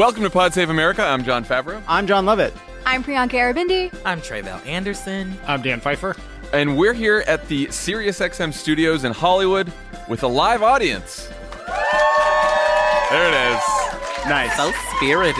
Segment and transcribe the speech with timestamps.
[0.00, 1.02] Welcome to Pod Save America.
[1.02, 1.82] I'm Jon Favreau.
[1.86, 2.54] I'm Jon Lovett.
[2.86, 3.94] I'm Priyanka Aribindi.
[4.02, 5.38] I'm Tre'vell Anderson.
[5.46, 6.16] I'm Dan Pfeiffer.
[6.54, 9.70] And we're here at the SiriusXM studios in Hollywood
[10.08, 11.28] with a live audience.
[13.10, 13.62] There it is.
[14.26, 14.56] Nice.
[14.56, 15.36] So spirited.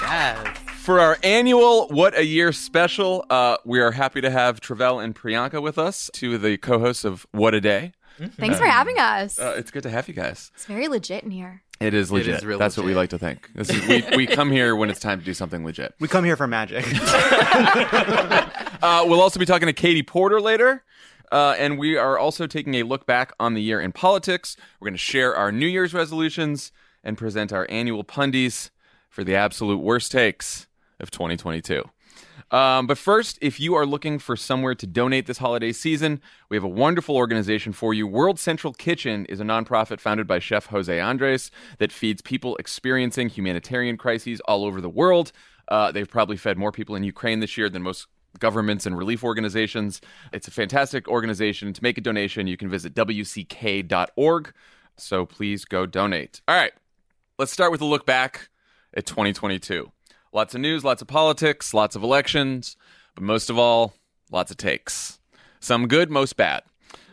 [0.00, 0.58] Yes.
[0.78, 5.14] For our annual What a Year special, uh, we are happy to have Tre'vell and
[5.14, 7.92] Priyanka with us, two of the co hosts of What a Day.
[8.30, 9.38] Thanks for having us.
[9.38, 10.50] Uh, it's good to have you guys.
[10.54, 11.62] it's very legit in here.
[11.80, 12.36] It is legit.
[12.36, 13.50] is real That's what we like to think.
[13.54, 15.94] This is, we, we come here when it's time to do something legit.
[15.98, 16.84] We come here for magic.
[18.82, 20.82] Uh, we'll also be talking to Katie Porter later.
[21.30, 24.56] Uh, and we are also taking a look back on the year in politics.
[24.80, 26.72] We're going to share our New Year's resolutions
[27.04, 28.72] and present our annual pundies
[29.08, 30.66] for the absolute worst takes
[30.98, 31.84] of 2022.
[32.52, 36.56] Um, but first, if you are looking for somewhere to donate this holiday season, we
[36.56, 38.06] have a wonderful organization for you.
[38.06, 43.30] World Central Kitchen is a nonprofit founded by Chef Jose Andres that feeds people experiencing
[43.30, 45.32] humanitarian crises all over the world.
[45.68, 48.06] Uh, they've probably fed more people in Ukraine this year than most
[48.38, 50.02] governments and relief organizations.
[50.32, 51.72] It's a fantastic organization.
[51.72, 54.52] To make a donation, you can visit wck.org.
[54.98, 56.42] So please go donate.
[56.46, 56.72] All right,
[57.38, 58.50] let's start with a look back
[58.94, 59.90] at 2022.
[60.34, 62.76] Lots of news, lots of politics, lots of elections,
[63.14, 63.92] but most of all,
[64.30, 65.18] lots of takes.
[65.60, 66.62] Some good, most bad.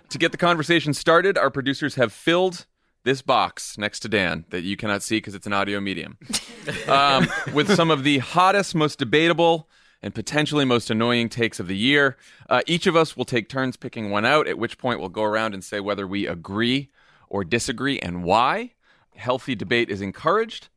[0.09, 2.65] To get the conversation started, our producers have filled
[3.03, 6.17] this box next to Dan that you cannot see because it's an audio medium
[6.87, 9.69] um, with some of the hottest, most debatable,
[10.01, 12.15] and potentially most annoying takes of the year.
[12.49, 15.23] Uh, each of us will take turns picking one out, at which point we'll go
[15.23, 16.89] around and say whether we agree
[17.27, 18.71] or disagree and why.
[19.15, 20.69] Healthy debate is encouraged.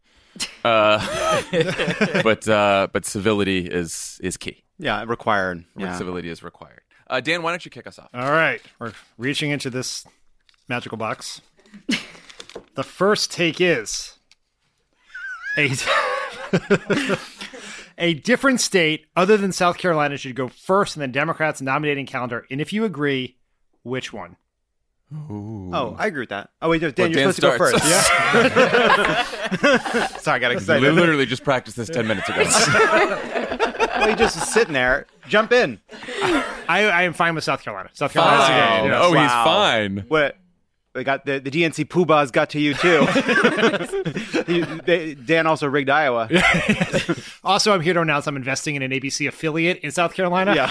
[0.64, 1.42] Uh,
[2.22, 4.62] but uh, but civility is is key.
[4.78, 5.64] yeah, required.
[5.76, 5.96] Yeah.
[5.96, 6.80] Civility is required.
[7.08, 8.08] Uh, Dan, why don't you kick us off?
[8.14, 10.06] All right, we're reaching into this
[10.68, 11.40] magical box.
[12.74, 14.18] the first take is
[15.58, 15.72] a
[17.98, 22.46] a different state other than South Carolina should go first in the Democrats' nominating calendar,
[22.50, 23.36] and if you agree,
[23.82, 24.36] which one?
[25.30, 26.50] Oh, I agree with that.
[26.60, 27.84] Oh wait, Dan, Well, you're Dan supposed to go first.
[27.84, 29.22] Yeah.
[30.18, 30.94] Sorry, I got We excited.
[30.94, 32.44] literally just practiced this ten minutes ago.
[33.96, 35.06] well, you just sitting there.
[35.28, 35.80] Jump in.
[36.68, 37.90] I, I am fine with South Carolina.
[37.92, 38.82] South Carolina's a Fine.
[38.82, 38.88] good.
[38.90, 39.00] yes.
[39.02, 40.04] Oh, he's fine.
[40.08, 40.36] What?
[40.94, 43.06] They got the, the DNC poobahs got to you too.
[44.52, 46.28] He- they- Dan also rigged Iowa.
[47.44, 50.54] Also, I'm here to announce I'm investing in an ABC affiliate in South Carolina.
[50.54, 50.70] Yeah.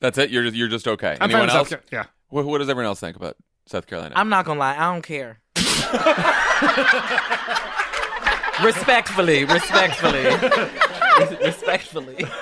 [0.00, 0.30] That's it.
[0.30, 1.16] You're just, you're just okay.
[1.20, 1.68] I'm Anyone fine with else?
[1.70, 2.08] South Carolina.
[2.08, 2.19] Yeah.
[2.30, 3.36] What, what does everyone else think about
[3.66, 4.14] South Carolina?
[4.16, 5.40] I'm not gonna lie, I don't care.
[8.64, 10.24] respectfully, respectfully,
[11.44, 12.24] respectfully.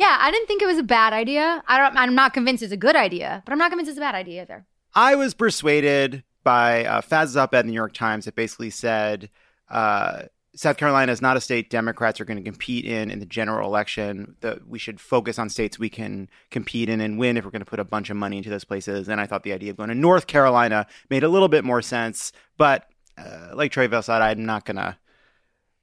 [0.00, 1.60] Yeah, I didn't think it was a bad idea.
[1.66, 1.96] I don't.
[1.96, 4.42] I'm not convinced it's a good idea, but I'm not convinced it's a bad idea
[4.42, 4.64] either.
[4.94, 9.28] I was persuaded by uh, Faz's op-ed in the New York Times that basically said
[9.68, 10.22] uh,
[10.58, 13.68] South Carolina is not a state Democrats are going to compete in in the general
[13.68, 14.34] election.
[14.66, 17.70] We should focus on states we can compete in and win if we're going to
[17.70, 19.08] put a bunch of money into those places.
[19.08, 21.80] And I thought the idea of going to North Carolina made a little bit more
[21.80, 22.32] sense.
[22.56, 24.96] But uh, like Tre'vell said, I'm not going to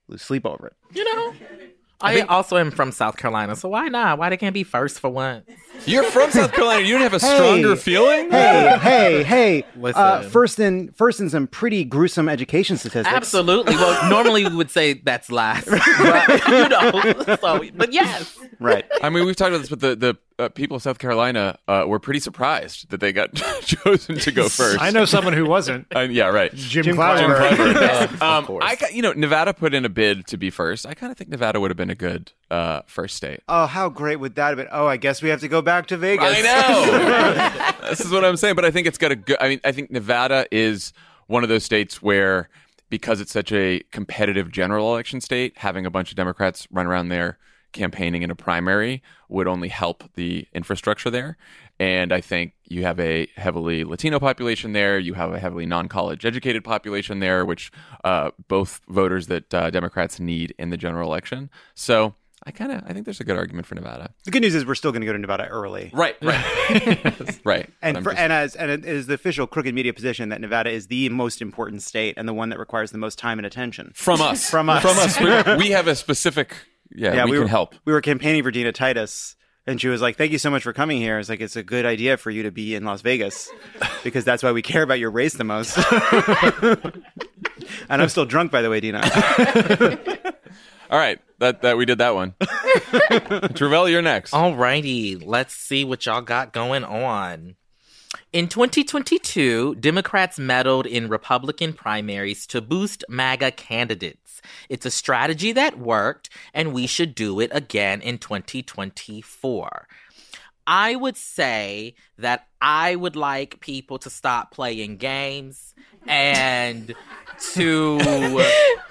[0.09, 0.73] lose sleep over it.
[0.91, 1.33] You know,
[2.01, 4.17] I, also am from South Carolina, so why not?
[4.19, 5.49] Why they can't be first for once?
[5.85, 6.85] You're from South Carolina.
[6.85, 8.31] You don't have a stronger feeling?
[8.31, 9.65] Hey, hey, hey!
[9.75, 10.01] Listen.
[10.01, 13.13] Uh, first in first in some pretty gruesome education statistics.
[13.15, 13.75] Absolutely.
[13.75, 17.37] Well, normally we would say that's last, but, you know.
[17.41, 18.85] So, but yes, Right.
[19.01, 21.85] I mean, we've talked about this, but the, the uh, people of South Carolina uh,
[21.87, 24.81] were pretty surprised that they got chosen to go first.
[24.81, 25.87] I know someone who wasn't.
[25.95, 26.53] Uh, yeah, right.
[26.53, 27.37] Jim, Jim Clyburn.
[27.73, 28.21] Clyburn.
[28.21, 28.59] Um.
[28.61, 30.85] I, ca- you know, Nevada put in a bid to be first.
[30.85, 33.39] I kind of think Nevada would have been a good uh, first state.
[33.47, 34.67] Oh, how great would that have been?
[34.71, 36.25] Oh, I guess we have to go back to Vegas.
[36.27, 37.89] I know.
[37.89, 39.37] this is what I'm saying, but I think it's got a good.
[39.39, 40.91] I mean, I think Nevada is
[41.27, 42.49] one of those states where,
[42.89, 47.07] because it's such a competitive general election state, having a bunch of Democrats run around
[47.07, 47.37] there
[47.75, 51.37] campaigning in a primary would only help the infrastructure there.
[51.79, 54.97] And I think you have a heavily Latino population there.
[54.97, 57.71] You have a heavily non-college educated population there, which
[58.03, 61.49] uh, both voters that uh, Democrats need in the general election.
[61.75, 62.15] So
[62.47, 64.13] I kind of I think there's a good argument for Nevada.
[64.23, 65.89] The good news is we're still going to go to Nevada early.
[65.93, 67.69] Right, right, right.
[67.81, 70.69] And for, just- and as and it is the official crooked media position that Nevada
[70.69, 73.91] is the most important state and the one that requires the most time and attention.
[73.95, 74.81] from us, From us.
[74.81, 76.55] from us, We're, we have a specific.
[76.95, 77.75] Yeah, we, were, can help.
[77.85, 79.35] We were campaigning for Dina Titus,
[79.67, 81.63] and she was like, "Thank you so much for coming here." It's like it's a
[81.63, 83.49] good idea for you to be in Las Vegas
[84.03, 85.77] because that's why we care about your race the most.
[87.89, 89.01] and I'm still drunk, by the way, Dina.
[90.89, 92.35] All right, that that we did that one.
[92.41, 94.33] Tre'vell, you're next.
[94.33, 97.55] All righty, let's see what y'all got going on.
[98.31, 104.24] In 2022, Democrats meddled in Republican primaries to boost MAGA candidates.
[104.69, 109.87] It's a strategy that worked, and we should do it again in 2024.
[110.67, 115.75] I would say that I would like people to stop playing games
[116.07, 116.95] and
[117.53, 117.99] to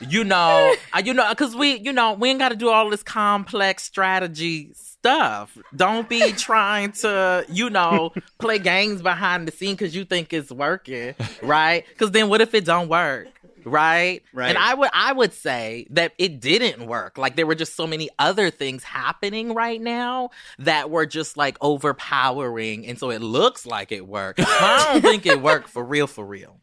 [0.00, 2.90] you know uh, you know because we you know we ain't got to do all
[2.90, 5.58] this complex strategy stuff.
[5.74, 10.52] Don't be trying to you know play games behind the scene because you think it's
[10.52, 11.84] working right?
[11.88, 13.28] Because then what if it don't work
[13.64, 14.48] right Right.
[14.50, 17.86] and i would i would say that it didn't work like there were just so
[17.86, 23.66] many other things happening right now that were just like overpowering and so it looks
[23.66, 26.56] like it worked but i don't think it worked for real for real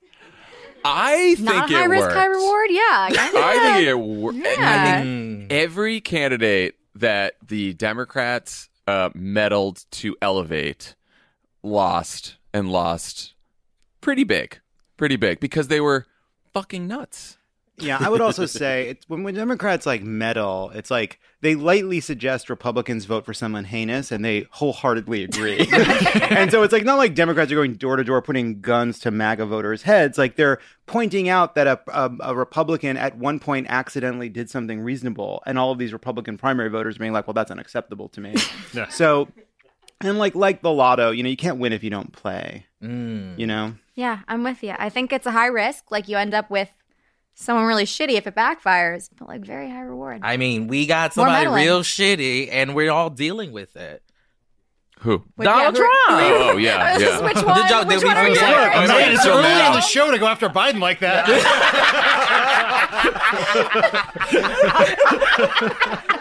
[0.83, 2.15] I think Not it high risk, worked.
[2.15, 2.67] high reward.
[2.71, 3.09] Yeah.
[3.11, 4.37] I think it worked.
[4.39, 5.01] I Yeah.
[5.03, 10.95] think every candidate that the Democrats uh, meddled to elevate
[11.61, 13.35] lost and lost
[14.01, 14.59] pretty big,
[14.97, 16.07] pretty big because they were
[16.53, 17.37] fucking nuts.
[17.81, 21.99] Yeah, I would also say it's when, when Democrats like meddle, it's like they lightly
[21.99, 25.67] suggest Republicans vote for someone heinous, and they wholeheartedly agree.
[26.13, 29.11] and so it's like not like Democrats are going door to door putting guns to
[29.11, 30.17] MAGA voters' heads.
[30.17, 34.81] Like they're pointing out that a, a, a Republican at one point accidentally did something
[34.81, 38.35] reasonable, and all of these Republican primary voters being like, "Well, that's unacceptable to me."
[38.73, 38.87] Yeah.
[38.87, 39.27] So,
[39.99, 42.67] and like like the lotto, you know, you can't win if you don't play.
[42.81, 43.37] Mm.
[43.37, 43.73] You know.
[44.01, 44.73] Yeah, I'm with you.
[44.79, 45.91] I think it's a high risk.
[45.91, 46.69] Like you end up with
[47.35, 50.21] someone really shitty if it backfires, but like very high reward.
[50.23, 54.01] I mean, we got somebody real shitty, and we're all dealing with it.
[55.01, 55.23] Who?
[55.35, 56.23] Which- Donald who- Trump.
[56.23, 57.19] who- Oh, yeah, yeah.
[57.21, 57.55] Which one?
[57.57, 58.49] Did y'all- which did we one are we forget?
[58.73, 58.83] doing?
[58.83, 59.67] I'm Man, it's so early now.
[59.69, 61.27] in the show to go after Biden like that.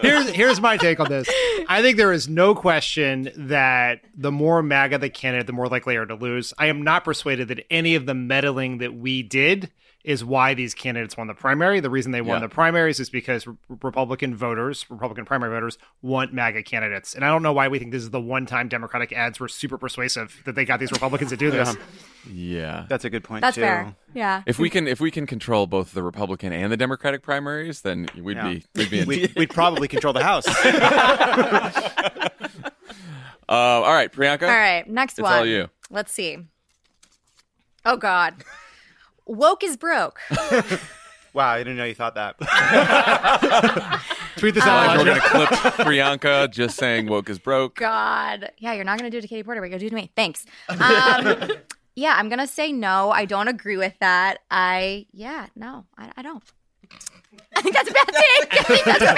[0.00, 1.28] here's here's my take on this.
[1.68, 5.94] I think there is no question that the more MAGA the candidate, the more likely
[5.94, 6.52] they are to lose.
[6.58, 9.70] I am not persuaded that any of the meddling that we did
[10.04, 11.80] is why these candidates won the primary.
[11.80, 12.46] The reason they won Yeah.
[12.46, 17.14] the primaries is because re- Republican voters, Republican primary voters, want MAGA candidates.
[17.14, 19.48] And I don't know why we think this is the one time Democratic ads were
[19.48, 21.74] super persuasive that they got these Republicans to do this.
[22.30, 22.84] Yeah.
[22.88, 23.62] That's a good point That's too.
[23.62, 23.96] fair.
[24.12, 24.42] Yeah.
[24.46, 28.06] If we can, if we can control both the Republican and the Democratic primaries, then
[28.20, 28.48] we'd Yeah.
[28.52, 29.00] be, we'd be.
[29.00, 30.46] In, We'd, we'd probably control the House.
[30.68, 32.28] uh,
[33.48, 34.42] all right, Priyanka.
[34.42, 35.32] All right, next It's one.
[35.32, 35.68] all you.
[35.90, 36.38] Let's see.
[37.86, 38.34] Oh God,
[39.26, 40.18] woke is broke.
[41.32, 42.38] wow, I didn't know you thought that.
[44.36, 44.98] Tweet this Uh, out.
[44.98, 47.76] We're gonna clip Priyanka just saying woke is broke.
[47.76, 49.60] God, yeah, you're not gonna do it to Katie Porter.
[49.60, 50.10] We're gonna do it to me.
[50.16, 50.44] Thanks.
[50.68, 51.52] Um,
[51.96, 53.10] yeah, I'm gonna say no.
[53.10, 54.40] I don't agree with that.
[54.50, 56.42] I yeah, no, I, I don't.
[57.56, 58.52] I think that's a bad take.
[58.52, 59.14] I think that's a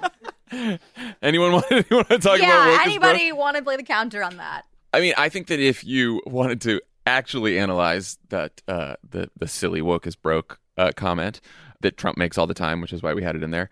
[0.00, 0.80] bad take.
[1.22, 2.86] Anyone want, anyone want to talk about yeah, woke is broke?
[2.86, 4.62] anybody want to play the counter on that?
[4.92, 9.48] I mean, I think that if you wanted to actually analyze that uh, the the
[9.48, 11.40] silly woke is broke uh, comment
[11.80, 13.70] that Trump makes all the time, which is why we had it in there,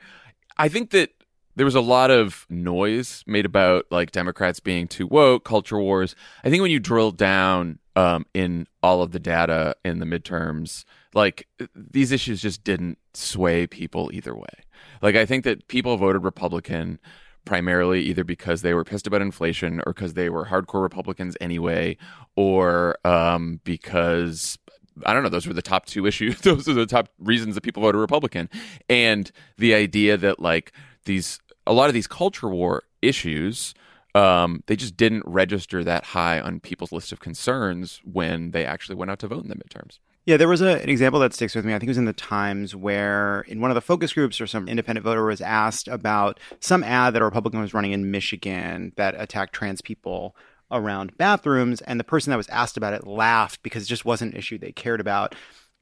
[0.59, 1.11] I think that
[1.57, 6.15] there was a lot of noise made about like Democrats being too woke, culture wars.
[6.45, 10.85] I think when you drill down um, in all of the data in the midterms,
[11.15, 14.65] like these issues just didn't sway people either way.
[15.03, 16.99] Like I think that people voted Republican
[17.45, 21.97] primarily either because they were pissed about inflation or because they were hardcore Republicans anyway,
[22.37, 24.59] or um, because
[25.05, 25.29] I don't know.
[25.29, 26.41] Those were the top two issues.
[26.43, 28.49] Those are the top reasons that people voted Republican.
[28.89, 30.73] And the idea that like
[31.05, 33.75] these, a lot of these culture war issues,
[34.15, 38.95] um, they just didn't register that high on people's list of concerns when they actually
[38.95, 39.99] went out to vote in the midterms.
[40.25, 41.75] Yeah, there was a, an example that sticks with me.
[41.75, 44.47] I think it was in the Times where, in one of the focus groups, or
[44.47, 48.93] some independent voter was asked about some ad that a Republican was running in Michigan
[48.97, 50.37] that attacked trans people
[50.71, 54.33] around bathrooms, and the person that was asked about it laughed because it just wasn't
[54.33, 55.35] an issue they cared about.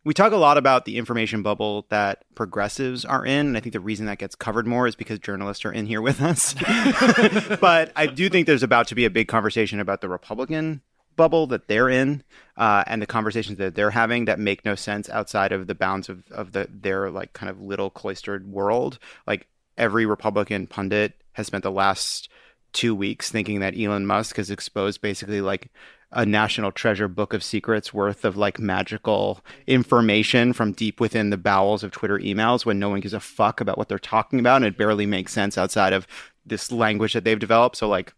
[0.04, 3.48] we talk a lot about the information bubble that progressives are in.
[3.48, 6.00] And I think the reason that gets covered more is because journalists are in here
[6.00, 6.54] with us.
[7.60, 10.80] but I do think there's about to be a big conversation about the Republican
[11.16, 12.22] bubble that they're in
[12.56, 16.08] uh, and the conversations that they're having that make no sense outside of the bounds
[16.08, 18.98] of, of the their like kind of little cloistered world.
[19.26, 22.28] Like every Republican pundit has spent the last
[22.72, 25.70] two weeks thinking that Elon Musk has exposed basically like
[26.12, 31.36] a national treasure book of secrets worth of like magical information from deep within the
[31.36, 34.56] bowels of Twitter emails when no one gives a fuck about what they're talking about
[34.56, 36.06] and it barely makes sense outside of
[36.44, 37.76] this language that they've developed.
[37.76, 38.12] So like,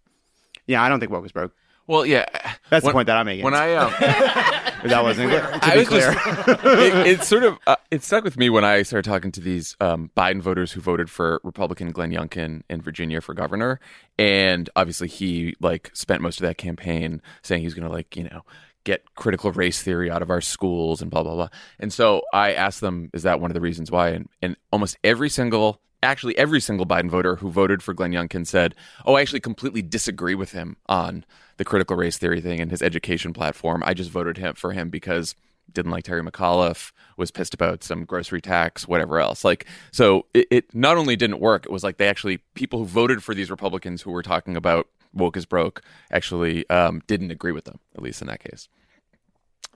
[0.67, 1.53] yeah, I don't think woke is broke.
[1.87, 2.27] Well, yeah.
[2.71, 3.45] That's when, the point that I'm making.
[3.45, 5.41] When I um, that wasn't clear.
[5.41, 6.13] To I be was clear.
[6.13, 9.41] just- it, it sort of uh, it stuck with me when I started talking to
[9.41, 13.81] these um, Biden voters who voted for Republican Glenn Youngkin in Virginia for governor,
[14.19, 18.25] and obviously he like spent most of that campaign saying he's going to like you
[18.25, 18.43] know
[18.85, 21.49] get critical race theory out of our schools and blah blah blah.
[21.79, 24.11] And so I asked them, is that one of the reasons why?
[24.11, 28.47] And, and almost every single actually every single Biden voter who voted for Glenn Youngkin
[28.47, 31.25] said, "Oh, I actually completely disagree with him on
[31.57, 33.83] the critical race theory thing and his education platform.
[33.85, 35.35] I just voted him for him because
[35.73, 39.45] didn't like Terry McAuliffe, was pissed about some grocery tax, whatever else.
[39.45, 42.85] Like, so it, it not only didn't work, it was like they actually people who
[42.85, 47.53] voted for these Republicans who were talking about woke is broke actually um, didn't agree
[47.53, 48.69] with them, at least in that case.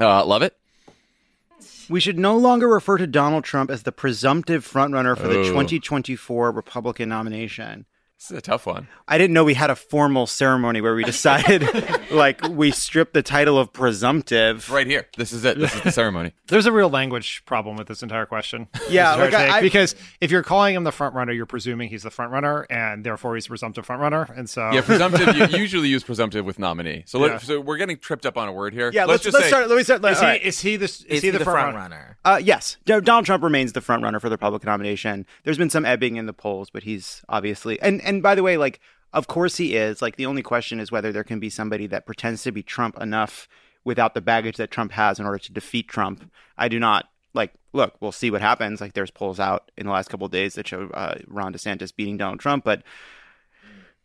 [0.00, 0.56] Uh, love it.
[1.88, 5.44] We should no longer refer to Donald Trump as the presumptive frontrunner for the Oh.
[5.44, 7.86] 2024 Republican nomination.
[8.18, 8.88] This is a tough one.
[9.06, 11.62] I didn't know we had a formal ceremony where we decided,
[12.10, 14.70] like, we stripped the title of presumptive.
[14.70, 15.06] Right here.
[15.18, 15.58] This is it.
[15.58, 16.32] This is the ceremony.
[16.48, 18.68] There's a real language problem with this entire question.
[18.88, 21.34] Yeah, This is our like, I- I- because if you're calling him the front runner,
[21.34, 24.22] you're presuming he's the front runner, and therefore he's a presumptive front runner.
[24.34, 25.36] And so, Yeah, presumptive.
[25.36, 27.02] you usually use presumptive with nominee.
[27.06, 27.38] So, let, Yeah.
[27.38, 28.90] so we're getting tripped up on a word here.
[28.94, 29.68] Yeah, let's, just let's say, start.
[29.68, 30.02] Let me start.
[30.02, 30.42] is he right.
[30.42, 31.96] is he the is, Is he the front, runner?
[31.96, 32.16] runner?
[32.24, 35.26] Uh, yes, Donald Trump remains the front runner for the Republican nomination.
[35.44, 38.56] There's been some ebbing in the polls, but he's obviously and and by the way,
[38.56, 38.80] like
[39.12, 40.02] of course he is.
[40.02, 43.00] Like the only question is whether there can be somebody that pretends to be Trump
[43.00, 43.48] enough
[43.84, 46.30] without the baggage that Trump has in order to defeat Trump.
[46.58, 47.52] I do not like.
[47.72, 48.80] Look, we'll see what happens.
[48.80, 52.16] Like there's polls out in the last couple days that show uh, Ron DeSantis beating
[52.16, 52.82] Donald Trump, but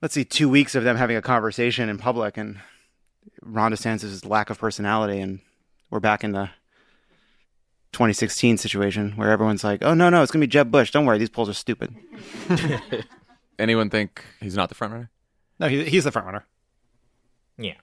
[0.01, 2.59] let's see two weeks of them having a conversation in public and
[3.41, 5.39] Ron DeSantis' lack of personality, and
[5.89, 6.49] we're back in the
[7.93, 10.91] 2016 situation where everyone's like, "Oh no, no, it's gonna be Jeb Bush.
[10.91, 11.95] Don't worry, these polls are stupid."
[13.61, 15.09] anyone think he's not the front runner?
[15.59, 16.45] No, he, he's the front runner.
[17.57, 17.75] Yeah.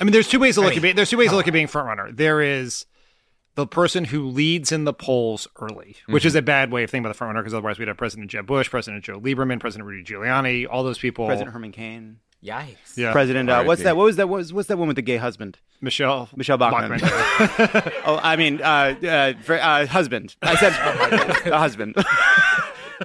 [0.00, 1.46] I mean, there's two ways to look mean, at being, there's two ways to look
[1.46, 2.10] at being front runner.
[2.10, 2.86] There is
[3.54, 7.04] the person who leads in the polls early, which is a bad way of thinking
[7.04, 9.86] about the front runner because otherwise we'd have President Jeb Bush, President Joe Lieberman, President
[9.86, 11.26] Rudy Giuliani, all those people.
[11.26, 12.96] President Herman Cain, Yikes.
[12.96, 13.50] yeah, President.
[13.50, 13.96] Uh, what's that?
[13.96, 14.28] What was that?
[14.28, 15.58] What was, what's that one with the gay husband?
[15.82, 16.98] Michele Michele Bachmann.
[17.00, 17.92] Bachmann.
[18.06, 20.36] Oh, I mean, uh, uh, fr- uh, husband.
[20.40, 21.96] I said a husband.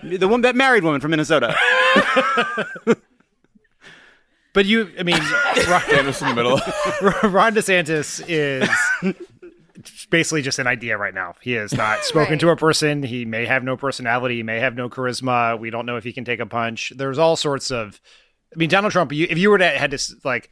[0.17, 1.55] the one that married woman from Minnesota.
[4.53, 5.17] but you, I mean,
[5.69, 6.59] Ron, Thanos in the middle.
[7.31, 8.69] Ron DeSantis is
[10.09, 11.35] basically just an idea right now.
[11.41, 12.39] He has not spoken Right.
[12.39, 13.03] to a person.
[13.03, 14.37] He may have no personality.
[14.37, 15.59] He may have no charisma.
[15.59, 16.93] We don't know if he can take a punch.
[16.95, 17.99] There's all sorts of.
[18.53, 19.11] I mean, Donald Trump.
[19.11, 20.49] You, if you were to had to like,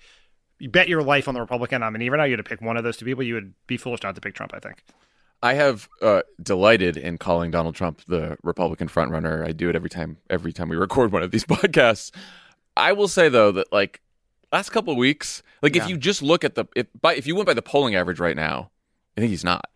[0.60, 2.76] you bet your life on the Republican nominee right now, you had to pick one
[2.76, 3.24] of those two people.
[3.24, 4.54] You would be foolish not to pick Trump.
[4.54, 4.84] I think.
[5.44, 9.46] I have uh, delighted in calling Donald Trump the Republican frontrunner.
[9.46, 12.12] I do it every time every time we record one of these podcasts.
[12.76, 14.02] I will say though that like
[14.52, 15.84] last couple of weeks, like Yeah.
[15.84, 18.20] if you just look at the if by if you went by the polling average
[18.20, 18.72] right now,
[19.18, 19.70] I think he's not.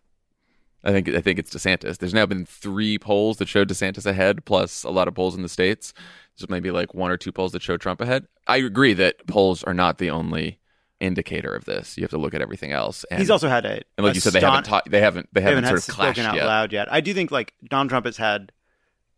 [0.82, 1.98] I think I think it's DeSantis.
[1.98, 5.42] There's now been three polls that showed DeSantis ahead, plus a lot of polls in
[5.42, 5.92] the states.
[6.38, 8.26] There's maybe like one or two polls that show Trump ahead.
[8.46, 10.60] I agree that polls are not the only
[11.00, 11.96] indicator of this.
[11.96, 13.04] You have to look at everything else.
[13.10, 13.82] And, He's also had a.
[13.96, 15.80] and like a you said, they staun- haven't taught, they haven't they they haven't, haven't
[15.82, 16.46] sort had of spoken out yet.
[16.46, 16.92] loud yet.
[16.92, 18.52] I do think like Donald Trump has had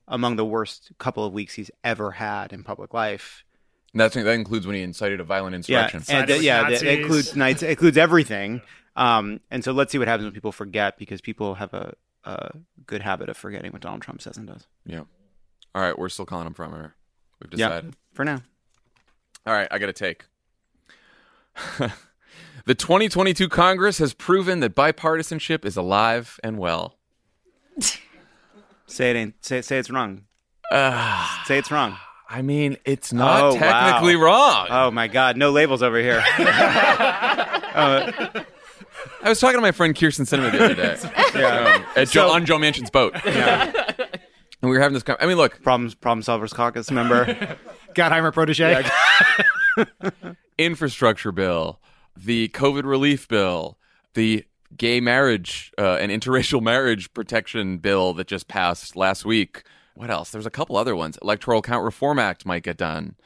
[0.09, 3.45] among the worst couple of weeks he's ever had in public life.
[3.93, 5.97] And that's that includes when he incited a violent Yeah, insurrection.
[5.99, 8.61] and Sided uh, with yeah, that includes nights, includes everything.
[8.97, 11.95] Um, and so let's see what happens when people forget because people have a,
[12.25, 12.51] a
[12.87, 14.67] good habit of forgetting what Donald Trump says and does.
[14.85, 15.03] yeah.
[15.75, 16.93] All right, we're still calling him from frontrunner.
[17.41, 17.69] We've Yeah.
[17.69, 17.95] decided.
[18.13, 18.43] For now,
[19.47, 20.25] All right, I got to take.
[22.65, 26.97] the 2022 Congress has proven that bipartisanship is alive and well.
[28.87, 30.25] say it ain't say say it's wrong.
[30.73, 31.97] Uh, Say it's wrong.
[32.29, 34.23] I mean, it's not Oh, technically wow.
[34.25, 34.67] wrong.
[34.71, 36.23] Oh my God, no labels over here.
[37.73, 38.45] I
[39.25, 40.95] was talking to my friend Kyrsten Sinema the other day
[41.45, 43.73] um, at Joe, on Joe Manchin's boat, Yeah.
[44.63, 45.03] and we were having this.
[45.03, 47.57] Con- I mean, look, Problems Problem Solvers Caucus member.
[47.95, 48.85] Gottheimer protege.
[50.65, 51.81] Infrastructure bill,
[52.17, 53.79] the COVID relief bill,
[54.15, 54.45] the
[54.77, 59.63] gay marriage, uh, an interracial marriage protection bill that just passed last week.
[59.95, 60.31] What else?
[60.31, 61.19] There's a couple other ones.
[61.23, 63.17] Electoral Count Reform Act might get done.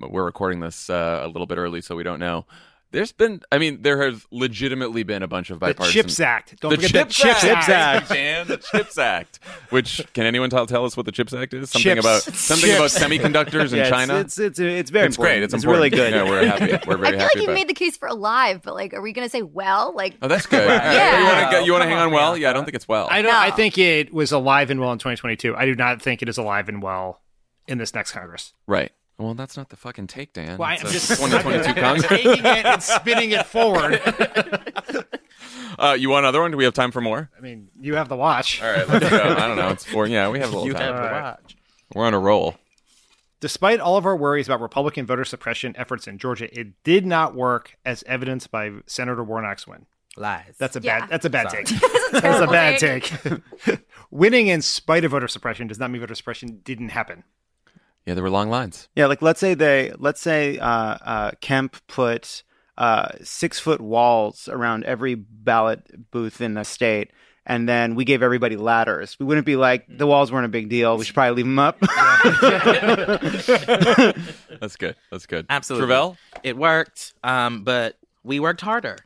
[0.00, 2.46] We're recording this uh, a little bit early, so we don't know.
[2.90, 5.76] There's been, I mean, there has legitimately been a bunch of bipartisan.
[5.76, 6.02] The bipartisan.
[6.08, 6.60] Chips Act.
[6.60, 7.68] Don't the forget Chips, the Chips Act.
[7.68, 8.08] Act.
[8.10, 9.40] Dan, the Chips Act.
[9.68, 11.68] Which can anyone tell, tell us what the Chips Act is?
[11.70, 12.00] Something Chips.
[12.06, 14.14] about something about semiconductors in Yeah, China.
[14.20, 15.18] It's it's it's, very It's important.
[15.18, 15.42] great.
[15.42, 15.78] It's, It's important.
[15.78, 16.14] really good.
[16.14, 16.64] Yeah, we're happy.
[16.88, 17.38] We're I very feel happy.
[17.40, 19.92] like you made the case for alive, but like, are we gonna say well?
[19.94, 20.66] Like, Oh, that's good.
[20.68, 21.18] Yeah.
[21.18, 22.34] You want to you want to hang on, on well?
[22.34, 22.40] Priyanka.
[22.40, 23.08] Yeah, I don't think it's well.
[23.10, 23.32] I don't.
[23.32, 23.38] No.
[23.38, 25.54] I think it was alive and well in 2022.
[25.54, 27.20] I do not think it is alive and well
[27.66, 28.54] in this next Congress.
[28.66, 28.90] right.
[29.18, 30.58] Well, that's not the fucking take, Dan.
[30.58, 32.06] Well, I- It's I'm a just 2022 I'm Congress.
[32.08, 34.00] taking it and spinning it forward.
[35.78, 36.50] Uh, you want another one?
[36.50, 37.30] Do we have time for more?
[37.38, 38.60] I mean, you have the watch.
[38.60, 39.16] All right, let's go.
[39.16, 39.68] I don't know.
[39.68, 40.08] It's four.
[40.08, 40.82] Yeah, we have a little You time.
[40.82, 41.22] have to Alright.
[41.22, 41.56] watch.
[41.94, 42.56] We're on a roll.
[43.38, 47.36] Despite all of our worries about Republican voter suppression efforts in Georgia, it did not
[47.36, 49.86] work, as evidenced by Senator Warnock's win.
[50.16, 50.54] Lies.
[50.58, 51.00] That's a Yeah.
[51.00, 51.10] bad.
[51.10, 51.62] That's a bad Sorry.
[51.64, 51.80] take.
[52.10, 53.04] That's a bad take.
[53.64, 53.78] take.
[54.10, 57.22] Winning in spite of voter suppression does not mean voter suppression didn't happen.
[58.08, 58.88] Yeah, there were long lines.
[58.96, 62.42] Yeah, like let's say they let's say uh, uh, Kemp put
[62.78, 67.10] uh, six foot walls around every ballot booth in the state,
[67.44, 69.18] and then we gave everybody ladders.
[69.20, 70.96] We wouldn't be like the walls weren't a big deal.
[70.96, 71.78] We should probably leave them up.
[74.58, 74.96] That's good.
[75.10, 75.44] That's good.
[75.50, 75.88] Absolutely.
[75.88, 76.16] Tre'vell?
[76.42, 78.96] It worked, um, but we worked harder.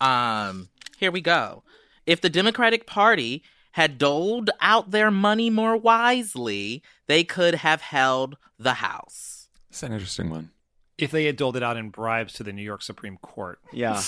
[0.00, 1.62] Um, here we go.
[2.04, 8.36] If the Democratic Party had doled out their money more wisely, they could have held
[8.58, 9.48] the House.
[9.70, 10.50] It's an interesting one.
[10.98, 13.92] If they had doled it out in bribes to the New York Supreme Court, yeah,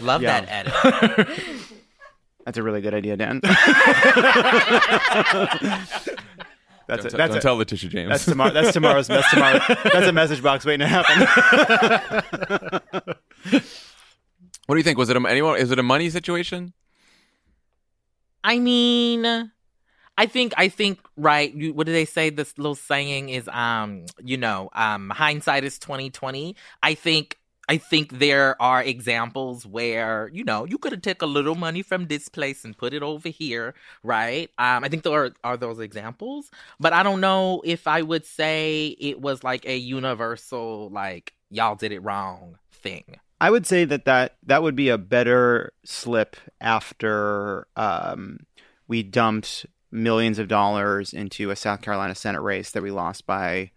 [0.00, 0.40] Love Yeah.
[0.40, 1.28] that edit.
[2.44, 3.40] that's a really good idea, Dan.
[3.42, 3.54] that's
[6.88, 7.10] Don't, it.
[7.10, 7.40] t- That's don't it.
[7.42, 8.10] tell Letitia James.
[8.10, 8.52] That's tomorrow.
[8.52, 9.06] That's tomorrow's.
[9.06, 9.60] That's tomorrow.
[9.92, 11.26] That's a message box waiting to happen.
[14.66, 14.98] what do you think?
[14.98, 15.58] Was it a, anyone?
[15.58, 16.72] Is it a money situation?
[18.44, 19.24] I mean,
[20.16, 21.52] I think I think right.
[21.52, 22.30] You, what do they say?
[22.30, 26.56] This little saying is, um, you know, um, hindsight is twenty twenty.
[26.82, 27.38] I think.
[27.66, 31.80] I think there are examples where you know you could have took a little money
[31.80, 34.50] from this place and put it over here, right?
[34.58, 38.26] Um, I think there are, are those examples, but I don't know if I would
[38.26, 43.16] say it was like a universal like y'all did it wrong thing.
[43.40, 48.40] I would say that that, that would be a better slip after um,
[48.88, 53.70] we dumped millions of dollars into a South Carolina Senate race that we lost by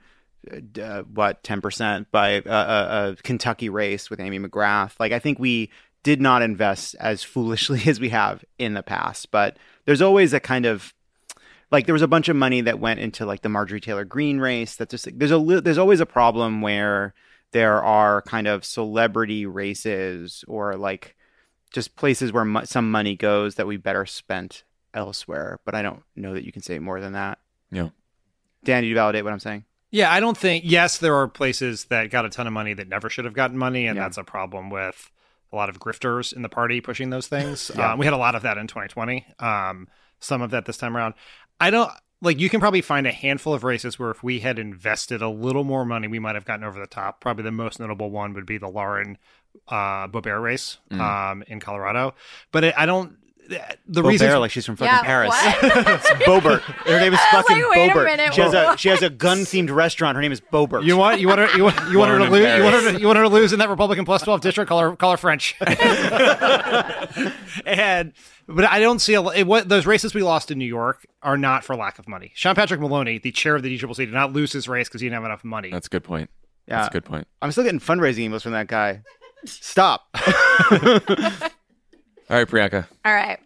[0.81, 4.93] uh, what ten percent by a, a, a Kentucky race with Amy McGrath.
[4.99, 5.69] Like I think we
[6.03, 10.39] did not invest as foolishly as we have in the past, but there's always a
[10.39, 10.93] kind of
[11.71, 14.39] like there was a bunch of money that went into like the Marjorie Taylor Greene
[14.39, 14.75] race.
[14.75, 17.13] That's just there's a li- there's always a problem where
[17.51, 21.15] there are kind of celebrity races or like
[21.71, 25.59] just places where mo- some money goes that we better spent elsewhere.
[25.65, 27.39] But I don't know that you can say more than that.
[27.71, 27.89] Yeah.
[28.63, 29.65] Dan, do you validate what I'm saying?
[29.91, 30.63] Yeah, I don't think.
[30.67, 33.57] Yes, there are places that got a ton of money that never should have gotten
[33.57, 34.03] money, and Yeah.
[34.03, 35.09] that's a problem with
[35.53, 37.71] a lot of grifters in the party pushing those things.
[37.73, 37.93] Yeah.
[37.93, 39.25] Um, we had a lot of that in 2020.
[39.39, 39.87] Um,
[40.19, 41.13] some of that this time around.
[41.61, 41.89] I don't
[42.21, 42.39] like.
[42.39, 45.63] You can probably find a handful of races where if we had invested a little
[45.63, 47.21] more money, we might have gotten over the top.
[47.21, 49.17] Probably the most notable one would be the Lauren
[49.67, 50.99] uh, Boebert race Mm.
[50.99, 52.13] um, in Colorado.
[52.51, 53.17] But it, I don't.
[53.47, 55.33] The Boebert, reason like she's from fucking Yeah, Paris.
[55.33, 56.61] it's Boebert.
[56.61, 58.05] Her name is fucking like, wait a Boebert.
[58.05, 60.15] minute, she has a she has a gun themed restaurant.
[60.15, 60.83] Her name is Boebert.
[60.83, 62.75] You want you want her you want, you want her to lose in you want
[62.75, 64.69] her to, you want her to lose in that Republican plus twelve district.
[64.69, 65.55] Call her call her French.
[67.65, 68.13] and
[68.47, 71.37] but I don't see a it, what those races we lost in New York are
[71.37, 72.31] not for lack of money.
[72.35, 75.05] Sean Patrick Maloney, the chair of the DCCC, did not lose his race because he
[75.07, 75.69] didn't have enough money.
[75.71, 76.29] That's a good point.
[76.67, 77.27] yeah, That's a good point.
[77.41, 79.01] I'm still getting fundraising emails from that guy.
[79.45, 80.07] Stop.
[82.29, 82.87] All right, Priyanka.
[83.05, 83.39] All right.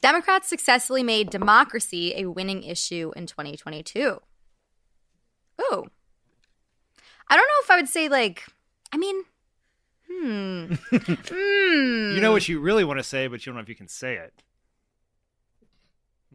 [0.00, 4.00] Democrats successfully made democracy a winning issue in 2022.
[5.60, 5.86] Ooh.
[7.30, 8.44] I don't know if I would say, like,
[8.92, 9.22] I mean,
[10.10, 10.64] hmm.
[10.90, 12.14] hmm.
[12.14, 13.88] You know what you really want to say, but you don't know if you can
[13.88, 14.32] say it.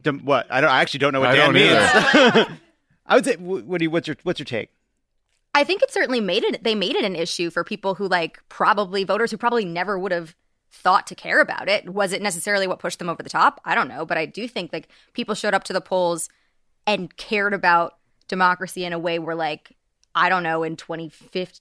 [0.00, 0.46] Dem- what?
[0.50, 0.70] I don't.
[0.70, 2.58] I actually don't know what I Dan don't means.
[3.06, 3.36] I would say.
[3.36, 3.90] wh- What do you?
[3.90, 4.68] What's your What's your take?
[5.54, 6.62] I think it certainly made it.
[6.62, 10.12] They made it an issue for people who like probably voters who probably never would
[10.12, 10.34] have
[10.74, 11.88] thought to care about it.
[11.88, 13.60] Was it necessarily what pushed them over the top?
[13.64, 16.28] I don't know, but I do think like people showed up to the polls
[16.86, 17.96] and cared about
[18.28, 19.76] democracy in a way where like
[20.14, 21.60] I don't know in 2015,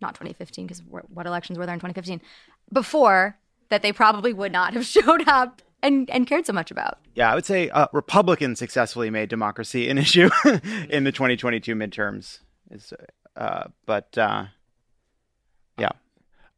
[0.00, 2.20] not 2015 because what elections were there in 2015
[2.72, 3.36] before
[3.70, 6.98] that they probably would not have showed up and and cared so much about.
[7.14, 10.30] Yeah, I would say uh, Republicans successfully made democracy an issue
[10.88, 12.40] in the 2022 midterms.
[12.70, 12.92] Is,
[13.36, 14.46] uh, but uh,
[15.78, 15.90] yeah,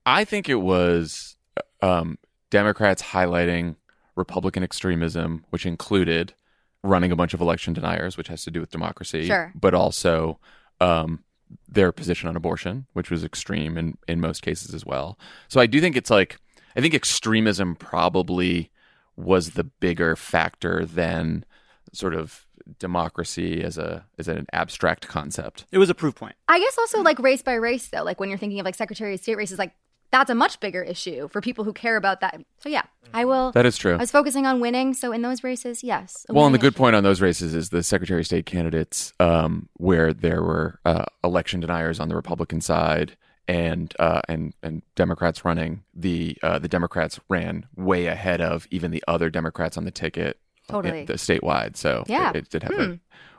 [0.05, 1.37] I think it was
[1.83, 2.19] um,
[2.51, 3.77] Democrats highlighting
[4.17, 6.35] Republican extremism, which included
[6.83, 9.53] running a bunch of election deniers, which has to do with democracy, Sure.
[9.55, 10.39] but also
[10.81, 11.23] um,
[11.69, 15.19] their position on abortion, which was extreme in, in most cases as well.
[15.49, 16.39] So I do think it's like,
[16.77, 18.71] I think extremism probably
[19.17, 21.45] was the bigger factor than
[21.93, 22.47] sort of
[22.79, 25.67] democracy as a as an abstract concept.
[25.73, 26.35] It was a proof point.
[26.49, 29.15] I guess also like race by race though, like when you're thinking of like Secretary
[29.15, 29.73] of State races, like
[30.13, 32.41] that's a much bigger issue for people who care about that.
[32.61, 33.51] So yeah, I will.
[33.53, 33.95] That is true.
[33.95, 36.25] I was focusing on winning, so in those races, yes.
[36.29, 39.13] Well, and the winning good point on those races is the Secretary of State candidates,
[39.19, 43.17] um, where there were uh, election deniers on the Republican side
[43.49, 45.83] and uh, and and Democrats running.
[45.95, 50.39] The uh, the Democrats ran way ahead of even the other Democrats on the ticket,
[50.69, 51.05] uh, Totally.
[51.07, 51.77] the statewide.
[51.77, 52.31] So Yeah.
[52.31, 52.95] it, it did have Hmm.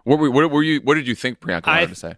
[0.06, 0.82] What were, what were you?
[0.82, 2.16] What did you think Priyanka I- wanted to say?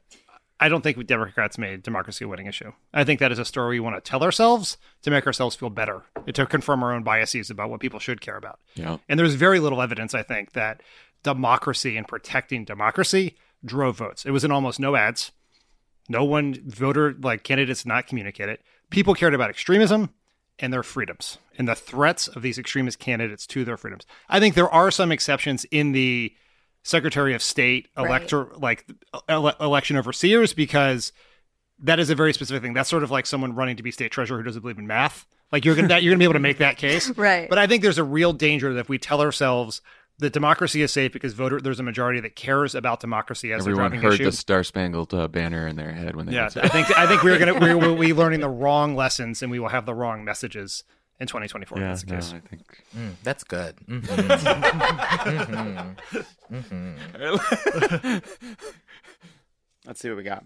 [0.59, 2.71] I don't think Democrats made democracy a winning issue.
[2.93, 5.69] I think that is a story we want to tell ourselves to make ourselves feel
[5.69, 8.59] better, to confirm our own biases about what people should care about.
[8.75, 8.97] Yeah.
[9.09, 10.81] And there's very little evidence, I think, that
[11.23, 14.25] democracy and protecting democracy drove votes.
[14.25, 15.31] It was in almost no ads.
[16.07, 18.61] No one voter like candidates did not communicate it.
[18.91, 20.11] People cared about extremism
[20.59, 24.05] and their freedoms and the threats of these extremist candidates to their freedoms.
[24.29, 26.33] I think there are some exceptions in the
[26.85, 28.05] Secretary of State Right.
[28.07, 28.85] elector like
[29.27, 31.11] ele- election overseers because
[31.79, 32.73] that is a very specific thing.
[32.73, 35.25] That's sort of like someone running to be state treasurer who doesn't believe in math.
[35.51, 37.49] Like you're gonna that, you're gonna be able to make that case, Right.
[37.49, 39.81] But I think there's a real danger that if we tell ourselves
[40.19, 43.87] that democracy is safe because voter there's a majority that cares about democracy as Everyone
[43.87, 44.25] a driving heard issue.
[44.25, 47.23] the Star Spangled uh, Banner in their head when they yeah, I think I think
[47.23, 50.23] we're gonna we will be learning the wrong lessons and we will have the wrong
[50.23, 50.83] messages
[51.19, 51.79] in 2024.
[51.79, 52.33] Yeah, that's the no, case.
[52.33, 53.75] I think Mm, that's good.
[53.87, 54.01] Mhm.
[56.51, 56.51] Mhm.
[56.51, 58.23] Mhm.
[59.85, 60.45] Let's see what we got.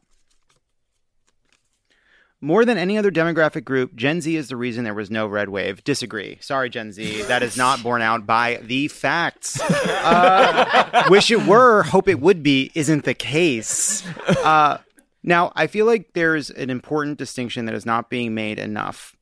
[2.41, 5.49] More than any other demographic group, Gen Z is the reason there was no red
[5.49, 5.83] wave.
[5.83, 6.37] Disagree.
[6.39, 7.23] Sorry, Gen Z.
[7.23, 9.59] That is not borne out by the facts.
[9.61, 14.07] Uh, wish it were, hope it would be, isn't the case.
[14.43, 14.77] Uh,
[15.21, 19.17] now, I feel like there's an important distinction that is not being made enough.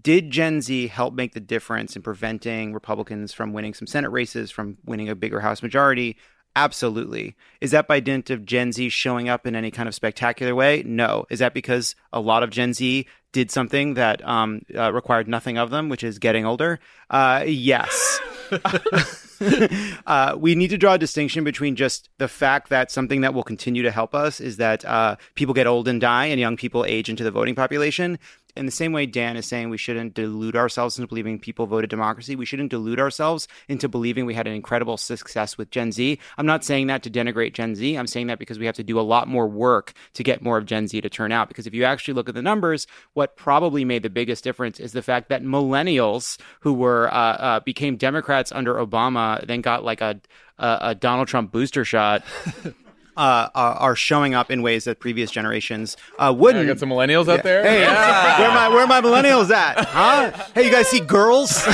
[0.00, 4.50] Did Gen Z help make the difference in preventing Republicans from winning some Senate races,
[4.50, 6.16] from winning a bigger House majority?
[6.56, 7.36] Absolutely.
[7.60, 10.82] Is that by dint of Gen Z showing up in any kind of spectacular way?
[10.84, 11.26] No.
[11.30, 15.58] Is that because a lot of Gen Z did something that um, uh, required nothing
[15.58, 16.80] of them, which is getting older?
[17.08, 18.20] Uh, yes.
[20.06, 23.42] uh, we need to draw a distinction between just the fact that something that will
[23.42, 26.84] continue to help us is that uh, people get old and die and young people
[26.84, 28.18] age into the voting population.
[28.56, 31.90] In the same way, Dan is saying we shouldn't delude ourselves into believing people voted
[31.90, 32.36] democracy.
[32.36, 36.18] We shouldn't delude ourselves into believing we had an incredible success with Gen Z.
[36.38, 37.96] I'm not saying that to denigrate Gen Z.
[37.96, 40.58] I'm saying that because we have to do a lot more work to get more
[40.58, 41.48] of Gen Z to turn out.
[41.48, 44.92] Because if you actually look at the numbers, what probably made the biggest difference is
[44.92, 50.00] the fact that millennials who were uh, uh, became Democrats under Obama, then got like
[50.00, 50.20] a
[50.60, 52.22] a, a Donald Trump booster shot.
[53.20, 56.64] Uh, are, are showing up in ways that previous generations uh, wouldn't.
[56.64, 57.62] I got some millennials out there.
[57.62, 59.84] Hey, where are my where are my millennials at?
[59.84, 60.30] Huh?
[60.54, 61.50] Hey, you guys see girls?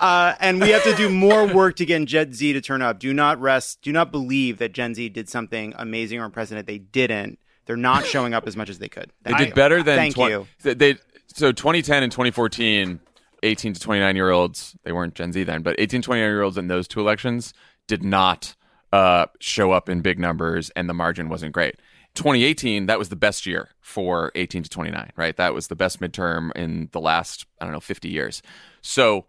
[0.00, 2.98] uh, and we have to do more work to get Gen Z to turn up.
[2.98, 3.82] Do not rest.
[3.82, 6.66] Do not believe that Gen Z did something amazing or unprecedented.
[6.66, 7.38] They didn't.
[7.66, 9.12] They're not showing up as much as they could.
[9.22, 9.54] They did you.
[9.54, 10.46] better than Thank twen- you.
[10.62, 13.00] They, they- so 2010 and 2014,
[13.46, 14.76] 18 to 29 year olds.
[14.82, 17.54] They weren't Gen Z then, but 18 29 year olds in those two elections
[17.86, 18.54] did not
[18.92, 21.76] uh, show up in big numbers, and the margin wasn't great.
[22.14, 25.36] 2018, that was the best year for 18 to 29, right?
[25.36, 28.42] That was the best midterm in the last, I don't know, 50 years.
[28.80, 29.26] So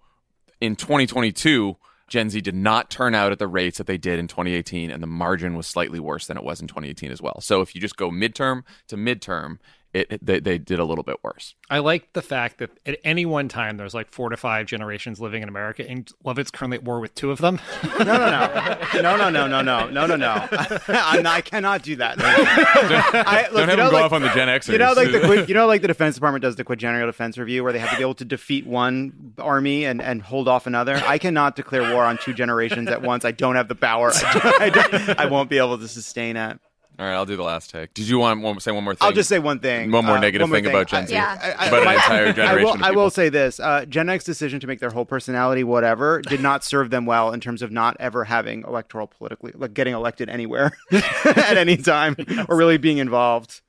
[0.61, 1.75] in 2022,
[2.07, 5.03] Gen Z did not turn out at the rates that they did in 2018, and
[5.03, 7.41] the margin was slightly worse than it was in 2018 as well.
[7.41, 9.59] So if you just go midterm to midterm,
[10.01, 11.55] it, it- they, they did a little bit worse.
[11.69, 15.19] I like the fact that at any one time there's like four to five generations
[15.19, 17.59] living in America, and Lovett's currently at war with two of them.
[17.99, 20.47] No, no, no, no, no, no, no, no, no, no, no.
[20.87, 22.17] I'm I cannot do that.
[22.21, 24.71] I, look, Don't you have know, them go like- off on the Gen Xers.
[24.71, 27.63] You know, like the you know, like the Defense Department does the quadrennial defense review,
[27.63, 30.95] where they have to be able to defeat one army and, and hold off another.
[31.05, 33.25] I cannot declare war on two generations at once.
[33.25, 34.11] I don't have the power.
[34.13, 36.59] I, don't- I won't be able to sustain it.
[36.99, 37.93] All right, I'll do the last take.
[37.93, 39.05] Did you want to say one more thing?
[39.05, 39.91] I'll just say one thing.
[39.91, 41.13] One more uh, negative more thing about Gen Z.
[41.13, 41.67] Yeah.
[41.67, 44.59] About an entire I generation will, of I will say this: uh, Gen X decision
[44.61, 47.97] to make their whole personality whatever did not serve them well in terms of not
[47.99, 52.15] ever having electoral politically, like getting elected anywhere at any time
[52.49, 53.61] or really being involved.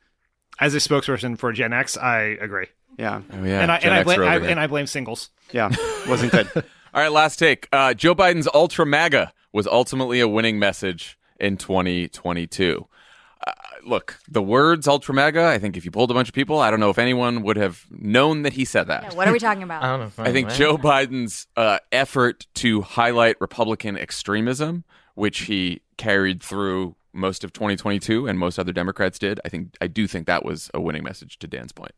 [0.58, 2.66] As a spokesperson for Gen X, I agree,
[2.98, 5.28] Yeah, Oh, yeah, and I Gen and I, Xer blame, I and I blame singles.
[5.52, 5.68] yeah,
[6.08, 6.48] wasn't good.
[6.56, 6.64] All
[7.02, 7.68] right, last take.
[7.72, 12.86] Uh, Joe Biden's ultra MAGA was ultimately a winning message in 2022.
[13.88, 15.44] Look, the words ultra mega.
[15.46, 17.56] I think if you pulled a bunch of people, I don't know if anyone would
[17.56, 19.02] have known that he said that.
[19.04, 19.82] Yeah, what are we talking about?
[19.84, 20.24] I don't know.
[20.24, 27.44] I think Joe Biden's uh, effort to highlight Republican extremism, which he carried through most
[27.44, 30.80] of 2022 and most other Democrats did, I think I do think that was a
[30.80, 31.92] winning message to Dan's point.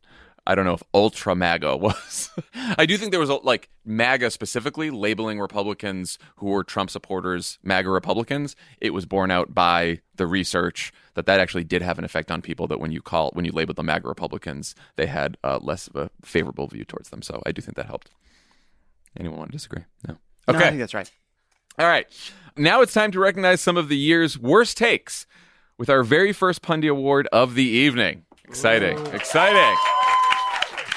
[0.46, 2.31] I don't know if ultra MAGA was.
[2.55, 7.59] I do think there was a, like MAGA specifically labeling Republicans who were Trump supporters
[7.62, 8.57] MAGA Republicans.
[8.81, 12.42] It was borne out by the research that that actually did have an effect on
[12.42, 12.66] people.
[12.66, 15.96] That when you call when you labeled the MAGA Republicans, they had uh, less of
[15.96, 17.22] a favorable view towards them.
[17.22, 18.11] So I do think that helped.
[19.18, 19.85] Anyone want to disagree?
[20.09, 20.16] No.
[20.48, 20.64] No, Okay.
[20.66, 21.11] I think that's right.
[21.79, 22.07] All right.
[22.57, 25.26] Now it's time to recognize some of the year's worst takes
[25.79, 28.24] with our very first Pundy Award of the evening.
[28.44, 28.98] Exciting.
[29.14, 29.76] Exciting.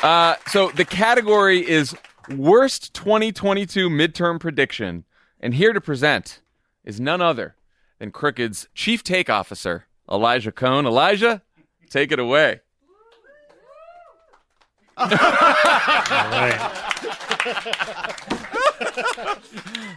[0.03, 1.95] Uh, so the category is
[2.29, 5.05] Worst 2022 Midterm Prediction.
[5.39, 6.41] And here to present
[6.83, 7.55] is none other
[7.99, 10.85] than Crooked's Chief Take Officer, Elijah Cone.
[10.85, 11.41] Elijah,
[11.89, 12.59] take it away.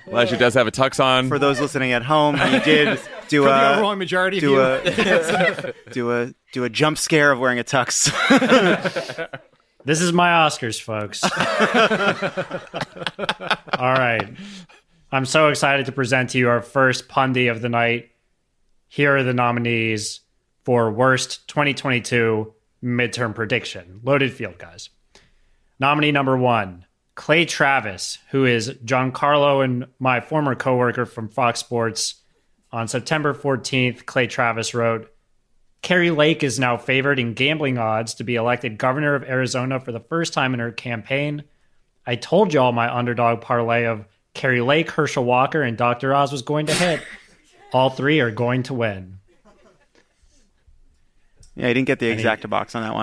[0.07, 1.29] Elijah does have a tux on.
[1.29, 5.75] For those listening at home, he did do For a overwhelming majority of do a
[5.90, 8.09] do a do a jump scare of wearing a tux.
[9.87, 11.22] This is my Oscars, folks.
[13.79, 14.29] All right.
[15.12, 18.11] I'm so excited to present to you our first pundy of the night.
[18.88, 20.22] Here are the nominees
[20.64, 24.01] for worst 2022 midterm prediction.
[24.03, 24.90] Loaded field, guys.
[25.79, 32.22] Nominee number one, Clay Travis, who is Giancarlo and my former coworker from Fox Sports.
[32.72, 35.12] On September 14th, Clay Travis wrote,
[35.87, 39.92] Kari Lake is now favored in gambling odds to be elected governor of Arizona for
[39.92, 41.44] the first time in her campaign.
[42.05, 46.12] I told y'all my underdog parlay of Kari Lake, Herschel Walker, and Dr.
[46.12, 47.05] Oz was going to hit.
[47.72, 49.20] All three are going to win.
[51.55, 52.94] yeah, I didn't get the exacta box on that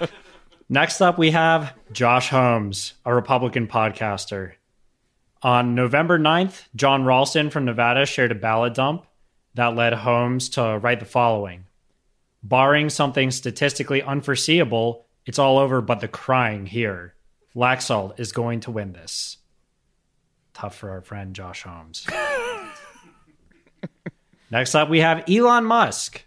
[0.00, 0.08] one.
[0.68, 4.54] Next up, we have Josh Holmes, a Republican podcaster.
[5.42, 9.06] On November 9th, Jon Ralston from Nevada shared a ballot dump
[9.54, 11.64] that led Holmes to write the following
[12.42, 17.14] Barring something statistically unforeseeable, it's all over but the crying here.
[17.56, 19.38] Laxalt is going to win this.
[20.52, 22.06] Tough for our friend Josh Holmes.
[24.50, 26.22] Next up, we have Elon Musk.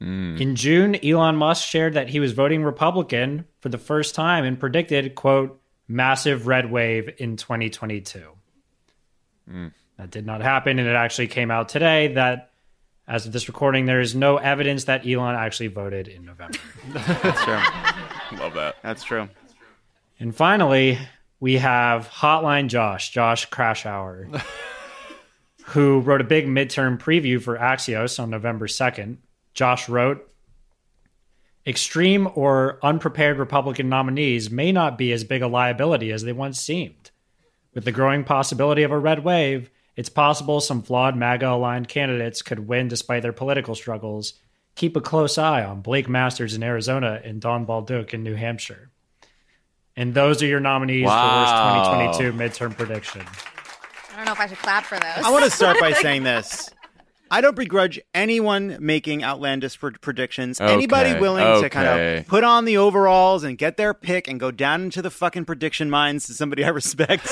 [0.00, 0.36] Hmm.
[0.38, 4.58] In June, Elon Musk shared that he was voting Republican for the first time and
[4.58, 8.30] predicted, quote, massive red wave in 2022.
[9.48, 9.68] Hmm.
[9.98, 12.50] That did not happen, and it actually came out today that,
[13.06, 16.58] as of this recording, there is no evidence that Elon actually voted in November.
[16.88, 18.38] That's true.
[18.38, 18.76] Love that.
[18.82, 19.28] That's true.
[20.18, 20.98] and finally,
[21.38, 24.42] we have Hotline Josh, Josh Kraushaar,
[25.66, 29.18] who wrote a big midterm preview for Axios on November 2nd.
[29.52, 30.28] Josh wrote,
[31.66, 36.60] Extreme or unprepared Republican nominees may not be as big a liability as they once
[36.60, 37.10] seemed.
[37.72, 42.42] With the growing possibility of a red wave, it's possible some flawed MAGA aligned candidates
[42.42, 44.34] could win despite their political struggles.
[44.76, 48.90] Keep a close eye on Blake Masters in Arizona and Don Bolduc in New Hampshire.
[49.96, 51.44] And those are your nominees Wow.
[51.46, 53.22] for worst 2022 midterm prediction.
[54.12, 55.24] I don't know if I should clap for those.
[55.24, 56.70] I want to start by saying this.
[57.34, 60.60] I don't begrudge anyone making outlandish pr- predictions.
[60.60, 64.38] Anybody Okay, willing to kind of put on the overalls and get their pick and
[64.38, 67.28] go down into the fucking prediction mines to somebody I respect.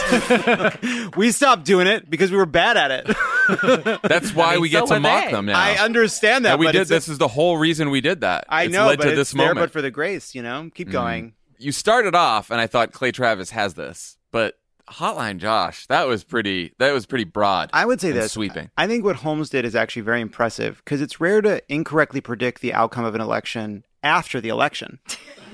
[1.16, 4.00] we stopped doing it because we were bad at it.
[4.02, 5.30] That's why I mean, we get to mock they.
[5.30, 5.56] them now.
[5.58, 6.50] I understand that.
[6.50, 6.80] that we but did.
[6.82, 8.44] it's This is the whole reason we did that.
[8.48, 9.58] I It's know, led but to it's this there, moment.
[9.58, 9.62] Mm.
[9.62, 11.34] but for the grace, you know, keep going.
[11.58, 14.58] you started off, and I thought Clay Travis has this, but
[14.92, 16.74] Hotline Josh, that was pretty.
[16.78, 17.70] That was pretty broad.
[17.72, 18.33] I would say and this.
[18.33, 18.70] sweeping.
[18.76, 22.61] I think what Holmes did is actually very impressive because it's rare to incorrectly predict
[22.61, 24.98] the outcome of an election after the election.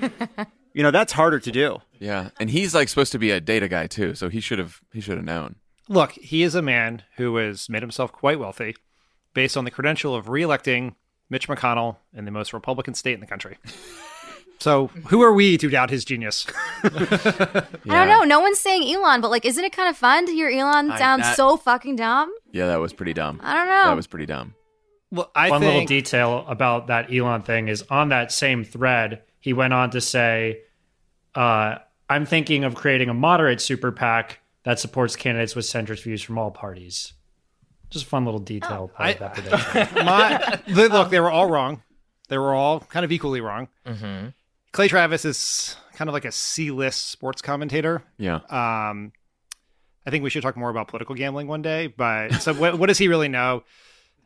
[0.73, 1.79] you know, that's harder to do.
[1.99, 4.81] Yeah, and he's like supposed to be a data guy too, so he should have.
[4.93, 5.55] He should have known.
[5.87, 8.75] Look, he is a man who has made himself quite wealthy
[9.33, 10.95] based on the credential of reelecting
[11.29, 13.57] Mitch McConnell in the most Republican state in the country.
[14.59, 16.45] So, who are we to doubt his genius?
[16.83, 16.89] I
[17.85, 18.23] don't know.
[18.23, 20.97] No one's saying Elon, but like, isn't it kind of fun to hear Elon I-
[20.97, 22.33] sound that- so fucking dumb?
[22.51, 23.39] Yeah, that was pretty dumb.
[23.43, 23.85] I don't know.
[23.85, 24.55] That was pretty dumb.
[25.11, 29.53] Well, I One little detail about that Elon thing is on that same thread, he
[29.53, 30.61] went on to say,
[31.35, 31.75] uh,
[32.09, 36.37] I'm thinking of creating a moderate super PAC that supports candidates with centrist views from
[36.37, 37.13] all parties.
[37.89, 39.95] Just fun little detail part of that prediction.
[40.05, 41.81] my the- look, they were all wrong.
[42.27, 43.67] They were all kind of equally wrong.
[43.87, 44.27] Mm-hmm.
[44.71, 48.03] Clay Travis is kind of like a C-list sports commentator.
[48.17, 48.35] Yeah.
[48.35, 49.11] Um,
[50.05, 51.87] I think we should talk more about political gambling one day.
[51.87, 53.63] But so, what, what does he really know?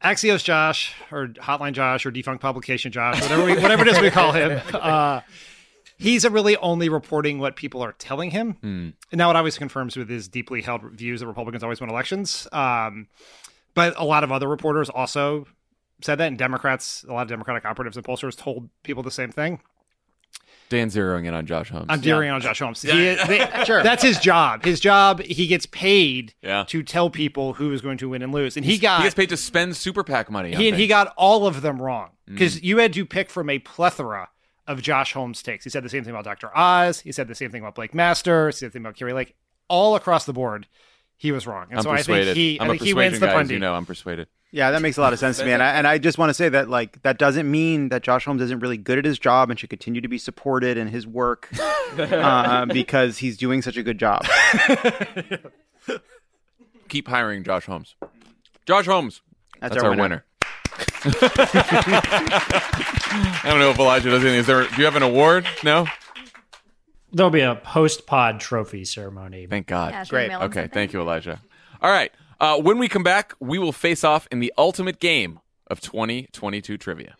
[0.03, 4.09] Axios Josh or Hotline Josh or Defunct Publication Josh, whatever we, whatever it is we
[4.11, 4.61] call him.
[4.73, 5.21] Uh,
[5.97, 8.57] he's really only reporting what people are telling him.
[8.61, 12.47] And now it obviously confirms with his deeply held views that Republicans always win elections.
[12.51, 13.07] Um,
[13.73, 15.47] but a lot of other reporters also
[16.01, 19.31] said that, and Democrats, a lot of Democratic operatives and pollsters told people the same
[19.31, 19.61] thing.
[20.73, 21.85] Dan zeroing in on Josh Holmes.
[21.89, 22.81] I'm zeroing on Josh Holmes.
[22.81, 24.65] He- they- That's his job.
[24.65, 26.65] His job, he gets paid Yeah.
[26.67, 28.57] to tell people who is going to win and lose.
[28.57, 30.53] And he got he gets paid to spend super PAC money.
[30.53, 32.33] on he, he got all of them wrong Mm.
[32.33, 34.29] because you had to pick from a plethora
[34.65, 35.63] of Josh Holmes takes.
[35.65, 36.49] He said the same thing about Dr.
[36.57, 37.01] Oz.
[37.01, 38.55] He said the same thing about Blake Masters.
[38.55, 39.35] He said the same thing about Kari Lake.
[39.67, 40.67] All across the board,
[41.17, 41.67] he was wrong.
[41.69, 43.33] And I'm so I think he, I'm I a think he wins persuasion the guy,
[43.33, 43.53] pundit.
[43.53, 44.27] You know, I'm persuaded.
[44.51, 46.29] Yeah, that makes a lot of sense to me, and I, and I just want
[46.29, 49.17] to say that like that doesn't mean that Josh Holmes isn't really good at his
[49.17, 51.49] job and should continue to be supported in his work
[51.97, 54.23] uh, because he's doing such a good job.
[56.87, 57.95] Keep hiring Josh Holmes.
[58.67, 59.21] Josh Holmes.
[59.59, 60.23] That's, That's, our, winner.
[63.25, 64.39] I don't know if Elijah does anything.
[64.41, 64.67] Is there?
[64.67, 65.47] Do you have an award?
[65.63, 65.87] No.
[67.13, 69.45] There'll be a post pod trophy ceremony.
[69.45, 69.93] Thank God.
[69.93, 70.23] Yeah, Great.
[70.23, 70.69] we mail him Okay, something?
[70.73, 71.41] thank you, Elijah.
[71.81, 72.11] All right.
[72.39, 76.77] Uh, when we come back, we will face off in the ultimate game of 2022
[76.77, 77.15] trivia.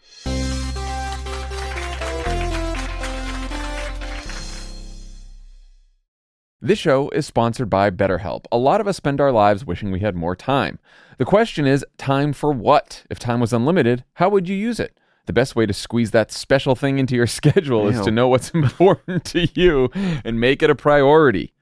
[6.61, 8.45] This show is sponsored by BetterHelp.
[8.51, 10.79] A lot of us spend our lives wishing we had more time.
[11.17, 13.03] The question is, time for what?
[13.09, 14.97] If time was unlimited, how would you use it?
[15.25, 18.49] The best way to squeeze that special thing into your schedule is to know what's
[18.53, 19.89] important to you
[20.25, 21.53] and make it a priority.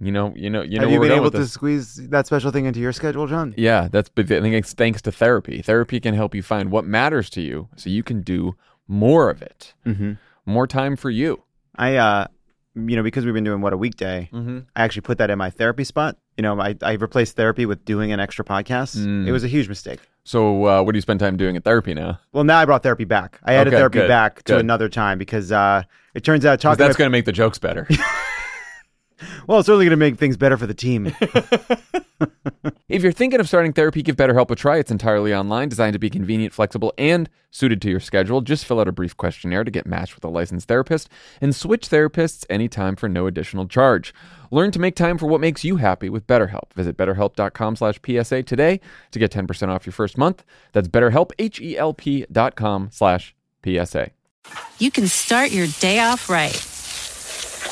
[0.00, 0.84] You know, you know, you know.
[0.84, 3.54] Have you been able to squeeze that special thing into your schedule, John?
[3.56, 5.62] Yeah, that's I think it's thanks to therapy.
[5.62, 8.56] Therapy can help you find what matters to you, so you can do
[8.88, 9.74] more of it.
[9.86, 10.12] Mm-hmm.
[10.46, 11.42] More time for you.
[11.76, 12.26] I, uh,
[12.74, 14.60] you know, because we've been doing what a weekday, Mm-hmm.
[14.74, 16.16] I actually put that in my therapy spot.
[16.36, 18.96] You know, I, I replaced therapy with doing an extra podcast.
[18.96, 19.26] Mm.
[19.28, 20.00] It was a huge mistake.
[20.24, 22.18] So, uh, what do you spend time doing at therapy now?
[22.32, 23.38] Well, now I brought therapy back.
[23.44, 25.82] I added Okay, therapy good, back to another time because uh,
[26.14, 27.86] it turns out talking that's going to make the jokes better.
[29.46, 31.14] well, it's certainly going to make things better for the team.
[32.88, 34.76] if you're thinking of starting therapy, give BetterHelp a try.
[34.76, 38.42] It's entirely online, designed to be convenient, flexible, and suited to your schedule.
[38.42, 41.08] Just fill out a brief questionnaire to get matched with a licensed therapist
[41.40, 44.12] and switch therapists anytime for no additional charge.
[44.50, 46.72] Learn to make time for what makes you happy with BetterHelp.
[46.74, 48.80] Visit betterhelp.com slash PSA today
[49.12, 50.44] to get 10% off your first month.
[50.72, 54.10] That's betterhelp, H-E-L-P dot com slash PSA.
[54.78, 56.54] you can start your day off right.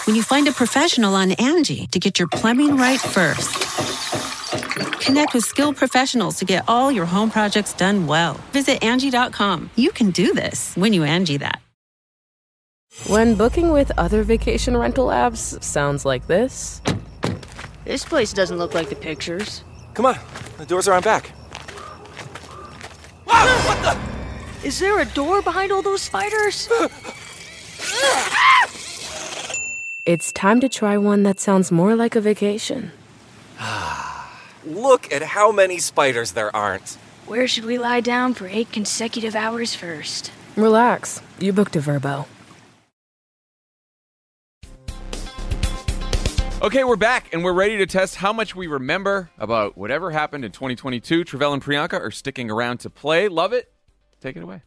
[0.06, 4.01] When you find a professional on Angie to get your plumbing right first.
[5.00, 8.34] Connect with skilled professionals to get all your home projects done well.
[8.52, 9.70] Visit Angie.com.
[9.76, 11.60] You can do this when you Angie that.
[13.06, 16.80] When booking with other vacation rental apps sounds like this.
[17.84, 19.64] This place doesn't look like the pictures.
[19.94, 20.18] Come on,
[20.58, 21.28] the doors are on back.
[23.26, 24.66] Whoa, what the?
[24.66, 26.68] Is there a door behind all those spiders?
[30.04, 32.90] It's time to try one that sounds more like a vacation.
[33.60, 34.21] Ah.
[34.64, 36.96] Look at how many spiders there aren't.
[37.26, 40.30] Where should we lie down for eight consecutive hours first?
[40.56, 42.26] Relax, you booked a Vrbo.
[46.62, 50.44] Okay, we're back and we're ready to test how much we remember about whatever happened
[50.44, 51.24] in 2022.
[51.24, 53.26] Tre'vell and Priyanka are sticking around to play.
[53.26, 53.72] Love it.
[54.20, 54.62] Take it away.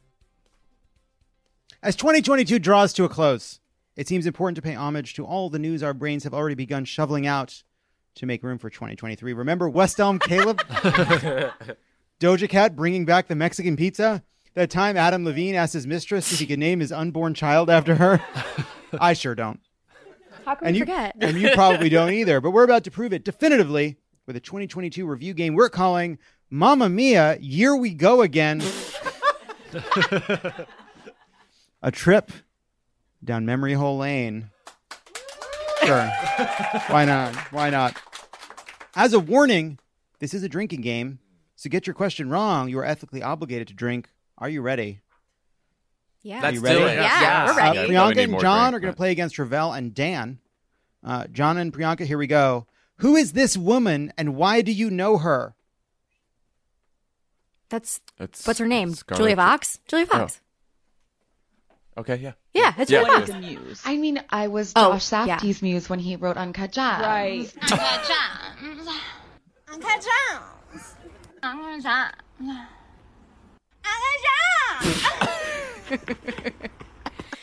[1.82, 3.62] As 2022 draws to a close,
[3.96, 6.84] it seems important to pay homage to all the news our brains have already begun
[6.84, 7.64] shoveling out
[8.15, 9.34] to make room for 2023.
[9.34, 10.60] Remember West Elm Caleb?
[12.19, 14.23] Doja Cat bringing back the Mexican pizza?
[14.54, 17.95] That time Adam Levine asked his mistress if he could name his unborn child after
[17.95, 18.21] her?
[18.99, 19.60] I sure don't.
[20.45, 21.15] How can And we you, forget?
[21.21, 25.06] and you probably don't either, but we're about to prove it definitively with a 2022
[25.06, 26.17] review game we're calling
[26.49, 28.63] Mamma Mia, Year We Go Again.
[31.82, 32.32] a trip
[33.23, 34.51] down memory hole lane.
[35.86, 36.12] Sure.
[36.88, 37.36] Why not?
[37.52, 37.95] Why not?
[38.95, 39.80] As a warning,
[40.19, 41.19] this is a drinking game.
[41.56, 42.69] So get your question wrong.
[42.69, 44.10] You are ethically obligated to drink.
[44.38, 45.00] Are you ready?
[46.24, 46.41] Yeah.
[46.41, 46.80] Let's you ready?
[46.80, 46.95] do it.
[46.95, 47.78] Yeah, we're Uh, ready.
[47.78, 50.39] Yeah, we Priyanka and John drink, are going to play against Ravel and Dan.
[51.04, 52.66] Uh, John and Priyanka, here we go.
[52.97, 55.55] Who is this woman and why do you know her?
[57.70, 58.93] That's It's, what's her name?
[58.93, 59.80] Scarlett- Julia Fox.
[59.88, 60.41] Julia Fox.
[61.97, 62.34] Okay, yeah.
[62.56, 63.39] Yeah, it's Yeah, Julia it Fox.
[63.41, 63.82] muse.
[63.86, 65.39] I mean, I was Oh, Josh yeah.
[65.62, 67.01] Muse when he wrote Uncut Gems.
[67.03, 67.53] Right.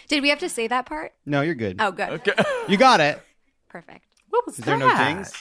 [0.08, 1.12] Did we have to say that part?
[1.24, 1.76] No, you're good.
[1.78, 2.08] Oh, good.
[2.10, 2.32] Okay.
[2.68, 3.20] You got it.
[3.68, 4.04] Perfect.
[4.30, 5.32] What was Is there no dings?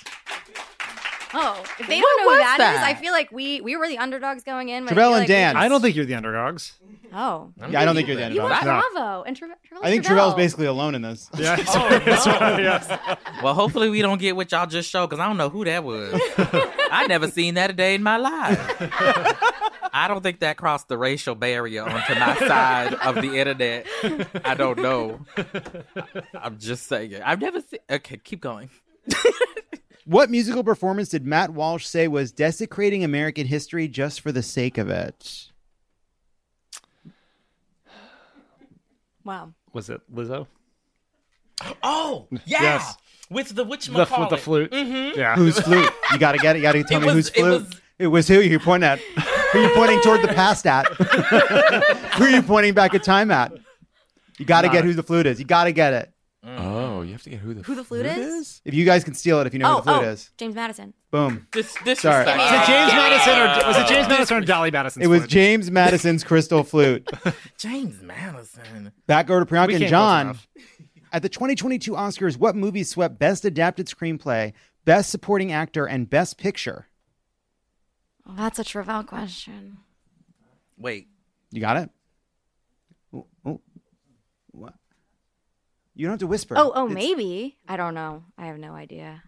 [1.34, 2.82] Oh, if they What don't know who was that is.
[2.84, 4.84] I feel like we we were the underdogs going in.
[4.86, 5.54] but I Tre'vell feel and like we Dan.
[5.56, 6.74] just- I don't think you're the underdogs.
[7.14, 8.84] Oh, Yeah, I don't think you're the you were underdog.
[8.94, 9.00] No.
[9.00, 9.80] Bravo and Tra- Tre'vell.
[9.84, 11.30] I think Tre'vell's basically alone in this.
[11.38, 11.58] Yeah.
[11.70, 15.66] Oh, Well, hopefully we don't get what y'all just showed because I don't know who
[15.66, 16.20] that was.
[16.92, 18.60] I never seen that a day in my life.
[19.94, 23.88] I don't think that crossed the racial barrier onto my side of the internet.
[24.46, 25.20] I don't know.
[26.34, 27.16] I'm just saying.
[27.24, 27.80] I've never seen.
[27.90, 28.70] Okay, keep going.
[30.12, 34.78] What musical performance did Matt Walsh say was desecrating American history just for the sake
[34.78, 35.48] of it?
[39.24, 39.54] Wow.
[39.72, 40.48] Was it Lizzo?
[41.82, 42.62] Oh, yeah.
[42.62, 42.96] Yes.
[43.30, 44.72] With the which The, with the flute.
[44.72, 45.18] Mm-hmm.
[45.18, 45.36] Yeah.
[45.38, 45.90] Whose flute?
[46.12, 46.60] You got to get it.
[46.60, 47.62] You got to tell It me was- whose it flute.
[47.62, 49.00] was- It was who you pointing at.
[49.00, 50.88] who you pointing toward the past at?
[52.16, 53.54] who are you pointing back at time at?
[54.40, 55.40] You got to Not get who the flute is.
[55.40, 56.12] You got to get it.
[56.44, 58.62] Oh, Oh, you have to get who the Who the flute is?
[58.64, 60.12] If you guys can steal it, if you know oh, who the oh, flute oh,
[60.12, 60.94] is, James Madison.
[61.10, 61.48] boom.
[61.52, 62.26] This, this Sorry.
[62.26, 65.02] Was it James Madison or was it James Madison or Dolly Madison?
[65.02, 67.10] It was James Madison's crystal flute.
[67.58, 68.92] James Madison.
[69.08, 70.26] Back over to We Priyanka can't and John.
[70.28, 70.48] enough.
[71.12, 74.54] At the 2022 Oscars, what movie swept Best Adapted Screenplay,
[74.86, 76.88] Best Supporting Actor, and Best Picture?
[78.28, 79.78] Oh, that's a Tre'vell question.
[80.78, 81.08] Wait.
[81.50, 81.90] You got it?
[83.12, 83.62] Oh, oh.
[84.52, 84.76] What?
[86.02, 86.56] You don't have to whisper.
[86.58, 87.58] Oh, oh, It's- maybe.
[87.68, 88.24] I don't know.
[88.36, 89.22] I have no idea.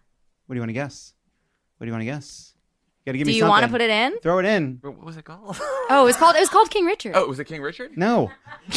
[0.46, 1.14] What do you want to guess?
[1.78, 2.52] What do you want to guess?
[3.06, 4.18] You got to give Do me you want to put it in?
[4.18, 4.78] Throw it in.
[4.82, 5.56] What was it called?
[5.88, 6.34] Oh, it was called.
[6.34, 7.12] It was called King Richard.
[7.14, 7.96] Oh, was it King Richard?
[7.96, 8.32] No,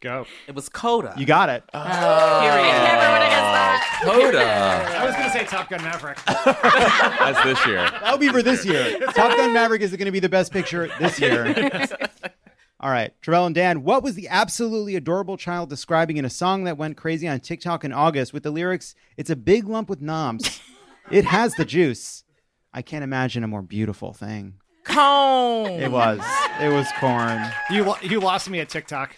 [0.00, 0.26] Go.
[0.46, 1.14] It was Coda.
[1.16, 1.64] you got it.
[1.72, 1.78] Oh.
[1.80, 4.00] I never would have guessed that.
[4.04, 4.98] Coda.
[5.00, 6.18] I was gonna say Top Gun Maverick.
[6.26, 7.88] That's this year.
[8.00, 8.98] That'll be for this year.
[9.14, 11.46] Top Gun Maverick is going to be the best picture this year.
[12.80, 16.62] All right, Tre'vell and Dan, what was the absolutely adorable child describing in a song
[16.64, 20.00] that went crazy on TikTok in August with the lyrics, It's a big lump with
[20.00, 20.60] knobs.
[21.10, 22.22] It has the juice.
[22.72, 24.54] I can't imagine a more beautiful thing.
[24.84, 25.72] Corn.
[25.72, 26.20] It was.
[26.60, 27.42] It was corn.
[27.70, 29.16] You you lost me at TikTok.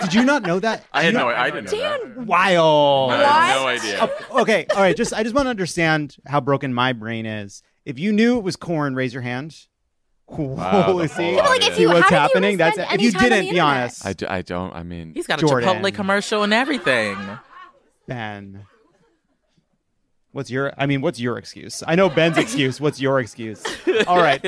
[0.00, 0.84] Did you not know that?
[0.92, 1.28] I had You no.
[1.30, 2.16] know- I didn't know that.
[2.18, 3.12] Wild.
[3.12, 3.98] I had no idea.
[4.30, 4.96] Oh, okay, all right.
[4.96, 7.62] Just I just want to understand how broken my brain is.
[7.84, 9.56] If you knew it was corn, raise your hand.
[10.38, 12.56] Wow, Holy the see, whole like, if see you- what's how did you happening?
[12.56, 13.64] That's spend if any you time on didn't, be internet?
[13.76, 14.06] honest.
[14.06, 14.74] I, do, I don't.
[14.74, 15.68] I mean, He's got a Jordan.
[15.68, 17.16] Chipotle commercial and everything.
[18.06, 18.66] Ben,
[20.32, 20.72] what's your?
[20.78, 21.82] I mean, what's your excuse?
[21.86, 22.80] I know Ben's excuse.
[22.80, 23.62] What's your excuse?
[24.06, 24.44] All right,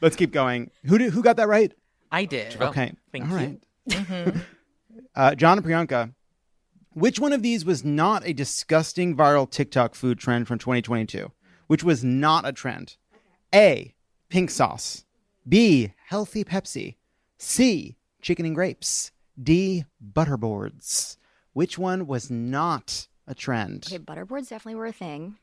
[0.00, 0.70] let's keep going.
[0.86, 1.72] Who did, who got that right?
[2.12, 2.60] I did.
[2.60, 3.60] Okay, Thank all you.
[3.88, 4.34] right.
[5.14, 6.12] uh, John and Priyanka,
[6.92, 11.30] which one of these was not a disgusting viral TikTok food trend from 2022?
[11.68, 12.96] Which was not a trend?
[13.54, 13.94] A.
[14.28, 15.04] Pink sauce.
[15.48, 15.92] B.
[16.08, 16.96] Healthy Pepsi.
[17.38, 17.96] C.
[18.22, 19.12] Chicken and grapes.
[19.42, 19.84] D.
[20.04, 21.16] Butterboards.
[21.52, 23.86] Which one was not a trend?
[23.88, 25.36] Okay, butterboards definitely were a thing.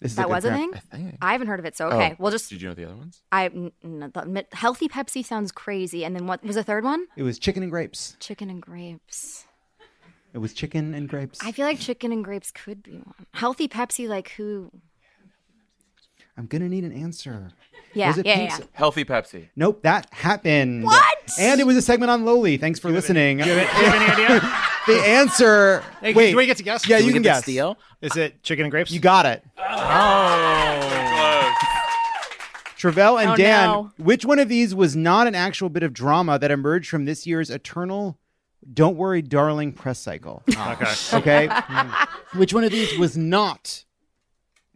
[0.00, 0.72] This is that good was a thing.
[0.74, 1.18] I think.
[1.22, 2.10] I haven't heard of it, so okay.
[2.12, 2.50] Oh, We'll just.
[2.50, 3.22] Did you know the other ones?
[3.32, 7.06] I n- n- the healthy Pepsi sounds crazy, and then what was the third one?
[7.16, 8.16] It was chicken and grapes.
[8.20, 9.46] Chicken and grapes.
[10.34, 11.38] It was chicken and grapes.
[11.42, 13.14] I feel like chicken and grapes could be one.
[13.32, 14.70] Healthy Pepsi, like who?
[16.36, 17.50] I'm gonna need an answer.
[17.92, 18.58] Yeah, Was it yeah, pink yeah.
[18.72, 19.48] Healthy Pepsi.
[19.54, 20.82] Nope, that happened.
[20.82, 21.18] What?
[21.38, 22.56] And it was a segment on Lowly.
[22.56, 23.38] Thanks for listening.
[23.38, 24.40] Do you have any idea?
[24.88, 25.84] the answer.
[26.00, 26.88] Hey, wait, do we get to guess?
[26.88, 27.42] Yeah, Do you we can get guess.
[27.44, 27.78] steal?
[28.00, 28.90] Is it chicken and grapes?
[28.90, 29.44] You got it.
[29.58, 31.54] Oh.
[32.78, 33.90] Tre'vell and Oh, Dan, no.
[33.96, 37.26] which one of these was not an actual bit of drama that emerged from this
[37.26, 38.18] year's eternal
[38.72, 40.42] "Don't Worry, Darling" press cycle?
[40.50, 40.86] okay.
[41.14, 41.48] Okay,
[42.34, 43.84] which one of these was not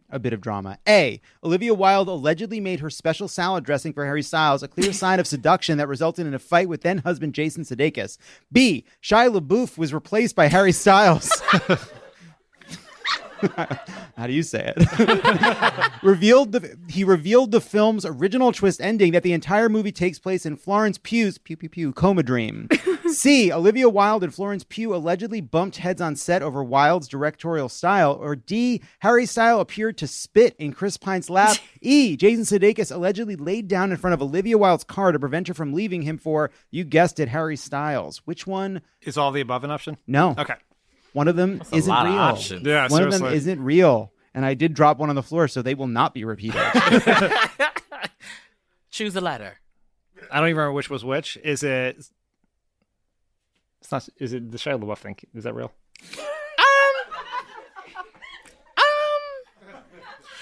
[0.09, 0.77] a bit of drama?
[0.87, 1.21] A.
[1.43, 5.27] Olivia Wilde allegedly made her special salad dressing for Harry Styles a clear sign of
[5.27, 8.17] seduction that resulted in a fight with then husband Jason Sudeikis.
[8.51, 8.85] B.
[9.01, 11.29] Shia LaBeouf was replaced by Harry Styles.
[14.17, 15.91] How do you say it?
[16.03, 20.45] revealed the he revealed the film's original twist ending that the entire movie takes place
[20.45, 22.67] in Florence Pugh's pew pew pew coma dream.
[23.13, 23.51] C.
[23.51, 28.13] Olivia Wilde and Florence Pugh allegedly bumped heads on set over Wilde's directorial style.
[28.13, 28.81] Or D.
[28.99, 31.57] Harry Styles appeared to spit in Chris Pine's lap.
[31.81, 32.17] E.
[32.17, 35.71] Jason Sudeikis allegedly laid down in front of Olivia Wilde's car to prevent her from
[35.73, 38.17] leaving him for you guessed it Harry Styles.
[38.25, 38.81] Which one?
[39.01, 39.97] Is all the above an option?
[40.05, 40.35] No.
[40.37, 40.55] Okay.
[41.13, 42.21] One of them a isn't lot of real.
[42.21, 42.65] options.
[42.67, 44.11] Yeah, One of them isn't real.
[44.33, 46.61] And I did drop one on the floor, so they will not be repeated.
[48.91, 49.59] Choose a letter.
[50.31, 51.37] I don't even remember which was which.
[51.43, 52.03] Is it?
[53.81, 54.07] It's not.
[54.17, 55.17] Is it the Shia LaBeouf thing?
[55.33, 55.71] Is that real?
[56.17, 56.25] Um,
[58.77, 59.83] um,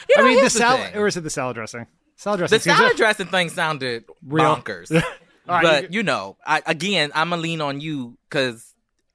[0.10, 1.88] you I mean, the salad, or is it the salad dressing?
[2.16, 2.58] Salad dressing.
[2.58, 4.56] The salad to- dressing thing sounded Real.
[4.56, 4.92] bonkers.
[5.50, 8.74] All right, but you- you, know, I, again, I'm gonna lean on you because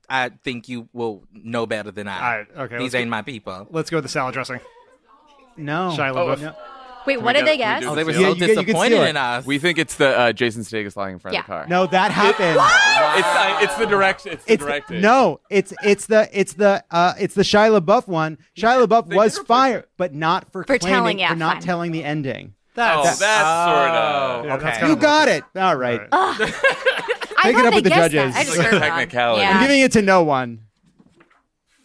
[0.08, 2.14] I think you will know better than I.
[2.16, 3.66] All right, okay, These ain't go- my people.
[3.70, 4.60] Let's go with the salad dressing.
[5.56, 5.94] No.
[5.96, 6.40] Shia Oh, LaBeouf.
[6.40, 6.54] No.
[7.06, 7.90] Wait, Can what did they can guess?
[7.90, 8.22] Oh, they were seal?
[8.22, 9.10] so you can- you can disappointed steal it.
[9.10, 9.44] in us.
[9.46, 11.40] We think it's the uh, Jason Statham flying in front Yeah.
[11.40, 11.66] of the car.
[11.68, 12.58] No, that happened.
[13.18, 14.26] It's uh, it's the direct.
[14.26, 15.00] It's the It's directing.
[15.00, 18.38] no, it's it's the it's the uh it's the Shia LaBeouf one.
[18.56, 21.54] Shia LaBeouf they was did fired, but not for, For claiming, telling, yeah, for not
[21.54, 21.62] fine.
[21.62, 22.54] telling the ending.
[22.74, 24.44] Oh, that's, sort of.
[24.46, 24.72] Yeah, that's Okay.
[24.78, 25.44] kind You of got it.
[25.56, 26.00] All right.
[26.10, 26.40] All right.
[26.40, 28.34] I Take it thought up they with the guessed judges.
[28.34, 28.40] That.
[28.40, 28.80] I just It's like heard wrong.
[28.82, 29.42] technicality.
[29.44, 29.62] I'm Yeah.
[29.62, 30.60] giving it to no one.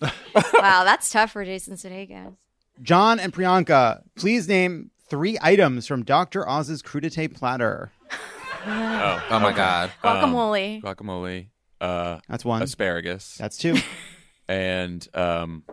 [0.01, 2.35] wow, that's tough for Jason Sudeikis.
[2.81, 6.47] John and Priyanka, please name three items from Dr.
[6.47, 7.91] Oz's crudité platter.
[8.65, 9.55] Oh, Oh my okay.
[9.57, 9.91] god.
[10.03, 10.81] Guacamole.
[10.81, 11.47] Guacamole.
[11.79, 12.61] Uh, That's one.
[12.61, 13.35] asparagus.
[13.39, 13.75] That's two.
[14.47, 15.63] and um,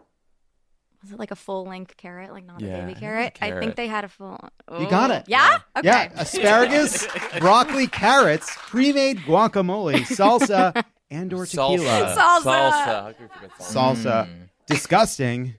[1.02, 3.00] Was it like a full length carrot, like not Yeah, I a think baby a
[3.00, 3.38] carrot?
[3.40, 4.38] I think they had a full.
[4.78, 5.24] You got it.
[5.26, 5.58] Yeah.
[5.76, 5.86] Okay.
[5.88, 7.06] Yeah, asparagus,
[7.40, 12.14] broccoli, carrots, pre-made guacamole, salsa, and or tequila.
[12.16, 12.42] Salsa.
[12.42, 12.70] Salsa.
[12.84, 13.96] How could we forget salsa?
[14.04, 14.28] Salsa.
[14.66, 15.54] Disgusting.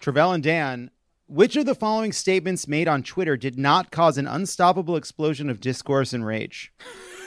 [0.00, 0.90] Tre'vell and Dan,
[1.30, 5.60] which of the following statements made on Twitter did not cause an unstoppable explosion of
[5.60, 6.72] discourse and rage?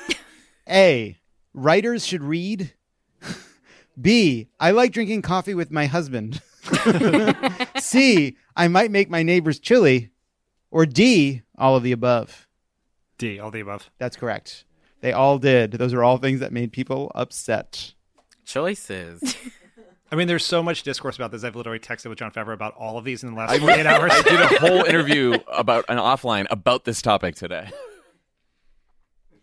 [0.70, 1.18] A.
[1.54, 2.74] Writers should read.
[3.99, 4.49] B.
[4.60, 6.41] I like drinking coffee with my husband.
[7.80, 8.36] C.
[8.56, 10.10] I might make my neighbors chili.
[10.70, 11.43] Or D.
[11.58, 12.47] All of the above.
[13.18, 13.89] D, all the above.
[13.99, 14.66] That's correct.
[15.01, 15.74] They all did.
[15.74, 17.93] Those are all things that made people upset.
[18.45, 19.36] Choices.
[20.12, 21.43] I mean, there's so much discourse about this.
[21.43, 24.12] I've literally texted with Jon Favreau about all of these in the last 48 hours.
[24.14, 27.70] I did a whole interview about an offline about this topic today.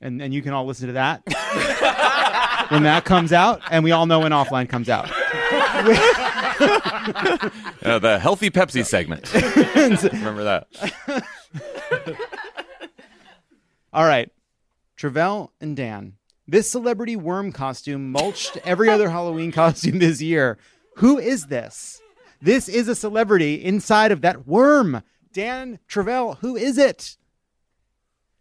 [0.00, 1.22] and and you can all listen to that
[2.70, 5.10] when that comes out, and we all know when offline comes out.
[7.82, 9.32] Uh, the healthy Pepsi segment.
[10.12, 10.66] Remember that?
[13.92, 14.30] all right,
[14.98, 16.14] Tre'vell and Dan.
[16.50, 20.58] This celebrity worm costume mulched every other Halloween costume this year.
[20.96, 22.02] Who is this?
[22.42, 25.04] This is a celebrity inside of that worm.
[25.32, 27.16] Dan Tre'vell, who is it?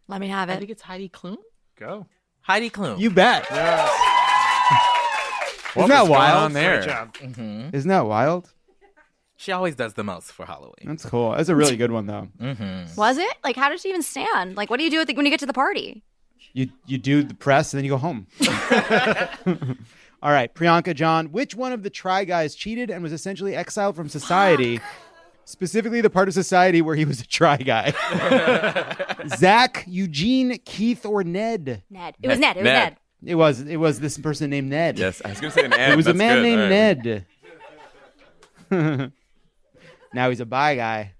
[0.08, 0.54] Let me have it.
[0.54, 1.36] I think it's Heidi Klum.
[1.78, 2.08] Go.
[2.40, 2.98] Heidi Klum.
[2.98, 3.48] You bet.
[5.74, 6.46] What Isn't that wild?
[6.46, 6.78] on there?
[6.78, 7.14] Great job.
[7.14, 7.76] Mm-hmm.
[7.76, 8.52] Isn't that wild?
[9.36, 10.82] She always does the most for Halloween.
[10.84, 11.30] That's cool.
[11.30, 12.26] That's a really good one, though.
[12.40, 12.96] Mm-hmm.
[12.96, 13.32] Was it?
[13.44, 14.56] Like, how did she even stand?
[14.56, 16.02] Like, what do you do with it when you get to the party?
[16.52, 18.26] You you do the press and then you go home.
[20.22, 23.96] All right, Priyanka John, which one of the Try Guys cheated and was essentially exiled
[23.96, 24.80] from society?
[25.46, 27.92] Specifically, the part of society where he was a Try Guy.
[29.28, 31.82] Zach, Eugene, Keith, or Ned?
[31.88, 32.16] Ned.
[32.22, 32.56] It was Ned.
[32.56, 32.74] It was Ned.
[32.74, 32.96] Ned.
[33.24, 34.98] It was it was this person named Ned.
[34.98, 36.42] Yes, I was going to say an it was a man good.
[36.42, 37.26] named All right.
[38.70, 39.12] Ned.
[40.14, 41.12] now he's a bye guy,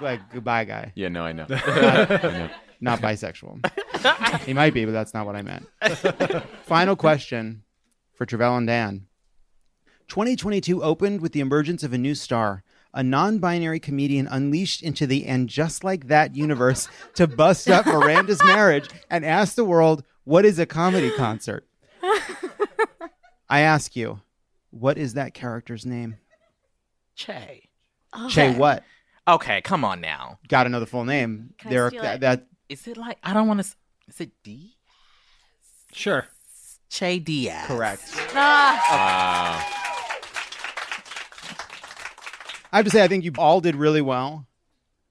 [0.00, 1.46] like goodbye guy, Yeah, no, I know.
[1.50, 2.50] I know.
[2.82, 4.40] Not bisexual.
[4.44, 5.66] he might be, but that's not what I meant.
[6.64, 7.62] Final question
[8.14, 9.06] for Tre'vell and Dan.
[10.08, 15.06] 2022 opened with the emergence of a new star, a non binary comedian unleashed into
[15.06, 20.02] the and just like that universe to bust up Miranda's marriage and ask the world,
[20.24, 21.64] what is a comedy concert?
[23.48, 24.20] I ask you,
[24.70, 26.16] what is that character's name?
[27.14, 27.68] Che.
[28.12, 28.28] Oh.
[28.28, 28.82] Che, what?
[29.28, 30.38] Okay, come on now.
[30.48, 31.54] Got to know the full name.
[31.58, 32.20] Can I There, steal that, it?
[32.22, 33.68] that Is it like I don't want to?
[34.08, 34.76] Is it D?
[35.92, 36.26] Sure.
[36.88, 37.66] Che Diaz.
[37.66, 38.02] correct.
[38.34, 39.78] Ah, Wow.
[42.72, 44.46] I have to say, I think you all did really well.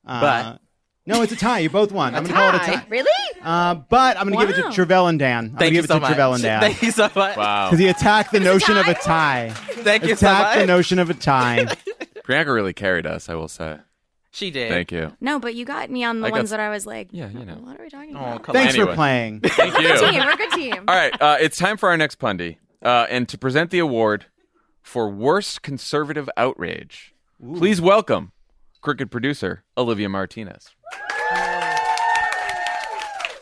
[0.05, 0.59] Uh, But-
[1.07, 1.59] no, it's a tie.
[1.59, 2.13] You both won.
[2.15, 2.85] I'm going to call it a tie.
[2.89, 3.09] really?
[3.43, 5.37] Uh, but I'm going to give it to Tre'vell and Dan.
[5.37, 6.13] I'm going to Thank you give it so to much.
[6.17, 7.37] Tre'vell and Dan Thank you so much.
[7.37, 7.67] Wow.
[7.67, 9.49] because he attacked the notion of a tie.
[9.49, 11.65] Thank you so attacked the notion of a tie.
[12.23, 13.77] Priyanka really carried us, I will say.
[14.33, 14.69] She did.
[14.69, 15.11] Thank you.
[15.19, 17.27] No, but you got me on the I got- ones that I was like, Yeah,
[17.29, 17.55] you know.
[17.55, 18.43] what are we talking Oh, about?
[18.43, 18.91] come Thanks Anyway.
[18.91, 19.39] for playing.
[19.45, 19.81] Thank you.
[19.87, 20.23] Good team.
[20.23, 20.73] We're a good team.
[20.87, 24.27] All right, uh, it's time for our next pundy, uh, and to present the award
[24.81, 27.13] for worst conservative outrage.
[27.41, 28.31] Please welcome
[28.81, 30.69] crooked producer Olivia Martinez.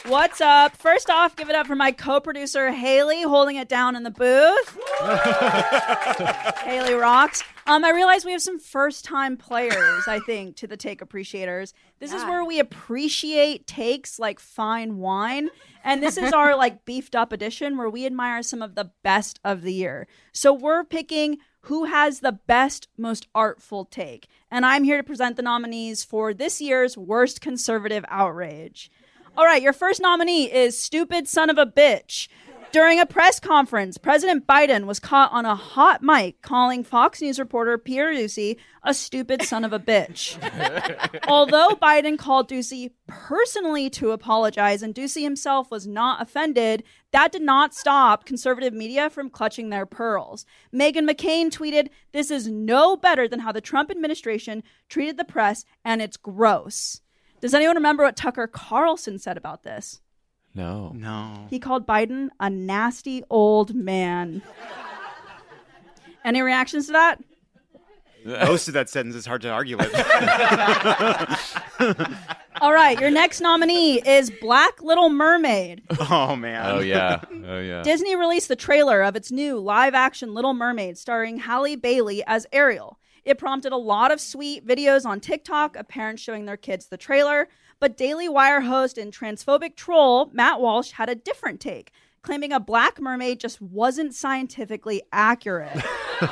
[0.09, 0.75] What's up?
[0.75, 4.75] First off, give it up for my co-producer Haley holding it down in the booth.
[6.63, 7.43] Haley rocks.
[7.67, 10.07] Um, I realize we have some first-time players.
[10.07, 11.75] I think to the take appreciators.
[11.99, 15.51] This is where we appreciate takes like fine wine,
[15.83, 19.39] and this is our like beefed up edition where we admire some of the best
[19.43, 20.07] of the year.
[20.33, 25.35] So we're picking who has the best, most artful take, and I'm here to present
[25.35, 28.89] the nominees for this year's worst conservative outrage.
[29.37, 32.27] All right, your first nominee is Stupid Son of a Bitch.
[32.71, 37.39] During a press conference, President Biden was caught on a hot mic calling Fox News
[37.39, 40.37] reporter Peter Doocy a stupid son of a bitch.
[41.27, 47.41] Although Biden called Doocy personally to apologize and Doocy himself was not offended, that did
[47.41, 50.45] not stop conservative media from clutching their pearls.
[50.73, 55.65] Meghan McCain tweeted, This is no better than how the Trump administration treated the press,
[55.83, 57.01] and it's gross.
[57.41, 60.01] Does anyone remember what Tucker Carlson said about this?
[60.53, 60.91] No.
[60.95, 61.47] No.
[61.49, 64.41] He called Biden a nasty old man.
[66.25, 67.19] Any reactions to that?
[68.25, 69.93] Most of that sentence is hard to argue with.
[72.61, 75.81] All right, your next nominee is Black Little Mermaid.
[76.11, 76.65] oh man.
[76.65, 77.21] Oh yeah.
[77.47, 77.81] Oh yeah.
[77.81, 82.45] Disney released the trailer of its new live action Little Mermaid starring Halle Bailey as
[82.51, 82.98] Ariel.
[83.29, 86.97] It prompted a lot of sweet videos on TikTok of parents showing their kids the
[86.97, 87.47] trailer,
[87.79, 91.91] but Daily Wire host and transphobic troll Matt Walsh had a different take,
[92.23, 95.79] claiming a black mermaid just wasn't scientifically accurate.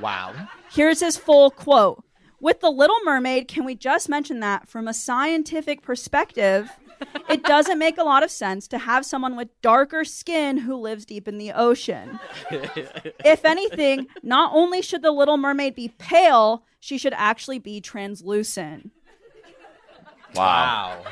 [0.00, 0.34] Wow.
[0.72, 2.02] Here's his full quote.
[2.40, 6.68] With The Little Mermaid, can we just mention that from a scientific perspective,
[7.28, 11.04] it doesn't make a lot of sense to have someone with darker skin who lives
[11.04, 12.18] deep in the ocean.
[12.50, 18.90] if anything, not only should The Little Mermaid be pale, she should actually be translucent.
[20.34, 21.02] Wow.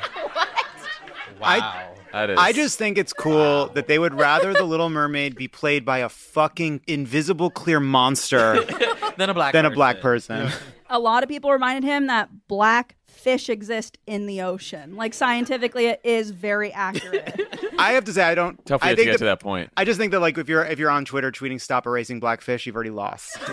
[1.37, 1.59] What?
[1.59, 1.93] Wow.
[2.13, 2.37] That is.
[2.37, 5.99] I just think it's cool that they would rather the Little Mermaid be played by
[5.99, 8.63] a fucking invisible clear monster
[9.17, 10.51] Then a black than a black person.
[10.89, 14.95] A lot of people reminded him that black fish exist in the ocean.
[14.97, 17.39] Like scientifically, it is very accurate.
[17.79, 18.63] I have to say I don't.
[18.65, 19.71] Tough for I you to think get that- to that point.
[19.77, 22.41] I just think that like if you're if you're on Twitter tweeting "Stop erasing black
[22.41, 23.37] fish," you've already lost.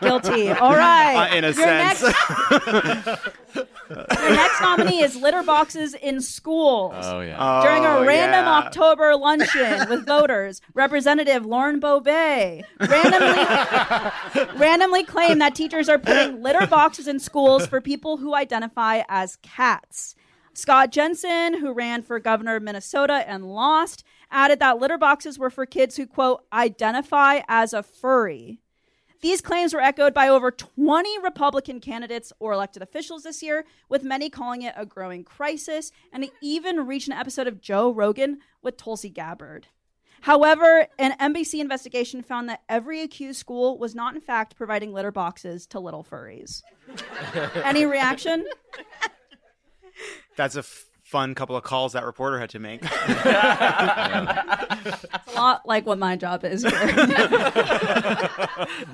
[0.00, 0.50] Guilty.
[0.50, 1.30] All right.
[1.30, 2.02] Uh, in a Your sense.
[2.02, 6.94] Next, your next nominee is litter boxes in schools.
[6.98, 7.60] Oh yeah.
[7.62, 8.58] During a Oh, random yeah.
[8.58, 16.66] October luncheon with voters, Representative Lauren Boebert randomly, randomly claimed that teachers are putting litter
[16.68, 20.14] boxes in schools for people who identify as cats.
[20.52, 25.50] Scott Jensen, who ran for governor of Minnesota and lost, added that litter boxes were
[25.50, 28.60] for kids who, quote, identify as a furry.
[29.22, 34.02] These claims were echoed by over 20 Republican candidates or elected officials this year, with
[34.02, 38.38] many calling it a growing crisis, and it even reached an episode of Joe Rogan
[38.62, 39.66] with Tulsi Gabbard.
[40.22, 45.12] However, an NBC investigation found that every accused school was not, in fact, providing litter
[45.12, 46.62] boxes to little furries.
[47.64, 48.46] Any reaction?
[50.40, 52.82] That's a f- fun couple of calls that reporter had to make.
[54.82, 56.64] It's a lot like what my job is.
[56.64, 56.70] All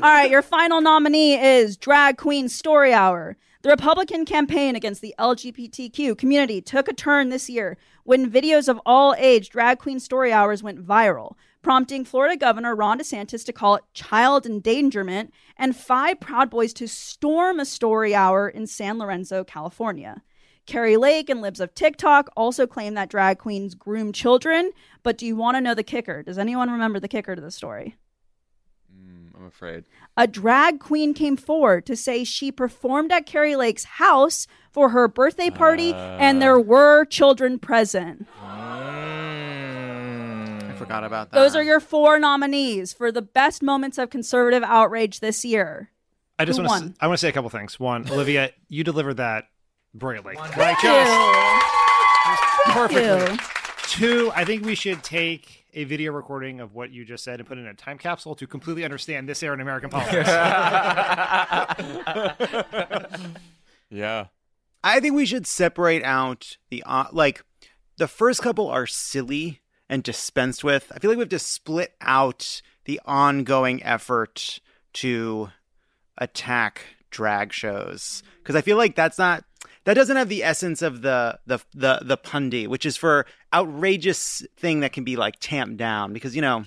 [0.03, 3.37] right, your final nominee is Drag Queen Story Hour.
[3.63, 8.81] The Republican campaign against the LGBTQ community took a turn this year when videos of
[8.85, 13.77] all age drag queen story hours went viral, prompting Florida Governor Ron DeSantis to call
[13.77, 19.45] it child endangerment and five Proud Boys to storm a story hour in San Lorenzo,
[19.45, 20.23] California.
[20.67, 24.73] Kari Lake and Libs of TikTok also claim that drag queens groom children.
[25.03, 26.23] But do you want to know the kicker?
[26.23, 27.97] Does anyone remember the kicker to the story?
[28.93, 29.85] Mm, I'm afraid.
[30.17, 35.07] A drag queen came forward to say she performed at Kari Lake's house for her
[35.09, 38.27] birthday party and there were children present.
[40.69, 41.37] I forgot about that.
[41.39, 45.91] Those are your four nominees for the best moments of conservative outrage this year.
[46.39, 47.01] I just want to.
[47.01, 47.81] I want to say a couple things.
[47.81, 49.47] One, Olivia, you delivered that
[49.99, 50.37] brilliantly.
[50.37, 50.91] Thank Like you.
[52.27, 52.43] just
[52.77, 53.33] perfectly.
[53.35, 53.39] you.
[53.89, 57.49] Two, I think we should take a video recording of what you just said and
[57.49, 60.29] put it in a time capsule to completely understand this era in American politics.
[63.91, 64.27] Yeah.
[64.85, 67.45] I think we should separate out the uh, like
[67.99, 70.93] the first couple are silly and dispensed with.
[70.95, 74.61] I feel like we have to split out the ongoing effort
[74.95, 75.51] to
[76.19, 79.45] attack drag shows because I feel like that's not
[79.87, 83.25] that doesn't have the essence of the the the the pundy, which is for
[83.55, 86.65] outrageous thing that can be like tamped down because you know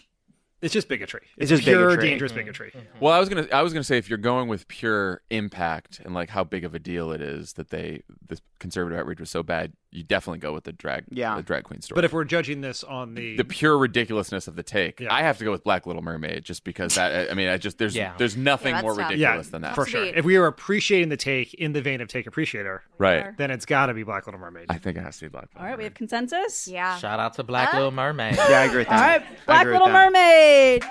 [0.61, 1.21] it's just bigotry.
[1.37, 2.09] It's just pure, bigotry.
[2.09, 2.39] dangerous mm-hmm.
[2.39, 2.71] bigotry.
[2.71, 2.99] Mm-hmm.
[2.99, 6.13] Well, I was gonna I was gonna say if you're going with pure impact and
[6.13, 9.43] like how big of a deal it is that they this conservative outrage was so
[9.43, 11.35] bad, you definitely go with the drag Yeah.
[11.35, 11.95] the drag queen story.
[11.97, 15.11] But if we're judging this on the, the pure ridiculousness of the take, Yeah.
[15.13, 17.77] I have to go with Black Little Mermaid just because that I mean I just
[17.79, 18.13] there's Yeah.
[18.17, 19.11] there's nothing Yeah, more that's tough.
[19.11, 19.75] ridiculous yeah, than that.
[19.75, 20.03] for sure.
[20.05, 23.35] If we are appreciating the take in the vein of take appreciator, Right.
[23.37, 24.67] then it's got to be Black Little Mermaid.
[24.69, 26.67] I think it has to be Black All right, we have consensus?
[26.67, 26.97] Yeah.
[26.97, 27.77] Shout out to Black Huh?
[27.77, 28.35] Little Mermaid.
[28.35, 29.01] Yeah, I agree with that.
[29.01, 29.93] right, I Black Little that.
[29.93, 30.83] Mermaid.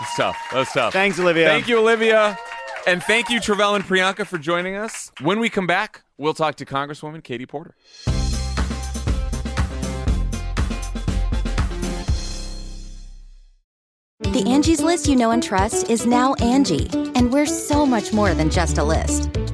[0.00, 0.36] That's tough.
[0.52, 0.92] That's tough.
[0.92, 1.46] Thanks, Olivia.
[1.48, 2.36] Thank you, Olivia.
[2.86, 5.10] And thank you, Tre'vell and Priyanka, for joining us.
[5.20, 7.74] When we come back, we'll talk to Congresswoman Katie Porter.
[14.20, 18.34] The Angie's list you know and trust is now Angie, and we're so much more
[18.34, 19.30] than just a list.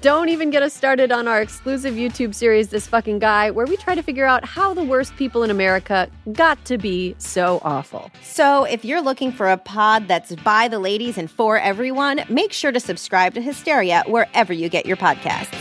[0.00, 3.76] Don't even get us started on our exclusive YouTube series, This Fucking Guy, where we
[3.76, 8.08] try to figure out how the worst people in America got to be so awful.
[8.22, 12.52] So, if you're looking for a pod that's by the ladies and for everyone, make
[12.52, 15.52] sure to subscribe to Hysteria wherever you get your podcasts.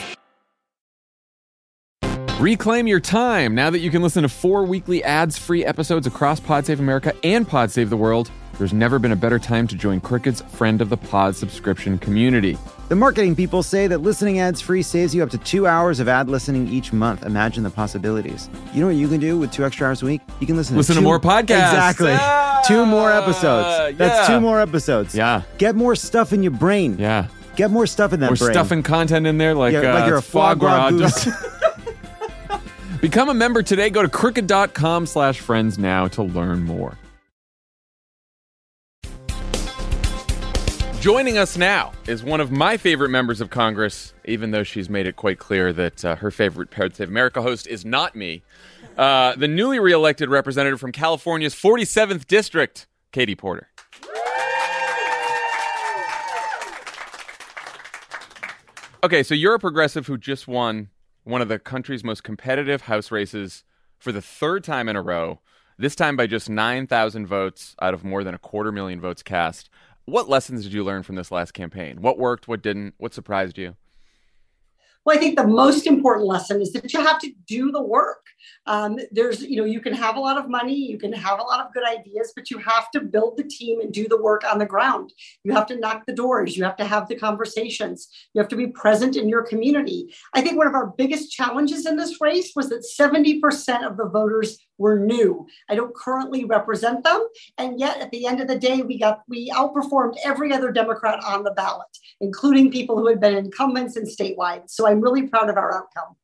[2.39, 6.39] Reclaim your time now that you can listen to four weekly ads free episodes across
[6.39, 8.29] Pod Save America and Pod Save the World.
[8.57, 12.57] There's never been a better time to join Crooked's Friend of the Pod subscription community.
[12.89, 16.07] The marketing people say that listening ads free saves you up to two hours of
[16.07, 17.23] ad listening each month.
[17.23, 18.49] Imagine the possibilities.
[18.73, 20.21] You know what you can do with two extra hours a week?
[20.39, 21.69] You can listen, Listen to, to more podcasts.
[21.71, 22.13] Exactly.
[22.13, 23.97] Ah, two more episodes.
[23.97, 24.35] That's yeah.
[24.35, 25.13] two more episodes.
[25.13, 25.43] Yeah.
[25.59, 26.97] Get more stuff in your brain.
[26.97, 27.27] Yeah.
[27.57, 28.53] Get more stuff in that We're brain.
[28.53, 31.27] stuffing content in there like, Yeah, uh, like you're a foie gras goose.
[33.01, 33.91] Become a member today.
[33.91, 36.97] Go to crooked.com slash friends now to learn more.
[40.99, 45.05] Joining us now is one of my favorite members of Congress, even though she's made
[45.05, 48.41] it quite clear that uh, her favorite Pod Save America host is not me.
[48.97, 53.69] Uh, the newly reelected representative from California's 47th district, Katie Porter.
[59.03, 60.89] Okay, so you're a progressive who just won
[61.23, 63.63] one of the country's most competitive House races
[63.99, 65.39] for the third time in a row,
[65.77, 69.69] this time by just 9,000 votes out of more than a quarter million votes cast.
[70.09, 72.01] What lessons did you learn from this last campaign?
[72.01, 72.47] What worked?
[72.47, 72.93] What didn't?
[72.97, 73.75] What surprised you?
[75.07, 78.25] Well, I think the most important lesson is that you have to do the work.
[78.65, 81.43] Um, there's, you know, you can have a lot of money, you can have a
[81.43, 84.43] lot of good ideas, but you have to build the team and do the work
[84.43, 85.13] on the ground.
[85.45, 88.57] You have to knock the doors, you have to have the conversations, you have to
[88.57, 90.13] be present in your community.
[90.33, 94.09] I think one of our biggest challenges in this race was that 70% of the
[94.09, 95.47] voters were new.
[95.69, 97.25] I don't currently represent them,
[97.57, 101.19] and yet at the end of the day, we got we outperformed every other Democrat
[101.23, 101.87] on the ballot,
[102.21, 104.69] including people who had been incumbents and statewide.
[104.69, 106.15] So I'm really proud of our outcome.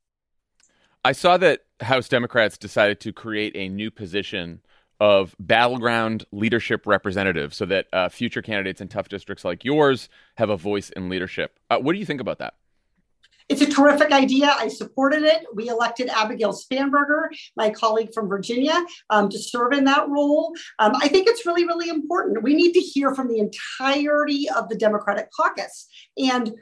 [1.06, 4.62] I saw that House Democrats decided to create a new position
[5.00, 10.50] of battleground leadership representative so that uh, future candidates in tough districts like yours have
[10.50, 11.60] a voice in leadership.
[11.70, 12.56] Uh, what do you think about that?
[13.50, 14.56] It's a terrific idea.
[14.58, 15.46] I supported it.
[15.54, 20.54] We elected Abigail Spanberger, my colleague from Virginia, um, to serve in that role.
[20.80, 22.42] Um, I think it's really, really important.
[22.42, 25.88] We need to hear from the entirety of the Democratic caucus.
[26.18, 26.54] And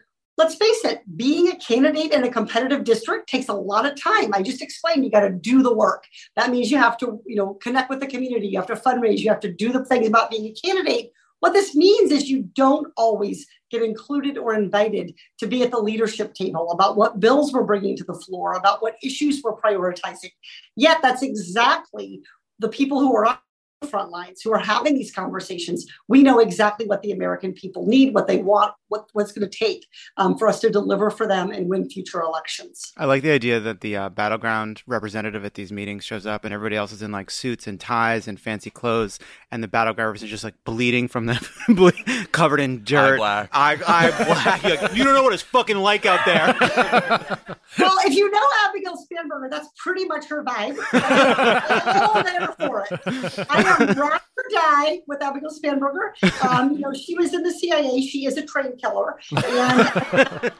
[0.42, 4.34] let's face it, being a candidate in a competitive district takes a lot of time.
[4.34, 6.06] I just explained you got to do the work.
[6.36, 9.20] That means you have to, you know, connect with the community, you have to fundraise,
[9.20, 11.12] you have to do the things about being a candidate.
[11.42, 15.80] What this means is you don't always get included or invited to be at the
[15.80, 20.32] leadership table about what bills we're bringing to the floor, about what issues we're prioritizing.
[20.76, 22.22] Yet that's exactly
[22.58, 23.40] the people who are
[23.88, 25.86] front lines, who are having these conversations.
[26.08, 29.58] We know exactly what the American people need, what they want, what, what's going to
[29.58, 32.94] take um, for us to deliver for them and win future elections.
[32.98, 36.54] I like the idea that the uh, battleground representative at these meetings shows up and
[36.54, 39.20] everybody else is in like suits and ties and fancy clothes,
[39.52, 43.18] and the battleground is just like bleeding from the covered in dirt.
[43.18, 43.50] black.
[43.52, 44.64] Eye, eye black.
[44.64, 46.56] You're like, you don't know what it's fucking like out there.
[47.80, 50.78] well, if you know Abigail Spanberger, that's pretty much her vibe.
[50.94, 53.46] I'm all there for it.
[53.50, 54.20] I or
[54.52, 56.12] die with Abigail Spanberger.
[56.46, 58.02] Um, you know, she was in the CIA.
[58.02, 60.52] She is a train killer, and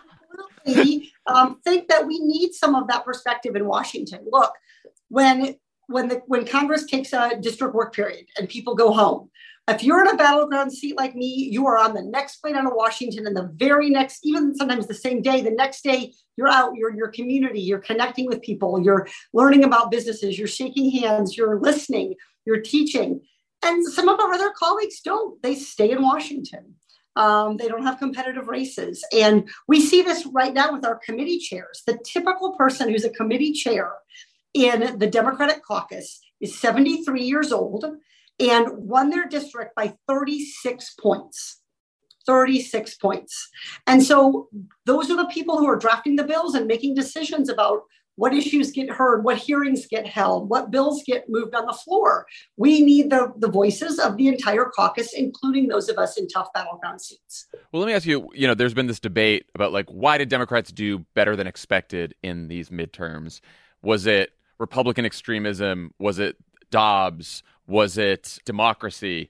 [0.68, 4.26] I um, think that we need some of that perspective in Washington.
[4.30, 4.54] Look,
[5.10, 5.56] when
[5.88, 9.30] when the when Congress takes a district work period and people go home,
[9.68, 12.66] if you're in a battleground seat like me, you are on the next plane out
[12.66, 16.48] of Washington, and the very next, even sometimes the same day, the next day, you're
[16.48, 20.90] out, you're in your community, you're connecting with people, you're learning about businesses, you're shaking
[20.92, 22.16] hands, you're listening,
[22.46, 23.22] you're teaching.
[23.64, 25.42] And some of our other colleagues don't.
[25.42, 26.76] They stay in Washington.
[27.16, 29.04] Um, they don't have competitive races.
[29.14, 31.84] And we see this right now with our committee chairs.
[31.86, 33.92] The typical person who's a committee chair
[34.54, 37.86] in the Democratic caucus is 73 years old
[38.40, 41.60] and won their district by 36 points.
[42.26, 43.50] 36 points.
[43.88, 44.48] And so
[44.86, 47.82] those are the people who are drafting the bills and making decisions about
[48.16, 52.26] what issues get heard, what hearings get held, what bills get moved on the floor.
[52.58, 56.52] We need the, the voices of the entire caucus, including those of us in tough
[56.54, 57.48] battleground seats.
[57.72, 60.30] Well, let me ask you, you know, there's been this debate about like why did
[60.30, 63.42] Democrats do better than expected in these midterms?
[63.82, 65.94] Was it Republican extremism?
[66.00, 66.38] Was it
[66.70, 67.44] Dobbs?
[67.68, 69.30] Was it democracy?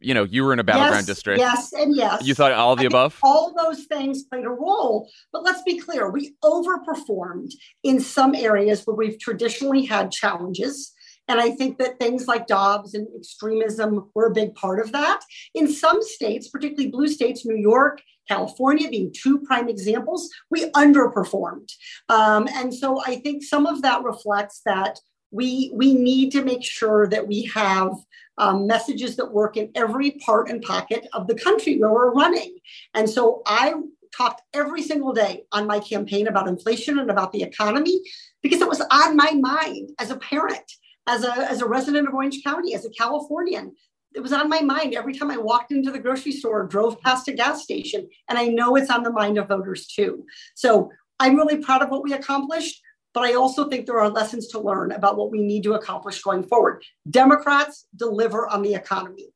[0.00, 1.40] You know, you were in a battleground yes, district.
[1.40, 2.26] Yes, and yes.
[2.26, 3.18] You thought all the I above?
[3.22, 5.08] All those things played a role.
[5.32, 10.92] But let's be clear we overperformed in some areas where we've traditionally had challenges.
[11.28, 15.20] And I think that things like Dobbs and extremism were a big part of that.
[15.54, 21.68] In some states, particularly blue states, New York, California being two prime examples, we underperformed.
[22.08, 24.98] Um, and so I think some of that reflects that
[25.30, 27.92] we, we need to make sure that we have
[28.38, 32.56] um, messages that work in every part and pocket of the country where we're running.
[32.94, 33.74] And so I
[34.16, 38.00] talked every single day on my campaign about inflation and about the economy
[38.42, 40.70] because it was on my mind as a parent,
[41.06, 43.74] as a, as a resident of Orange County, as a Californian.
[44.14, 47.00] It was on my mind every time I walked into the grocery store, or drove
[47.00, 50.24] past a gas station, and I know it's on the mind of voters too.
[50.54, 52.80] So I'm really proud of what we accomplished
[53.14, 56.20] but I also think there are lessons to learn about what we need to accomplish
[56.20, 56.84] going forward.
[57.08, 59.28] Democrats deliver on the economy.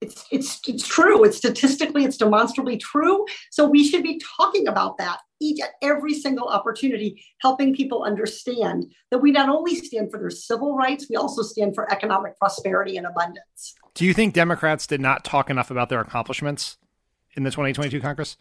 [0.00, 1.22] It's, it's, it's true.
[1.24, 3.26] It's statistically, it's demonstrably true.
[3.50, 8.92] So we should be talking about that each at every single opportunity, helping people understand
[9.10, 12.96] that we not only stand for their civil rights, we also stand for economic prosperity
[12.96, 13.74] and abundance.
[13.94, 16.76] Do you think Democrats did not talk enough about their accomplishments
[17.34, 18.36] in the 2022 Congress?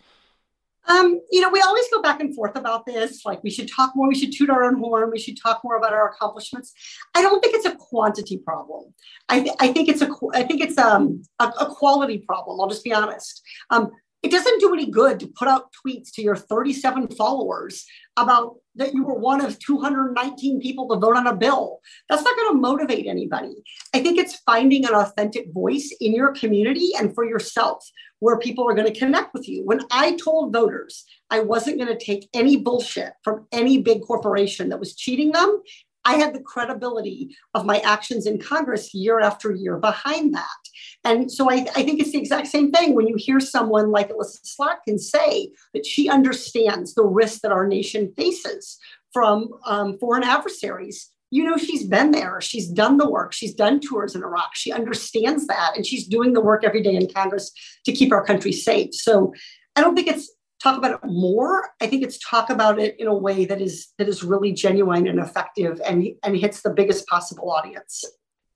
[0.88, 3.26] Um, you know, we always go back and forth about this.
[3.26, 4.08] Like, we should talk more.
[4.08, 5.12] We should toot our own horn.
[5.12, 6.74] We should talk more about our accomplishments.
[7.14, 8.94] I don't think it's a quantity problem.
[9.28, 10.10] I, th- I think it's a.
[10.34, 12.60] I think it's um, a, a quality problem.
[12.60, 13.42] I'll just be honest.
[13.70, 17.86] Um, it doesn't do any good to put out tweets to your 37 followers
[18.18, 21.80] about that you were one of 219 people to vote on a bill.
[22.10, 23.64] That's not going to motivate anybody.
[23.94, 27.88] I think it's finding an authentic voice in your community and for yourself
[28.20, 29.64] where people are going to connect with you.
[29.66, 34.70] When I told voters I wasn't going to take any bullshit from any big corporation
[34.70, 35.62] that was cheating them,
[36.06, 40.59] I had the credibility of my actions in Congress year after year behind that.
[41.04, 44.10] And so I, I, think it's the exact same thing when you hear someone like
[44.10, 48.78] Elissa Slotkin say that she understands the risk that our nation faces
[49.14, 51.10] from um, foreign adversaries.
[51.32, 52.42] You know, she's been there.
[52.42, 53.34] She's done the work.
[53.34, 54.56] She's done tours in Iraq.
[54.56, 55.76] She understands that.
[55.76, 57.52] And she's doing the work every day in Congress
[57.86, 58.94] to keep our country safe.
[58.94, 59.34] So
[59.76, 61.70] I don't think it's talk about it more.
[61.82, 65.08] I think it's talk about it in a way that is that is really genuine
[65.08, 68.04] and effective and and hits the biggest possible audience.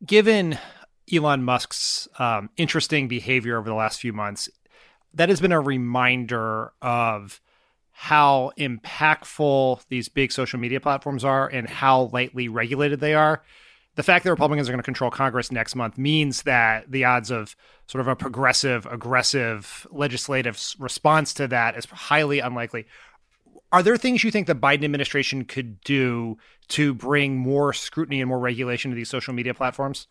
[0.05, 0.57] Given
[1.11, 4.49] Elon Musk's um, interesting behavior over the last few months,
[5.13, 7.41] that has been a reminder of
[7.91, 13.43] how impactful these big social media platforms are and how lightly regulated they are
[13.95, 17.29] the fact that Republicans are going to control Congress next month means that the odds
[17.29, 22.85] of sort of a progressive, aggressive legislative response to that is highly unlikely.
[23.71, 26.37] Are there things you think the Biden administration could do
[26.69, 30.07] to bring more scrutiny and more regulation to these social media platforms?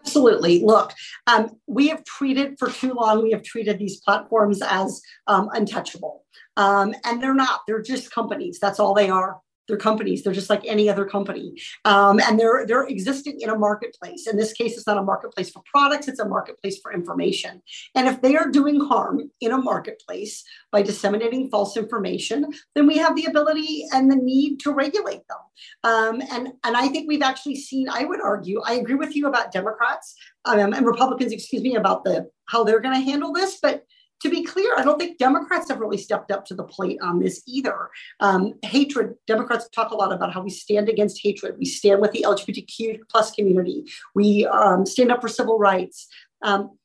[0.00, 0.62] Absolutely.
[0.64, 0.92] Look,
[1.26, 6.24] um, we have treated for too long, we have treated these platforms as um, untouchable.
[6.56, 8.58] Um, and they're not, they're just companies.
[8.60, 9.38] That's all they are.
[9.68, 10.22] They're companies.
[10.22, 11.54] They're just like any other company,
[11.84, 14.26] um, and they're they're existing in a marketplace.
[14.26, 17.62] In this case, it's not a marketplace for products; it's a marketplace for information.
[17.94, 20.42] And if they are doing harm in a marketplace
[20.72, 25.38] by disseminating false information, then we have the ability and the need to regulate them.
[25.84, 27.88] Um, and and I think we've actually seen.
[27.90, 28.62] I would argue.
[28.64, 30.14] I agree with you about Democrats
[30.46, 31.32] um, and Republicans.
[31.32, 33.84] Excuse me about the how they're going to handle this, but
[34.22, 37.20] to be clear, I don't think Democrats have really stepped up to the plate on
[37.20, 37.90] this either.
[38.20, 41.56] Um, hatred, Democrats talk a lot about how we stand against hatred.
[41.58, 43.84] We stand with the LGBTQ plus community.
[44.14, 46.08] We um, stand up for civil rights.
[46.42, 46.78] Um,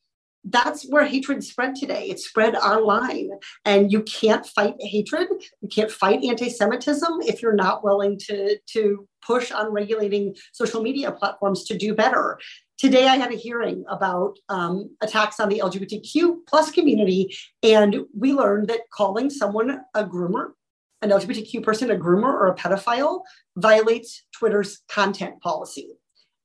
[0.46, 2.10] that's where hatred spread today.
[2.10, 3.30] It spread online.
[3.66, 5.28] And you can't fight hatred.
[5.62, 10.82] You can't fight anti Semitism if you're not willing to, to push on regulating social
[10.82, 12.40] media platforms to do better.
[12.78, 18.34] Today, I had a hearing about um, attacks on the LGBTQ plus community, and we
[18.34, 20.50] learned that calling someone a groomer,
[21.02, 23.22] an LGBTQ person a groomer or a pedophile,
[23.56, 25.92] violates Twitter's content policy.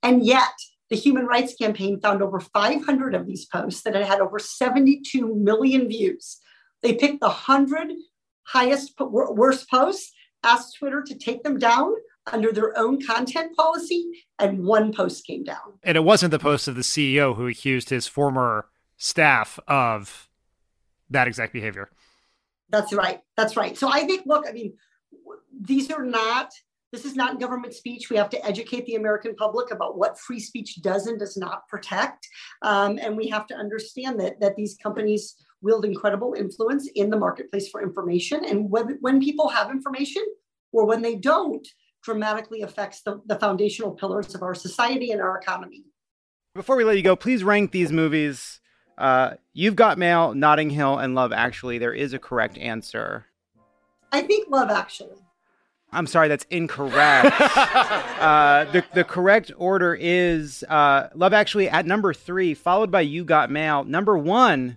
[0.02, 0.52] And yet,
[0.90, 5.34] the Human Rights Campaign found over 500 of these posts that had had over 72
[5.34, 6.38] million views.
[6.82, 7.92] They picked the 100
[8.44, 10.12] highest, worst posts,
[10.42, 11.92] asked Twitter to take them down
[12.32, 14.06] under their own content policy,
[14.38, 15.78] and one post came down.
[15.82, 18.66] And it wasn't the post of the CEO who accused his former
[18.96, 20.28] staff of
[21.10, 21.90] that exact behavior.
[22.70, 23.20] That's right.
[23.36, 23.76] That's right.
[23.76, 24.74] So I think, look, I mean,
[25.58, 26.52] these are not
[26.92, 28.10] this is not government speech.
[28.10, 31.68] We have to educate the American public about what free speech does and does not
[31.68, 32.26] protect.
[32.62, 37.16] Um, and we have to understand that, that these companies wield incredible influence in the
[37.16, 38.44] marketplace for information.
[38.44, 40.24] And when, when people have information
[40.72, 41.66] or when they don't,
[42.02, 45.84] dramatically affects the, the foundational pillars of our society and our economy.
[46.54, 48.60] Before we let you go, please rank these movies.
[48.96, 51.78] Uh, You've Got Mail, Notting Hill, and Love Actually.
[51.78, 53.26] There is a correct answer.
[54.12, 55.16] I think Love Actually.
[55.90, 57.40] I'm sorry, that's incorrect.
[57.40, 63.24] uh, the, the correct order is uh, Love Actually at number three, followed by You
[63.24, 63.84] Got Mail.
[63.84, 64.76] Number one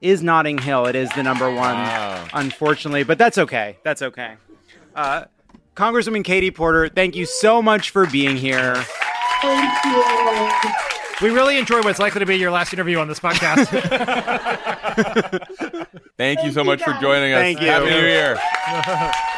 [0.00, 0.86] is Notting Hill.
[0.86, 2.26] It is the number one, wow.
[2.32, 3.76] unfortunately, but that's okay.
[3.82, 4.36] That's okay.
[4.94, 5.24] Uh,
[5.74, 8.76] Congresswoman Katie Porter, thank you so much for being here.
[9.42, 10.70] Thank you.
[11.22, 13.68] We really enjoy what's likely to be your last interview on this podcast.
[16.18, 17.40] thank you so much for joining us.
[17.40, 17.68] Thank you.
[17.68, 18.38] Happy New Year.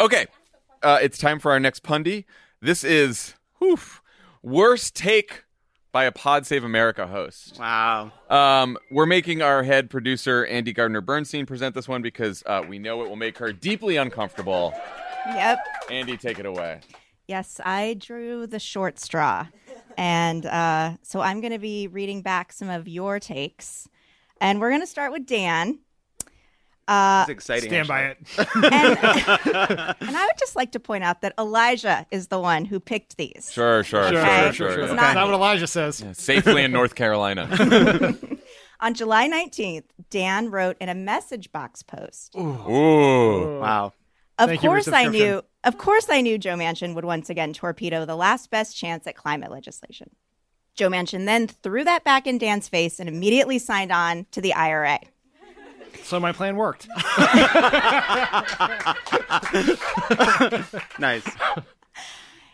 [0.00, 0.26] Okay,
[0.84, 2.24] uh, it's time for our next pundy.
[2.60, 3.78] This is whew,
[4.42, 5.44] worst take
[5.90, 7.58] by a Pod Save America host.
[7.58, 8.12] Wow.
[8.30, 12.78] Um, we're making our head producer Andy Gardner Bernstein present this one because uh, we
[12.78, 14.72] know it will make her deeply uncomfortable.
[15.26, 15.58] Yep.
[15.90, 16.80] Andy, take it away.
[17.26, 19.48] Yes, I drew the short straw,
[19.96, 23.88] and uh, so I'm going to be reading back some of your takes,
[24.40, 25.80] and we're going to start with Dan.
[26.88, 27.68] Uh, it's exciting.
[27.68, 28.18] Stand by it.
[28.38, 28.64] and,
[30.00, 33.18] and, I would just like to point out that Elijah is the one who picked
[33.18, 33.50] these.
[33.52, 34.44] Sure, sure, sure, okay?
[34.44, 34.52] sure.
[34.52, 34.84] sure, sure.
[34.84, 36.00] It's not, not what Elijah says.
[36.00, 37.46] Yeah, safely in North Carolina.
[38.80, 42.34] On July 19th, Dan wrote in a message box post.
[42.36, 42.70] Ooh.
[42.70, 43.60] Ooh.
[43.60, 43.92] Wow.
[44.38, 48.06] Of Thank course I knew of course I knew Joe Manchin would once again torpedo
[48.06, 50.10] the last best chance at climate legislation.
[50.74, 54.54] Joe Manchin then threw that back in Dan's face and immediately signed on to the
[54.54, 55.00] IRA.
[56.08, 56.88] So my plan worked.
[60.98, 61.28] nice.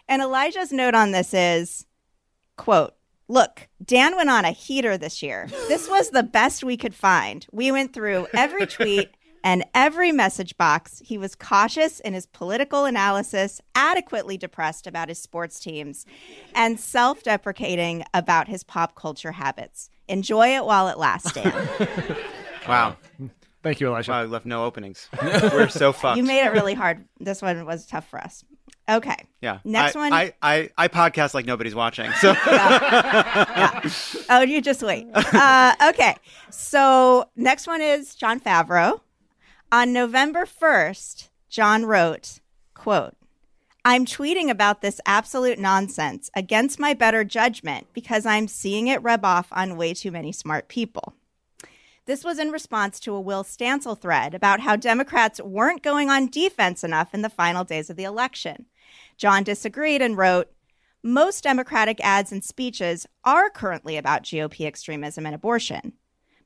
[0.08, 1.86] And Elijah's note on this is
[2.56, 2.94] quote,
[3.28, 5.46] Look, Dan went on a heater this year.
[5.68, 7.46] This was the best we could find.
[7.52, 9.10] We went through every tweet
[9.44, 11.00] and every message box.
[11.04, 16.06] He was cautious in his political analysis, adequately depressed about his sports teams,
[16.56, 19.90] and self deprecating about his pop culture habits.
[20.08, 21.68] Enjoy it while it lasts, Dan.
[22.68, 22.96] wow.
[23.64, 24.10] Thank you, Elijah.
[24.10, 25.08] Wow, I left no openings.
[25.22, 26.18] We're so fucked.
[26.18, 27.06] You made it really hard.
[27.18, 28.44] This one was tough for us.
[28.90, 29.16] Okay.
[29.40, 29.60] Yeah.
[29.64, 30.12] Next I, one.
[30.12, 32.12] I, I, I podcast like nobody's watching.
[32.20, 32.32] So.
[32.46, 33.80] yeah.
[33.82, 33.90] Yeah.
[34.28, 35.06] Oh, you just wait.
[35.14, 36.14] Uh, okay.
[36.50, 39.00] So next one is Jon Favreau.
[39.72, 42.40] On November 1st, Jon wrote,
[42.74, 43.16] quote,
[43.82, 49.24] I'm tweeting about this absolute nonsense against my better judgment because I'm seeing it rub
[49.24, 51.14] off on way too many smart people.
[52.06, 56.26] This was in response to a Will Stancil thread about how Democrats weren't going on
[56.26, 58.66] defense enough in the final days of the election.
[59.16, 60.52] Jon disagreed and wrote,
[61.02, 65.94] Most Democratic ads and speeches are currently about GOP extremism and abortion.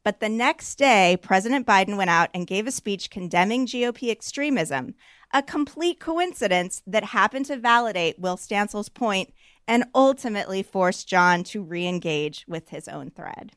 [0.04, 4.94] But the next day, President Biden went out and gave a speech condemning GOP extremism,
[5.34, 9.34] a complete coincidence that happened to validate Will Stancil's point
[9.66, 13.56] and ultimately forced Jon to re engage with his own thread.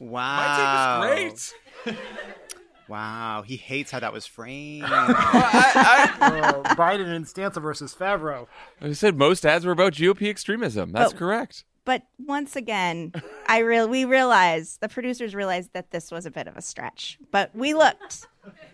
[0.00, 1.00] Wow.
[1.00, 1.96] My take is great.
[2.88, 4.84] Wow, he hates how that was framed.
[4.88, 8.46] I, I, uh, Biden and Stancil versus Favreau.
[8.80, 10.92] I said most ads were about GOP extremism.
[10.92, 11.64] That's But- correct.
[11.84, 13.12] But once again,
[13.46, 17.16] I real we realized the producers realized that this was a bit of a stretch.
[17.30, 18.26] But we looked.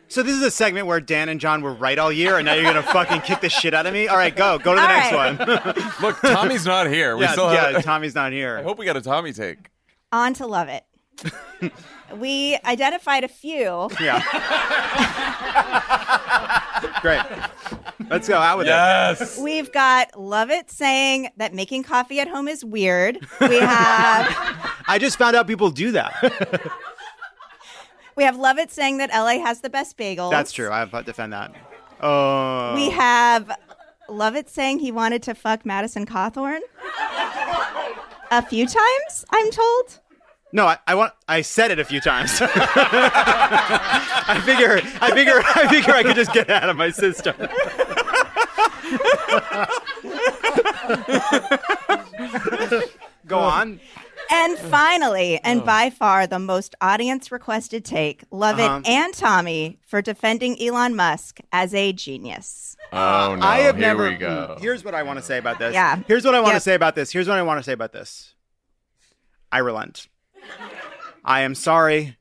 [0.08, 2.54] So this is a segment where Dan and Jon were right all year, and now
[2.54, 4.08] you're gonna fucking kick the shit out of me.
[4.08, 5.38] All right, go, go to the All next right.
[5.38, 5.92] one.
[6.00, 7.14] Look, Tommy's not here.
[7.14, 7.72] We yeah, still have.
[7.72, 8.56] yeah, Tommy's not here.
[8.56, 9.68] I hope we got a Tommy take.
[10.10, 10.84] On to Lovett.
[12.16, 13.88] We identified a few.
[14.00, 14.20] Yeah.
[17.00, 17.22] Great.
[18.10, 19.38] Let's go out with Yes.
[19.38, 23.18] We've got Lovett saying that making coffee at home is weird.
[23.40, 24.26] We have.
[24.86, 26.70] I just found out people do that.
[28.16, 30.30] we have Lovett saying that LA has the best bagels.
[30.30, 30.70] That's true.
[30.70, 31.54] I have to defend that.
[32.00, 32.74] Oh.
[32.74, 33.50] We have
[34.08, 36.60] Lovett saying he wanted to fuck Madison Cawthorn.
[38.30, 40.00] a few times, I'm told.
[40.54, 41.12] No, I, I want.
[41.28, 42.30] I said it a few times.
[42.42, 44.80] I figure.
[45.00, 45.40] I figure.
[45.42, 47.34] I figure I could just get it out of my system.
[53.26, 53.80] Go on.
[54.30, 58.80] And finally, and by far the most audience requested take, love Uh-huh.
[58.84, 62.76] it and Tommy for defending Elon Musk as a genius.
[62.92, 63.46] Oh no!
[63.46, 64.08] I have Here never.
[64.08, 64.56] we go.
[64.60, 65.74] Here's what I want to say about this.
[65.74, 66.00] Yeah.
[66.06, 66.62] Here's what I want to Yep.
[66.62, 67.10] say about this.
[67.12, 68.34] Here's what I want to say about this.
[69.50, 70.08] I relent.
[71.24, 72.16] I am sorry.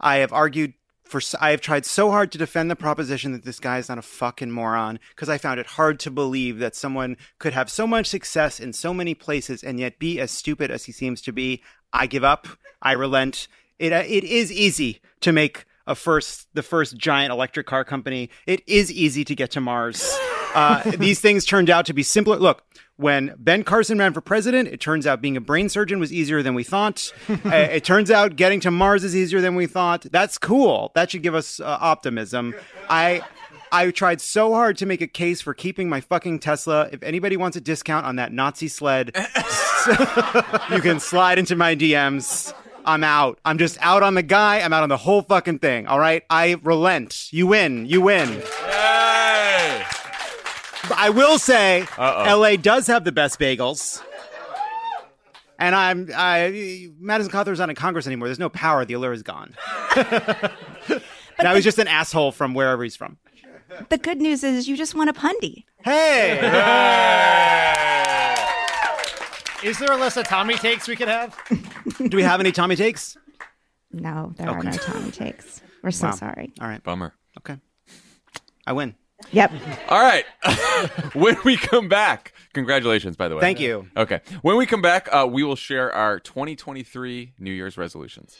[0.00, 1.20] I have argued for.
[1.40, 4.02] I have tried so hard to defend the proposition that this guy is not a
[4.02, 8.06] fucking moron because I found it hard to believe that someone could have so much
[8.06, 11.62] success in so many places and yet be as stupid as he seems to be.
[11.92, 12.48] I give up.
[12.80, 13.48] I relent.
[13.78, 18.30] It uh, it is easy to make a first the first giant electric car company.
[18.46, 20.18] It is easy to get to Mars.
[20.54, 22.36] Uh, these things turned out to be simpler.
[22.36, 22.64] Look,
[23.00, 26.42] when Ben Carson ran for president, it turns out being a brain surgeon was easier
[26.42, 27.12] than we thought.
[27.28, 30.02] uh, it turns out getting to Mars is easier than we thought.
[30.10, 30.92] That's cool.
[30.94, 32.54] That should give us uh, optimism.
[32.88, 33.22] I.
[33.72, 36.88] I tried so hard to make a case for keeping my fucking Tesla.
[36.90, 39.12] If anybody wants a discount on that Nazi sled,
[40.72, 42.52] you can slide into my DMs.
[42.84, 43.38] I'm out.
[43.44, 44.58] I'm just out on the guy.
[44.58, 45.86] I'm out on the whole fucking thing.
[45.86, 46.24] All right.
[46.28, 47.32] I relent.
[47.32, 47.86] You win.
[47.86, 48.42] You win.
[48.42, 49.19] But
[50.96, 52.38] I will say, Uh-oh.
[52.38, 54.02] LA does have the best bagels.
[55.58, 58.28] And I'm I Madison Cawthorn's not in Congress anymore.
[58.28, 58.84] There's no power.
[58.86, 59.54] The allure is gone.
[61.42, 63.18] now he's just an asshole from wherever he's from.
[63.90, 65.66] The good news is you just won a pundy.
[65.84, 66.38] Hey.
[69.62, 71.38] Is there a list of Tommy takes we could have?
[72.08, 73.18] Do we have any Tommy takes?
[73.92, 75.60] No, there oh, are no Tommy takes.
[75.82, 76.14] We're so Wow.
[76.14, 76.52] sorry.
[76.60, 76.82] All right.
[76.82, 77.12] Bummer.
[77.38, 77.56] Okay.
[78.66, 78.94] I win.
[79.32, 79.52] Yep.
[79.88, 80.24] All right.
[81.14, 83.40] when we come back, congratulations, by the way.
[83.40, 83.88] Thank you.
[83.96, 84.20] Okay.
[84.42, 88.36] When we come back, uh, we will share our 2023 New Year's resolutions.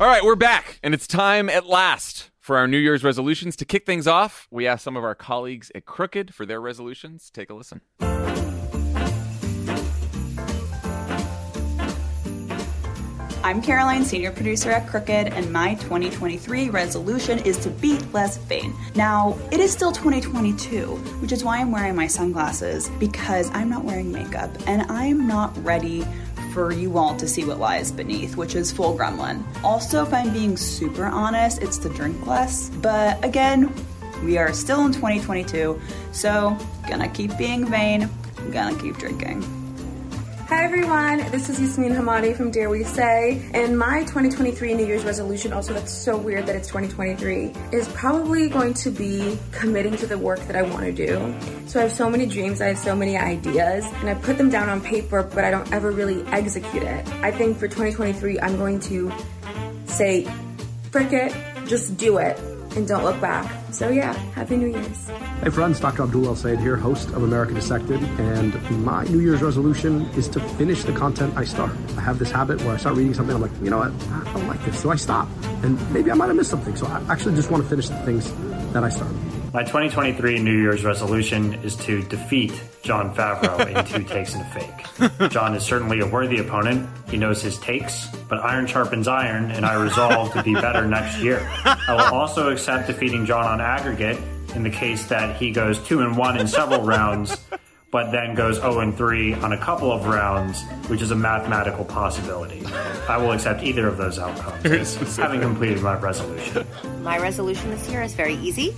[0.00, 3.54] All right, we're back, and it's time at last for our New Year's resolutions.
[3.56, 7.30] To kick things off, we asked some of our colleagues at Crooked for their resolutions.
[7.30, 7.80] Take a listen.
[13.44, 18.74] I'm Caroline, senior producer at Crooked, and my 2023 resolution is to be less vain.
[18.94, 20.86] Now, it is still 2022,
[21.20, 25.62] which is why I'm wearing my sunglasses because I'm not wearing makeup and I'm not
[25.62, 26.06] ready
[26.54, 29.44] for you all to see what lies beneath, which is full gremlin.
[29.62, 33.70] Also, if I'm being super honest, it's to drink less, but again,
[34.24, 35.78] we are still in 2022,
[36.12, 36.56] so
[36.88, 38.08] gonna keep being vain,
[38.50, 39.63] gonna keep drinking.
[40.54, 45.04] Hi everyone, this is Yasmin Hamadi from Dare We Say, and my 2023 New Year's
[45.04, 50.06] resolution, also that's so weird that it's 2023, is probably going to be committing to
[50.06, 51.34] the work that I want to do.
[51.66, 54.48] So I have so many dreams, I have so many ideas, and I put them
[54.48, 57.08] down on paper, but I don't ever really execute it.
[57.14, 59.12] I think for 2023, I'm going to
[59.86, 60.24] say,
[60.92, 61.34] frick it,
[61.66, 62.38] just do it,
[62.76, 63.63] and don't look back.
[63.74, 65.08] So yeah, Happy New Year's.
[65.42, 66.04] Hey friends, Dr.
[66.04, 70.40] Abdul El Sayed here, host of America Dissected, and my New Year's resolution is to
[70.50, 71.72] finish the content I start.
[71.96, 74.32] I have this habit where I start reading something, I'm like, you know what, I
[74.32, 75.28] don't like this, so I stop.
[75.64, 77.96] And maybe I might have missed something, so I actually just want to finish the
[78.02, 78.32] things
[78.74, 79.33] that I started.
[79.54, 84.46] My 2023 New Year's resolution is to defeat Jon Favreau in two takes and a
[84.46, 85.30] fake.
[85.30, 86.90] Jon is certainly a worthy opponent.
[87.08, 91.20] He knows his takes, but iron sharpens iron, and I resolve to be better next
[91.20, 91.48] year.
[91.64, 94.18] I will also accept defeating Jon on aggregate
[94.56, 97.36] in the case that he goes two and one in several rounds,
[97.92, 101.84] but then goes 0 and 3 on a couple of rounds, which is a mathematical
[101.84, 102.66] possibility.
[103.08, 106.66] I will accept either of those outcomes, having completed my resolution.
[107.04, 108.74] My resolution this year is very easy.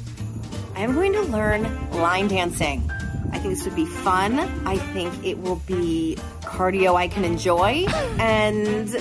[0.77, 1.63] I am going to learn
[1.93, 2.91] line dancing.
[3.33, 4.39] I think this would be fun.
[4.67, 7.87] I think it will be cardio I can enjoy.
[8.21, 8.95] And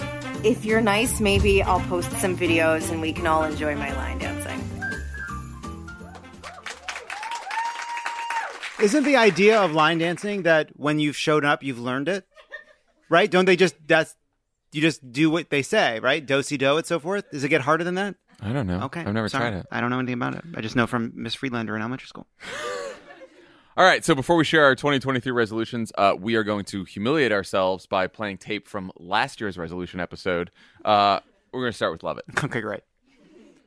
[0.45, 4.19] if you're nice, maybe I'll post some videos and we can all enjoy my line
[4.19, 4.61] dancing.
[8.81, 12.25] Isn't the idea of line dancing that when you've shown up, you've learned it?
[13.09, 13.29] Right?
[13.29, 14.15] Don't they just that's
[14.71, 16.25] you just do what they say, right?
[16.25, 17.29] Do si do and so forth.
[17.31, 18.15] Does it get harder than that?
[18.41, 18.81] I don't know.
[18.83, 19.49] Okay, I've never sorry.
[19.51, 19.65] tried it.
[19.71, 20.43] I don't know anything about it.
[20.55, 22.27] I just know from Miss Friedlander in elementary school.
[23.77, 27.33] All right, so before we share our 2023 resolutions, uh, we are going to humiliate
[27.33, 30.49] ourselves by playing tape from last year's resolution episode.
[30.85, 31.19] Uh,
[31.51, 32.23] we're going to start with Lovett.
[32.41, 32.81] Okay, great.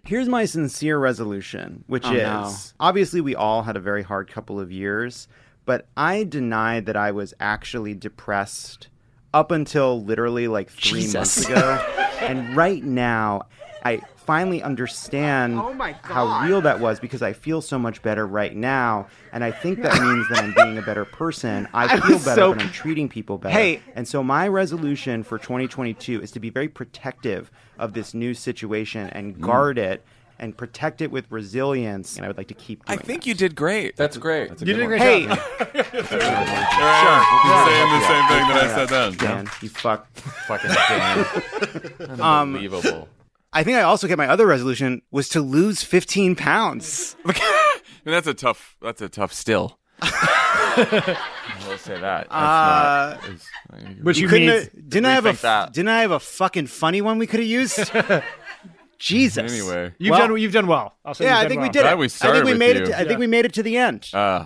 [0.05, 2.55] Here's my sincere resolution, which Oh, is no.
[2.81, 5.28] obviously we all had a very hard couple of years,
[5.66, 8.89] but I denied that I was actually depressed
[9.35, 11.15] up until literally like three Jesus.
[11.15, 11.85] months ago.
[12.23, 13.43] and right now,
[13.85, 18.26] I finally understand Oh my how real that was because I feel so much better
[18.26, 19.06] right now.
[19.32, 21.66] And I think that means that I'm being a better person.
[21.72, 23.55] I, I feel better so- when I'm treating people better.
[23.59, 23.80] Hey.
[23.94, 29.09] And so my resolution for 2022 is to be very protective of this new situation
[29.10, 30.05] and guard it
[30.38, 32.16] and protect it with resilience.
[32.16, 32.82] And I would like to keep.
[32.86, 33.96] I Doing think you did great.
[33.96, 34.50] That's great.
[34.50, 35.24] That's You did a great Hey.
[35.26, 35.72] job, Sure.
[35.88, 39.16] We'll be saying the same thing that I said then.
[39.16, 40.06] Dan, you fuck,
[40.46, 42.20] fucking Dan.
[42.20, 42.20] Um,
[42.55, 43.09] Unbelievable.
[43.53, 47.16] I think I also get my other resolution was to lose 15 pounds.
[47.25, 48.77] I that's a tough.
[48.83, 49.79] That's a tough still.
[50.03, 51.27] I
[51.66, 52.29] will say that.
[52.29, 55.41] That's Uh, not, is- Which you couldn't couldn't have- have- didn't I have a rethink
[55.41, 55.73] that.
[55.73, 57.79] didn't I have a fucking funny one we could have used?
[58.99, 59.53] Jesus.
[59.53, 59.93] Anyway.
[59.99, 60.95] You've Well- done you've done well.
[61.05, 61.73] I'll say yeah, you've I done think we well.
[61.73, 61.83] did it.
[61.83, 62.83] Glad we I started think we with made you.
[62.83, 62.87] it.
[62.87, 64.09] To, I think we made it to the end.
[64.12, 64.45] Uh,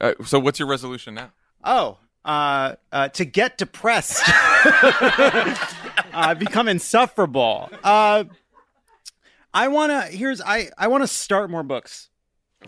[0.00, 1.30] uh, so what's your resolution now?
[1.62, 4.22] Oh, uh, uh, to get depressed,
[6.12, 7.70] uh, become insufferable.
[7.82, 8.24] Uh,
[9.52, 10.16] I want to.
[10.16, 10.68] Here's I.
[10.78, 12.09] I want to start more books.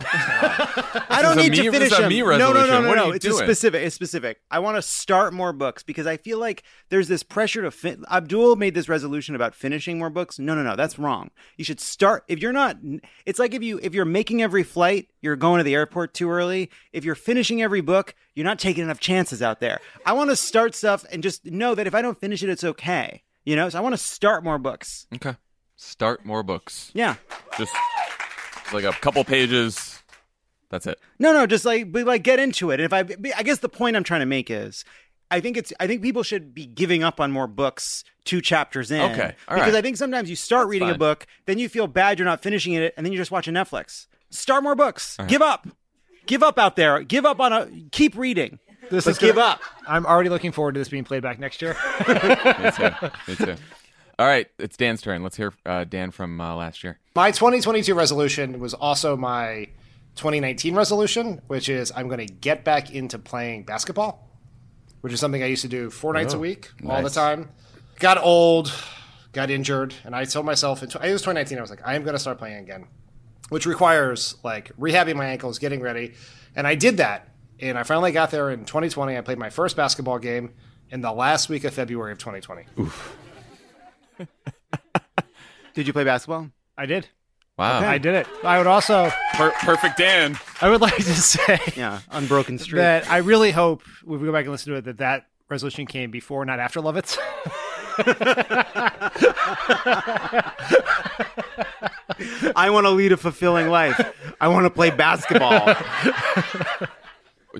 [0.01, 2.11] I don't need a to finish this is a them.
[2.11, 3.11] no, no, no, no, no.
[3.11, 3.83] It's specific.
[3.83, 4.41] It's specific.
[4.49, 7.71] I want to start more books because I feel like there's this pressure to.
[7.71, 10.39] Fin- Abdul made this resolution about finishing more books.
[10.39, 10.75] No, no, no.
[10.75, 11.29] That's wrong.
[11.57, 12.23] You should start.
[12.27, 12.77] If you're not,
[13.25, 16.29] it's like if you if you're making every flight, you're going to the airport too
[16.29, 16.71] early.
[16.91, 19.79] If you're finishing every book, you're not taking enough chances out there.
[20.05, 22.63] I want to start stuff and just know that if I don't finish it, it's
[22.63, 23.21] okay.
[23.45, 23.69] You know.
[23.69, 25.05] So I want to start more books.
[25.13, 25.35] Okay.
[25.75, 26.91] Start more books.
[26.93, 27.15] Yeah.
[27.57, 27.73] Just
[28.73, 30.01] like a couple pages.
[30.69, 30.99] That's it.
[31.19, 32.79] No, no, just like but like get into it.
[32.79, 32.99] And if I,
[33.37, 34.83] I guess the point I'm trying to make is,
[35.29, 38.89] I think it's I think people should be giving up on more books two chapters
[38.91, 39.01] in.
[39.11, 39.75] Okay, all because right.
[39.75, 42.73] I think sometimes you start reading a book, then you feel bad you're not finishing
[42.73, 44.07] it, and then you're just watching Netflix.
[44.31, 45.17] Start more books.
[45.19, 45.29] All right.
[45.29, 45.67] Give up.
[46.25, 47.03] Give up out there.
[47.03, 47.69] Give up on a.
[47.91, 48.59] Keep reading.
[48.89, 49.61] This but is give gonna- up.
[49.87, 51.75] I'm already looking forward to this being played back next year.
[52.07, 52.89] Me too.
[53.27, 53.55] Me too.
[54.23, 55.21] All right, it's Dan's turn.
[55.21, 56.97] Let's hear uh, Dan from uh, last year.
[57.13, 59.67] My 2022 resolution was also my
[60.15, 64.29] 2019 resolution, which is I'm going to get back into playing basketball,
[65.01, 67.49] which is something I used to do four nights Oh, a week all the time.
[67.99, 68.71] Got old,
[69.33, 71.95] got injured, and I told myself, in tw- it was 2019, I was like, I
[71.95, 72.87] am going to start playing again,
[73.49, 76.13] which requires like rehabbing my ankles, getting ready.
[76.55, 77.27] And I did that.
[77.59, 79.17] And I finally got there in 2020.
[79.17, 80.53] I played my first basketball game
[80.91, 82.63] in the last week of February of 2020.
[85.73, 86.49] Did you play basketball?
[86.77, 87.07] I did.
[87.57, 87.79] Wow.
[87.87, 88.27] I did it.
[88.43, 90.37] I would also Per- perfect Dan.
[90.61, 92.79] I would like to say Yeah, unbroken streak.
[92.79, 95.85] that I really hope if we go back and listen to it that that resolution
[95.85, 97.17] came before, not after Lovett's.
[102.55, 103.99] I want to lead a fulfilling life.
[104.39, 105.75] I want to play basketball.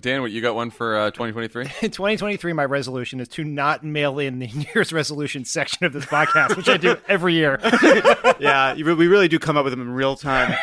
[0.01, 1.65] Dan, what you got one for uh, 2023?
[1.81, 5.93] In 2023, my resolution is to not mail in the New Year's resolution section of
[5.93, 7.59] this podcast, which I do every year.
[8.39, 10.57] yeah, you re- we really do come up with them in real time.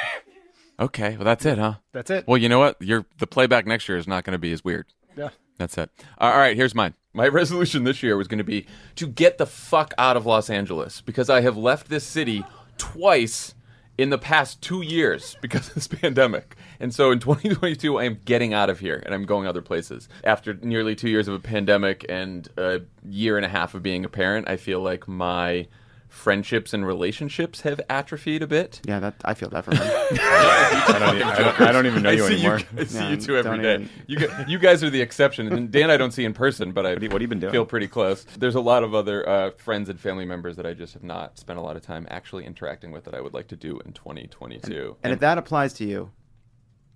[0.81, 1.75] Okay, well that's it, huh?
[1.93, 2.27] That's it.
[2.27, 2.81] Well, you know what?
[2.81, 4.87] Your the playback next year is not going to be as weird.
[5.17, 5.29] Yeah.
[5.59, 5.91] That's it.
[6.19, 6.95] All right, here's mine.
[7.13, 8.67] My resolution this year was going to be
[8.97, 12.45] to get the fuck out of Los Angeles because I have left this city
[12.79, 13.55] twice
[14.01, 16.57] in the past two years because of this pandemic.
[16.81, 20.09] And so in 2022, I am getting out of here and I'm going other places.
[20.25, 24.07] After nearly two years of a pandemic and a year and a half of being
[24.07, 25.67] a parent, I feel like my
[26.11, 28.81] friendships and relationships have atrophied a bit.
[28.85, 29.79] Yeah, that I feel that for me.
[29.81, 32.61] I don't e- I don't- I don't even know I you see anymore.
[32.77, 33.75] I see Yeah, you two every day.
[33.75, 35.53] even- You, gu- you guys are the exception.
[35.53, 37.53] And Dan, I don't see in person, but I What have you been doing?
[37.53, 38.25] feel pretty close.
[38.37, 41.39] There's a lot of other uh, friends and family members that I just have not
[41.39, 43.93] spent a lot of time actually interacting with that I would like to do in
[43.93, 44.97] 2022.
[45.03, 46.11] And if that applies to you,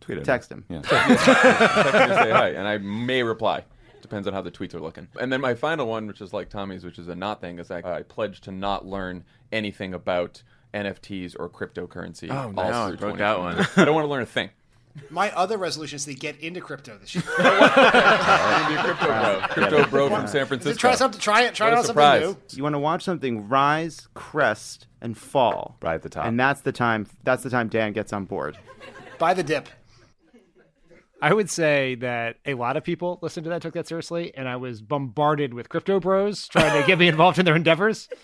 [0.00, 0.64] Tweet at text him.
[0.68, 0.82] Yeah.
[0.82, 3.64] Text me to say hi, and I may reply.
[4.14, 5.08] Depends on how the tweets are looking.
[5.18, 7.72] And then my final one, which is like Tommy's, which is a not thing, is
[7.72, 12.30] I, I pledge to not learn anything about NFTs or cryptocurrency.
[12.30, 13.66] Oh, no, I broke that one.
[13.76, 14.50] I don't want to learn a thing.
[15.10, 17.24] My other resolution is to get into crypto this year.
[17.38, 20.78] I'm gonna be a crypto bro, crypto bro from San Francisco.
[20.78, 21.20] Try something.
[21.20, 21.54] Try it.
[21.56, 22.22] Try What a out surprise.
[22.22, 22.56] something new.
[22.56, 25.76] You want to watch something rise, crest, and fall.
[25.82, 26.26] Right at the top.
[26.26, 27.08] And that's the time.
[27.24, 28.56] That's the time Dan gets on board.
[29.18, 29.68] Buy the dip.
[31.24, 34.46] I would say that a lot of people listened to that, took that seriously, and
[34.46, 38.08] I was bombarded with crypto bros trying to get me involved in their endeavors.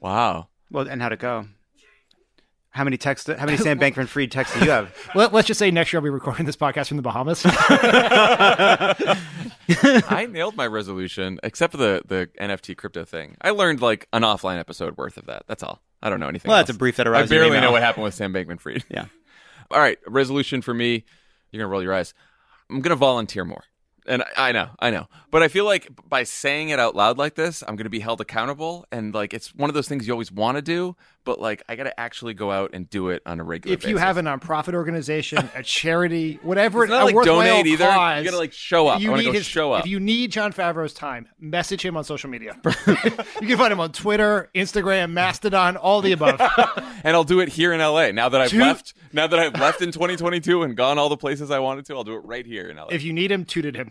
[0.00, 0.48] Wow.
[0.70, 1.46] Well, and how'd it go?
[2.70, 3.28] How many texts?
[3.28, 4.94] How many Sam Bankman-Fried texts do you have?
[5.14, 7.42] Let, us just say next year I'll be recording this podcast from the Bahamas.
[10.08, 13.36] I nailed my resolution, except for the the NFT crypto thing.
[13.40, 15.44] I learned like an offline episode worth of that.
[15.48, 15.80] That's all.
[16.02, 16.50] I don't know anything.
[16.50, 16.68] Well, else.
[16.68, 18.84] that's a brief that I arrives in your barely know what happened with Sam Bankman-Fried.
[18.90, 19.06] Yeah.
[19.70, 21.04] All right, resolution for me.
[21.50, 22.14] You're gonna roll your eyes.
[22.70, 23.64] I'm gonna volunteer more.
[24.06, 25.08] And I I know, I know.
[25.30, 28.00] But I feel like by saying it out loud like this, I'm going to be
[28.00, 28.86] held accountable.
[28.92, 30.96] And like, it's one of those things you always want to do,
[31.26, 33.74] but like I got to actually go out and do it on a regular.
[33.74, 37.84] If you have a nonprofit organization, a charity, whatever, It's not a like donate either.
[37.84, 39.02] You gotta, like, show up.
[39.02, 39.80] You need his, show up.
[39.80, 42.58] If you need Jon Favreau's time, message him on social media.
[42.86, 46.40] you can find him on Twitter, Instagram, Mastodon, all the above.
[47.04, 48.12] and I'll do it here in LA.
[48.12, 51.16] Now that I've Toot- left, now that I've left in 2022 and gone all the
[51.16, 52.86] places I wanted to, I'll do it right here in LA.
[52.90, 53.90] if you need him, tooted him.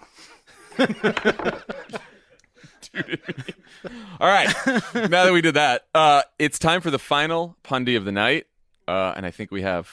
[4.20, 4.48] All right.
[4.96, 8.48] now that we did that, uh, it's time for the final pundy of the night,
[8.88, 9.90] uh, and I think we have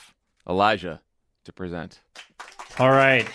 [0.49, 1.01] Elijah
[1.45, 2.01] to present.
[2.79, 3.27] All right.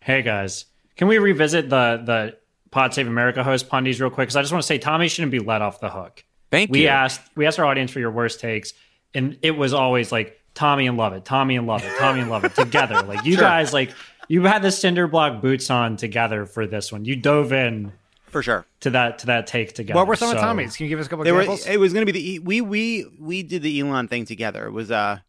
[0.00, 0.64] Hey guys,
[0.96, 2.36] can we revisit the the
[2.70, 4.28] Pod Save America host pundies real quick?
[4.28, 6.24] Because I just want to say Tommy shouldn't be let off the hook.
[6.50, 6.84] Thank we you.
[6.84, 8.72] We asked we asked our audience for your worst takes,
[9.14, 13.02] and it was always like Tommy and Lovett, Tommy and Lovett, Tommy and Lovett together.
[13.02, 13.42] Like you Sure.
[13.42, 13.92] guys, like
[14.30, 17.04] you had the cinder block boots on together for this one.
[17.04, 17.92] You dove in
[18.28, 19.98] for sure to that to that take together.
[19.98, 20.76] What were some of So- Tommy's?
[20.76, 21.66] Can you give us a couple They were, examples?
[21.66, 24.66] it was going to be the E- we we we did the Elon thing together.
[24.66, 25.24] It was a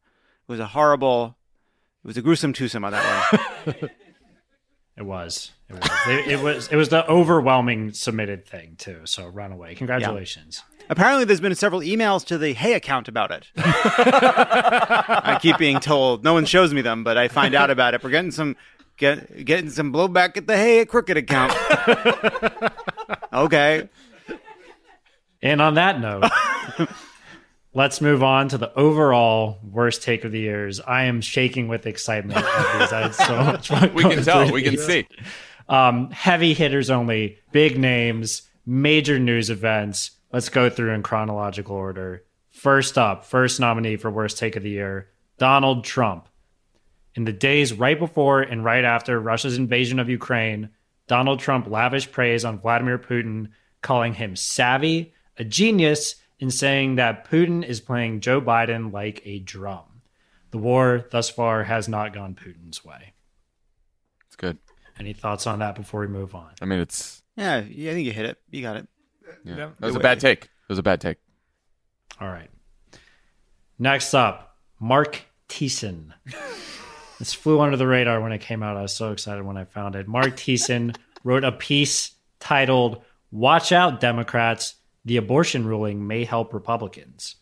[0.48, 1.36] it was a horrible,
[2.04, 3.32] it was a gruesome twosome on that
[3.66, 3.90] one.
[4.98, 5.52] It was.
[5.70, 5.90] It was.
[6.08, 6.68] it, it was.
[6.68, 9.00] It was the overwhelming submitted thing too.
[9.06, 9.74] So runaway.
[9.74, 10.62] Congratulations.
[10.90, 13.48] Apparently, there's been several emails to the Hey account about it.
[13.56, 18.04] I keep being told no one shows me them, but I find out about it.
[18.04, 18.56] We're getting some
[18.98, 21.54] get getting some blowback at the Hey at Crooked account.
[23.34, 23.90] okay.
[25.42, 26.30] And on that note,
[27.74, 30.80] let's move on to the overall worst take of the years.
[30.80, 32.40] I am shaking with excitement.
[32.44, 32.94] at these.
[32.94, 34.46] I had so much fun We can tell.
[34.46, 35.08] through We can see.
[35.68, 40.12] Um, heavy hitters only, big names, major news events.
[40.32, 42.24] Let's go through in chronological order.
[42.52, 46.28] First up, first nominee for worst take of the year, Donald Trump.
[47.16, 50.70] In the days right before and right after Russia's invasion of Ukraine,
[51.08, 53.50] Donald Trump lavished praise on Vladimir Putin,
[53.82, 59.40] calling him savvy, a genius, and saying that Putin is playing Joe Biden like a
[59.40, 60.02] drum.
[60.52, 63.14] The war thus far has not gone Putin's way.
[64.28, 64.58] It's good.
[64.98, 66.52] Any thoughts on that before we move on?
[66.62, 68.38] I mean, it's Yeah, yeah, I think you hit it.
[68.50, 68.88] You got it.
[69.44, 69.56] yeah.
[69.80, 70.44] That was a bad take.
[70.46, 71.18] It was a bad take.
[72.20, 72.50] All right.
[73.80, 76.14] Next up, Mark Thiessen.
[77.22, 78.78] this flew under the radar when it came out.
[78.78, 80.08] I was so excited when I found it.
[80.08, 84.74] Mark Thiessen wrote a piece titled Watch Out, Democrats.
[85.06, 87.36] The abortion ruling may help Republicans.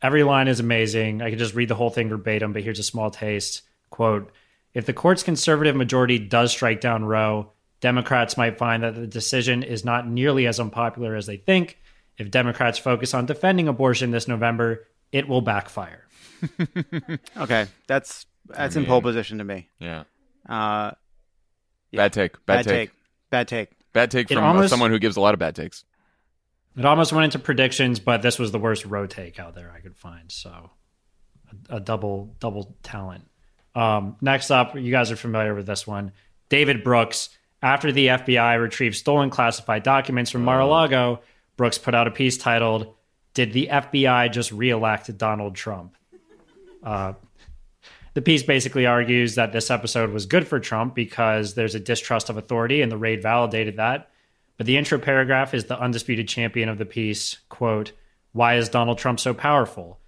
[0.00, 1.20] Every line is amazing.
[1.20, 3.60] I could just read the whole thing verbatim, but here's a small taste.
[3.90, 4.32] Quote
[4.72, 7.52] If the court's conservative majority does strike down Roe,
[7.82, 11.78] Democrats might find that the decision is not nearly as unpopular as they think.
[12.16, 16.04] If Democrats focus on defending abortion this November, it will backfire.
[17.36, 19.68] Okay, that's that's I in pole position to me.
[19.78, 20.04] Yeah.
[20.48, 20.92] Uh,
[21.92, 22.32] Bad take.
[22.46, 22.90] Bad, bad take.
[22.90, 22.90] take.
[23.30, 23.68] Bad take.
[23.92, 25.84] Bad take from uh, almost- someone who gives a lot of bad takes.
[26.76, 29.80] It almost went into predictions, but this was the worst road take out there I
[29.80, 30.30] could find.
[30.30, 30.70] So
[31.70, 33.24] a, a double double talent.
[33.74, 36.12] Um, next up, you guys are familiar with this one.
[36.48, 37.30] David Brooks.
[37.62, 41.20] After the FBI retrieved stolen classified documents from Mar-a-Lago,
[41.56, 42.94] Brooks put out a piece titled
[43.32, 45.96] "Did the FBI just reelect Donald Trump?"
[46.82, 47.14] Uh,
[48.16, 52.30] the piece basically argues that this episode was good for Trump because there's a distrust
[52.30, 54.08] of authority, and the raid validated that.
[54.56, 57.36] But the intro paragraph is the undisputed champion of the piece.
[57.50, 57.92] Quote,
[58.32, 60.00] Why is Donald Trump so powerful?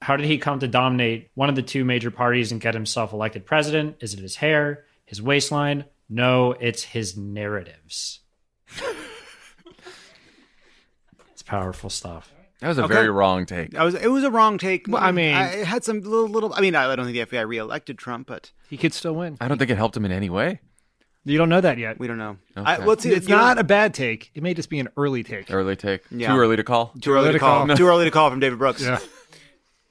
[0.00, 3.12] How did he come to dominate one of the two major parties and get himself
[3.12, 3.98] elected president?
[4.00, 5.84] Is it his hair, his waistline?
[6.08, 8.18] No, it's his narratives.
[11.30, 12.31] it's powerful stuff.
[12.62, 12.94] That was a Okay.
[12.94, 13.72] very wrong take.
[13.72, 14.86] That was it was a wrong take.
[14.88, 16.54] Well, I mm, mean- it had some little little.
[16.54, 19.36] I mean, I don't think the FBI reelected Trump, but He could still win.
[19.40, 20.60] I don't think it helped him in any way.
[21.24, 21.98] You don't know that yet.
[22.00, 22.36] we don't know.
[22.56, 22.68] Okay.
[22.68, 24.30] I, well, it's, It's you know- not a bad take.
[24.34, 25.50] It may just be an early take.
[25.52, 26.02] Early take.
[26.10, 26.32] Yeah.
[26.32, 26.94] Too early to call.
[27.00, 27.66] too early to call.
[27.66, 27.74] No.
[27.76, 28.82] Too early to call from David Brooks.
[28.82, 28.98] Yeah.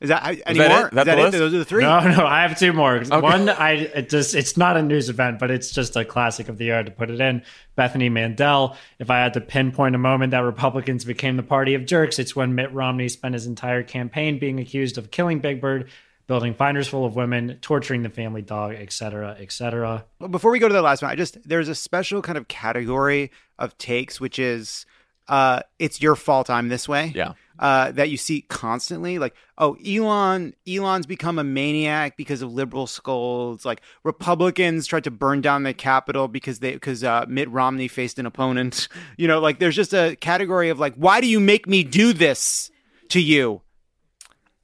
[0.02, 0.88] Is that any that more?
[0.88, 0.94] it?
[0.96, 1.24] That Is that the it?
[1.26, 1.38] list?
[1.38, 1.84] Those are the three.
[1.84, 3.00] No, no, I have two more.
[3.04, 6.58] One, I it just it's not a news event, but it's just a classic of
[6.58, 7.44] the year to put it in.
[7.76, 8.76] Bethany Mandel.
[8.98, 12.36] If I had to pinpoint a moment that Republicans became the party of jerks, it's
[12.36, 15.88] when Mitt Romney spent his entire campaign being accused of killing Big Bird,
[16.26, 20.04] building finders full of women, torturing the family dog, etc., etc.
[20.20, 22.48] Well, before we go to the last one, I just there's a special kind of
[22.48, 23.30] category
[23.60, 24.88] of takes, which is
[25.28, 27.12] uh, it's your fault I'm this way.
[27.16, 27.34] Yeah.
[27.60, 32.88] Uh, that you see constantly, like, oh, Elon, Elon's become a maniac because of liberal
[32.88, 33.66] scolds.
[33.66, 38.18] Like Republicans tried to burn down the Capitol because they because uh, Mitt Romney faced
[38.18, 38.88] an opponent.
[39.18, 42.14] You know, like there's just a category of like, why do you make me do
[42.14, 42.72] this
[43.10, 43.62] to you?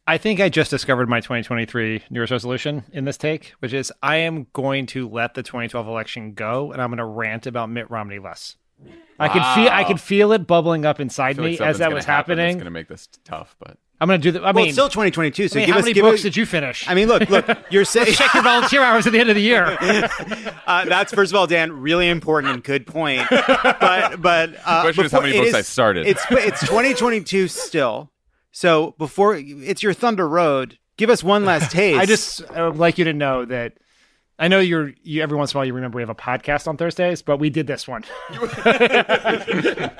[0.07, 3.91] I think I just discovered my 2023 New Year's resolution in this take, which is
[4.01, 7.69] I am going to let the 2012 election go and I'm going to rant about
[7.69, 8.55] Mitt Romney less.
[9.19, 11.95] I could feel I could feel it bubbling up inside me like as that gonna
[11.95, 12.57] was happen that's happening.
[12.57, 14.43] going to make this tough, but I'm gonna do that.
[14.43, 15.47] I well, mean, it's still 2022.
[15.47, 16.87] So I mean, give how us many give books us, did you finish?
[16.87, 17.47] I mean, look, look.
[17.71, 19.65] You're saying check your volunteer hours at the end of the year.
[20.67, 23.27] uh, that's first of all, Dan, really important and good point.
[23.29, 26.05] But but uh, question is how many it books I started.
[26.05, 28.11] It's it's 2022 still.
[28.51, 31.99] So before it's your Thunder Road, give us one last taste.
[31.99, 33.73] I just uh, would like you to know that
[34.39, 36.67] I know you're you every once in a while you remember we have a podcast
[36.67, 38.03] on Thursdays, but we did this one.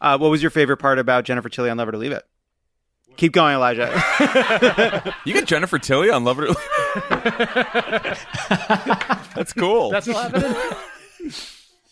[0.00, 2.24] Uh, what was your favorite part about Jennifer Tilly on Love Her to Leave It?
[3.16, 3.90] Keep going, Elijah.
[5.24, 6.42] you get Jennifer Tilly on Love It.
[6.42, 6.58] or- Leave
[7.24, 8.18] It.
[9.34, 9.90] That's cool.
[9.90, 10.56] That's what happened.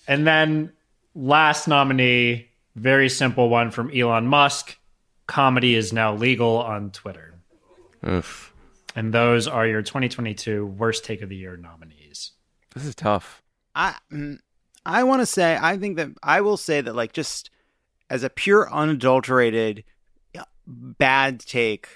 [0.07, 0.73] And then
[1.15, 4.77] last nominee, very simple one from Elon Musk.
[5.27, 7.33] Comedy is now legal on Twitter.
[8.07, 8.52] Oof.
[8.95, 12.33] And those are your 2022 worst take of the year nominees.
[12.75, 13.43] This is tough.
[13.75, 13.97] I
[14.85, 17.51] I want to say I think that I will say that like just
[18.11, 19.85] as a pure unadulterated
[20.39, 21.89] uh, bad take,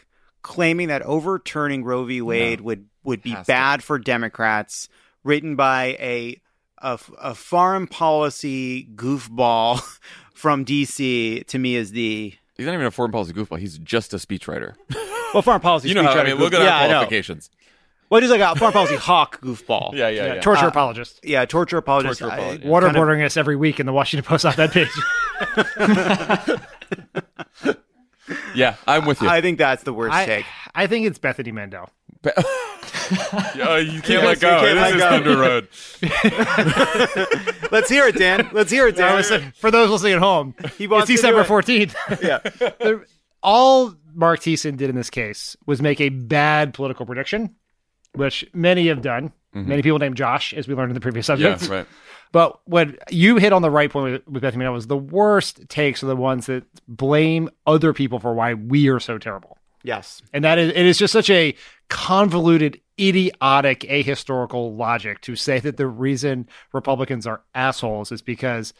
[0.42, 2.22] claiming that overturning Roe v.
[2.22, 3.52] Wade would would be Has to.
[3.52, 4.88] bad for Democrats,
[5.24, 6.40] written by a
[6.78, 9.80] a, a foreign policy goofball
[10.34, 11.42] from D.C.
[11.44, 13.58] to me is the He's not even a foreign policy goofball.
[13.58, 14.74] He's just a speechwriter.
[15.34, 15.88] well foreign policy.
[15.88, 16.92] you know how, I mean, look at goof- our yeah, I know.
[16.94, 17.50] qualifications.
[18.08, 19.92] Well, just like a foreign policy hawk goofball.
[19.94, 20.40] Yeah, yeah, yeah.
[20.40, 21.18] Torture Uh, apologist.
[21.24, 22.20] Yeah, torture apologist.
[22.20, 22.62] Torture I- apologist.
[22.62, 24.88] kind of- Waterboarding us every week in the Washington Post op ed page.
[28.56, 29.28] Yeah, I'm with you.
[29.28, 30.46] I think that's the worst I, take.
[30.74, 31.90] I think it's Bethany Mandel.
[33.54, 34.60] Yeah, you can't let Yes, you go.
[34.60, 35.08] can't this let is go.
[35.10, 35.68] Thunder Road.
[37.70, 38.48] Let's hear it, Dan.
[38.52, 39.16] Let's hear it, I Dan.
[39.16, 41.92] was saying, for those listening at home, He wants it's to do December it.
[41.92, 42.22] 14th.
[42.22, 42.40] yeah.
[43.46, 47.54] The- all Mark Thiessen did in this case was make a bad political prediction,
[48.14, 49.32] which many have done.
[49.54, 51.42] Many people named Josh, as we learned in the previous Mm-hmm.
[51.42, 51.70] Yeah, subject.
[51.72, 51.86] right.
[52.32, 55.66] But what you hit on the right point with, with Bethany Mandel was the worst
[55.70, 59.56] takes are the ones that blame other people for why we are so terrible.
[59.84, 60.20] Yes.
[60.34, 61.54] And that is, it is just such a
[61.88, 68.74] convoluted, idiotic, ahistorical logic to say that the reason Republicans are assholes is because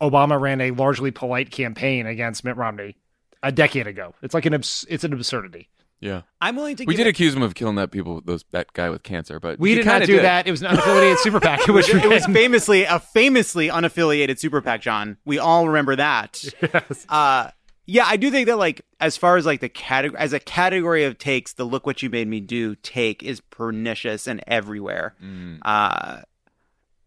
[0.00, 2.96] Obama ran a largely polite campaign against Mitt Romney
[3.42, 4.14] a decade ago.
[4.22, 5.68] It's like an abs- it's an absurdity.
[6.00, 6.22] Yeah.
[6.42, 6.84] I'm willing to.
[6.84, 9.40] We give did it- accuse him of killing that people, those that guy with cancer,
[9.40, 10.46] but We he did not kinda do that.
[10.46, 14.82] It was an unaffiliated super PAC, which it was famously a famously unaffiliated super PAC,
[14.82, 15.16] Jon.
[15.24, 16.44] We all remember that.
[16.62, 17.06] Yes.
[17.08, 17.50] Uh,
[17.88, 21.04] yeah, I do think that like as far as like the category as a category
[21.04, 25.14] of takes, the "Look What You Made Me Do" take is pernicious and everywhere.
[25.24, 25.60] Mm.
[25.62, 26.22] Uh,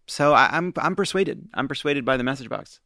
[0.08, 1.50] so I, I'm I'm persuaded.
[1.54, 2.80] I'm persuaded by the message box.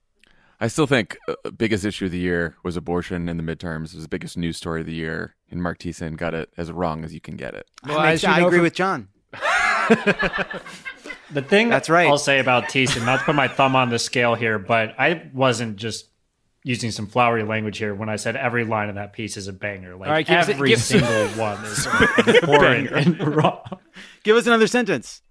[0.63, 3.87] I still think uh, biggest issue of the year was abortion in the midterms.
[3.87, 6.71] It was the biggest news story of the year, and Mark Thiessen got it as
[6.71, 7.67] wrong as you can get it.
[7.85, 9.09] Well, I, as you I agree from- with Jon.
[11.31, 12.07] The thing That's right.
[12.07, 15.29] I'll say about Thiessen, not to put my thumb on the scale here, but I
[15.33, 16.09] wasn't just
[16.63, 19.53] using some flowery language here when I said every line of that piece is a
[19.53, 19.95] banger.
[19.95, 21.87] Like All right, give us a- every us single one is
[22.19, 23.79] abhorrent and wrong.
[24.23, 25.21] Give us another sentence.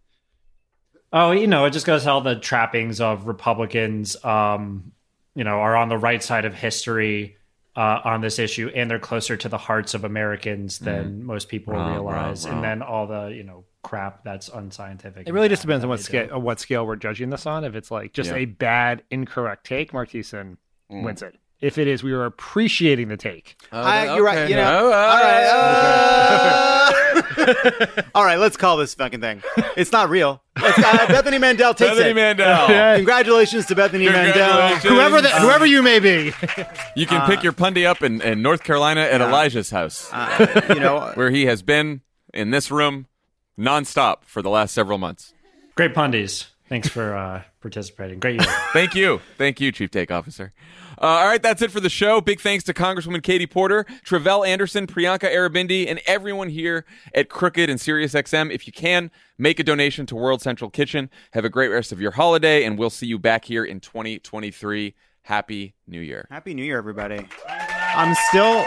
[1.12, 4.92] Oh, you know, it just goes all the trappings of Republicans, um,
[5.34, 7.36] you know, are on the right side of history
[7.76, 11.72] uh, on this issue, and they're closer to the hearts of Americans than most people
[11.72, 12.44] Wrong, realize.
[12.46, 15.26] wrong, And then all the you know crap that's unscientific.
[15.26, 16.38] It really just depends on what scale do.
[16.38, 17.64] what scale we're judging this on.
[17.64, 18.36] If it's like just Yeah.
[18.36, 20.56] a bad, incorrect take, Mark Thiessen
[20.88, 21.34] wins it.
[21.62, 23.56] If it is, we are appreciating the take.
[23.70, 24.50] I, you're right.
[24.50, 24.80] You know.
[24.82, 26.92] Oh, all right.
[27.38, 28.36] uh, all right.
[28.36, 29.42] Let's call this fucking thing.
[29.76, 30.42] It's not real.
[30.60, 32.14] Let's, uh, Bethany Mandel takes Bethany it.
[32.14, 32.96] Mandel.
[32.96, 34.76] Congratulations to Bethany Mandel.
[34.78, 36.32] Whoever the, whoever you may be,
[36.96, 40.80] You can pick your pundy up in, in North Carolina at Elijah's house, Uh, you
[40.80, 42.00] know, where he has been
[42.34, 43.06] in this room
[43.56, 45.32] nonstop for the last several months.
[45.76, 46.48] Great pundies.
[46.68, 48.18] Thanks for uh, participating.
[48.18, 48.50] Great year.
[48.72, 49.20] Thank you.
[49.38, 50.52] Thank you, Chief Take Officer.
[51.02, 52.20] Uh, all right, that's it for the show.
[52.20, 57.68] Big thanks to Congresswoman Katie Porter, Tre'vell Anderson, Priyanka Aribindi, and everyone here at Crooked
[57.68, 58.52] and SiriusXM.
[58.52, 61.10] If you can, make a donation to World Central Kitchen.
[61.32, 64.94] Have a great rest of your holiday, and we'll see you back here in 2023.
[65.22, 66.28] Happy New Year.
[66.30, 67.26] Happy New Year, everybody.
[67.48, 68.64] I'm still,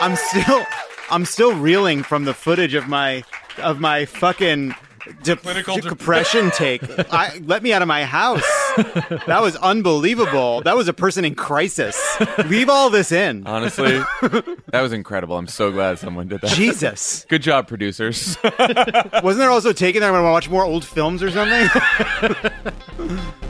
[0.00, 0.64] I'm still,
[1.10, 3.24] I'm still reeling from the footage of my,
[3.58, 4.74] of my fucking
[5.22, 5.36] de-
[5.82, 6.82] depression take.
[7.12, 8.67] I, let me out of my house.
[9.26, 10.62] That was unbelievable.
[10.62, 11.98] That was a person in crisis.
[12.46, 13.46] Leave all this in.
[13.46, 15.36] Honestly, that was incredible.
[15.36, 16.50] I'm so glad someone did that.
[16.50, 17.26] Jesus.
[17.28, 18.36] Good job, producers.
[18.42, 21.68] Wasn't there also taken that I'm going to watch more old films or something?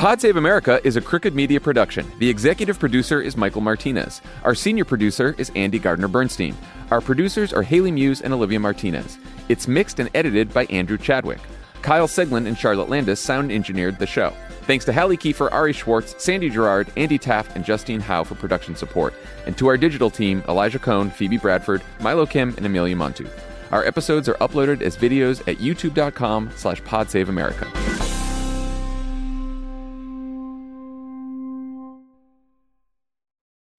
[0.00, 2.10] Pod Save America is a Crooked Media production.
[2.20, 4.22] The executive producer is Michael Martinez.
[4.44, 6.56] Our senior producer is Andy Gardner Bernstein.
[6.90, 9.18] Our producers are Haley Muse and Olivia Martinez.
[9.50, 11.40] It's mixed and edited by Andrew Chadwick.
[11.82, 14.32] Kyle Seglin and Charlotte Landis sound engineered the show.
[14.62, 18.74] Thanks to Hallie Kiefer, Ari Schwartz, Sandy Gerard, Andy Taft, and Justine Howe for production
[18.74, 19.12] support.
[19.44, 23.38] And to our digital team, Elijah Cone, Phoebe Bradford, Milo Kim, and Amelia Montooth.
[23.70, 28.19] Our episodes are uploaded as videos at youtube.com slash podsaveamerica.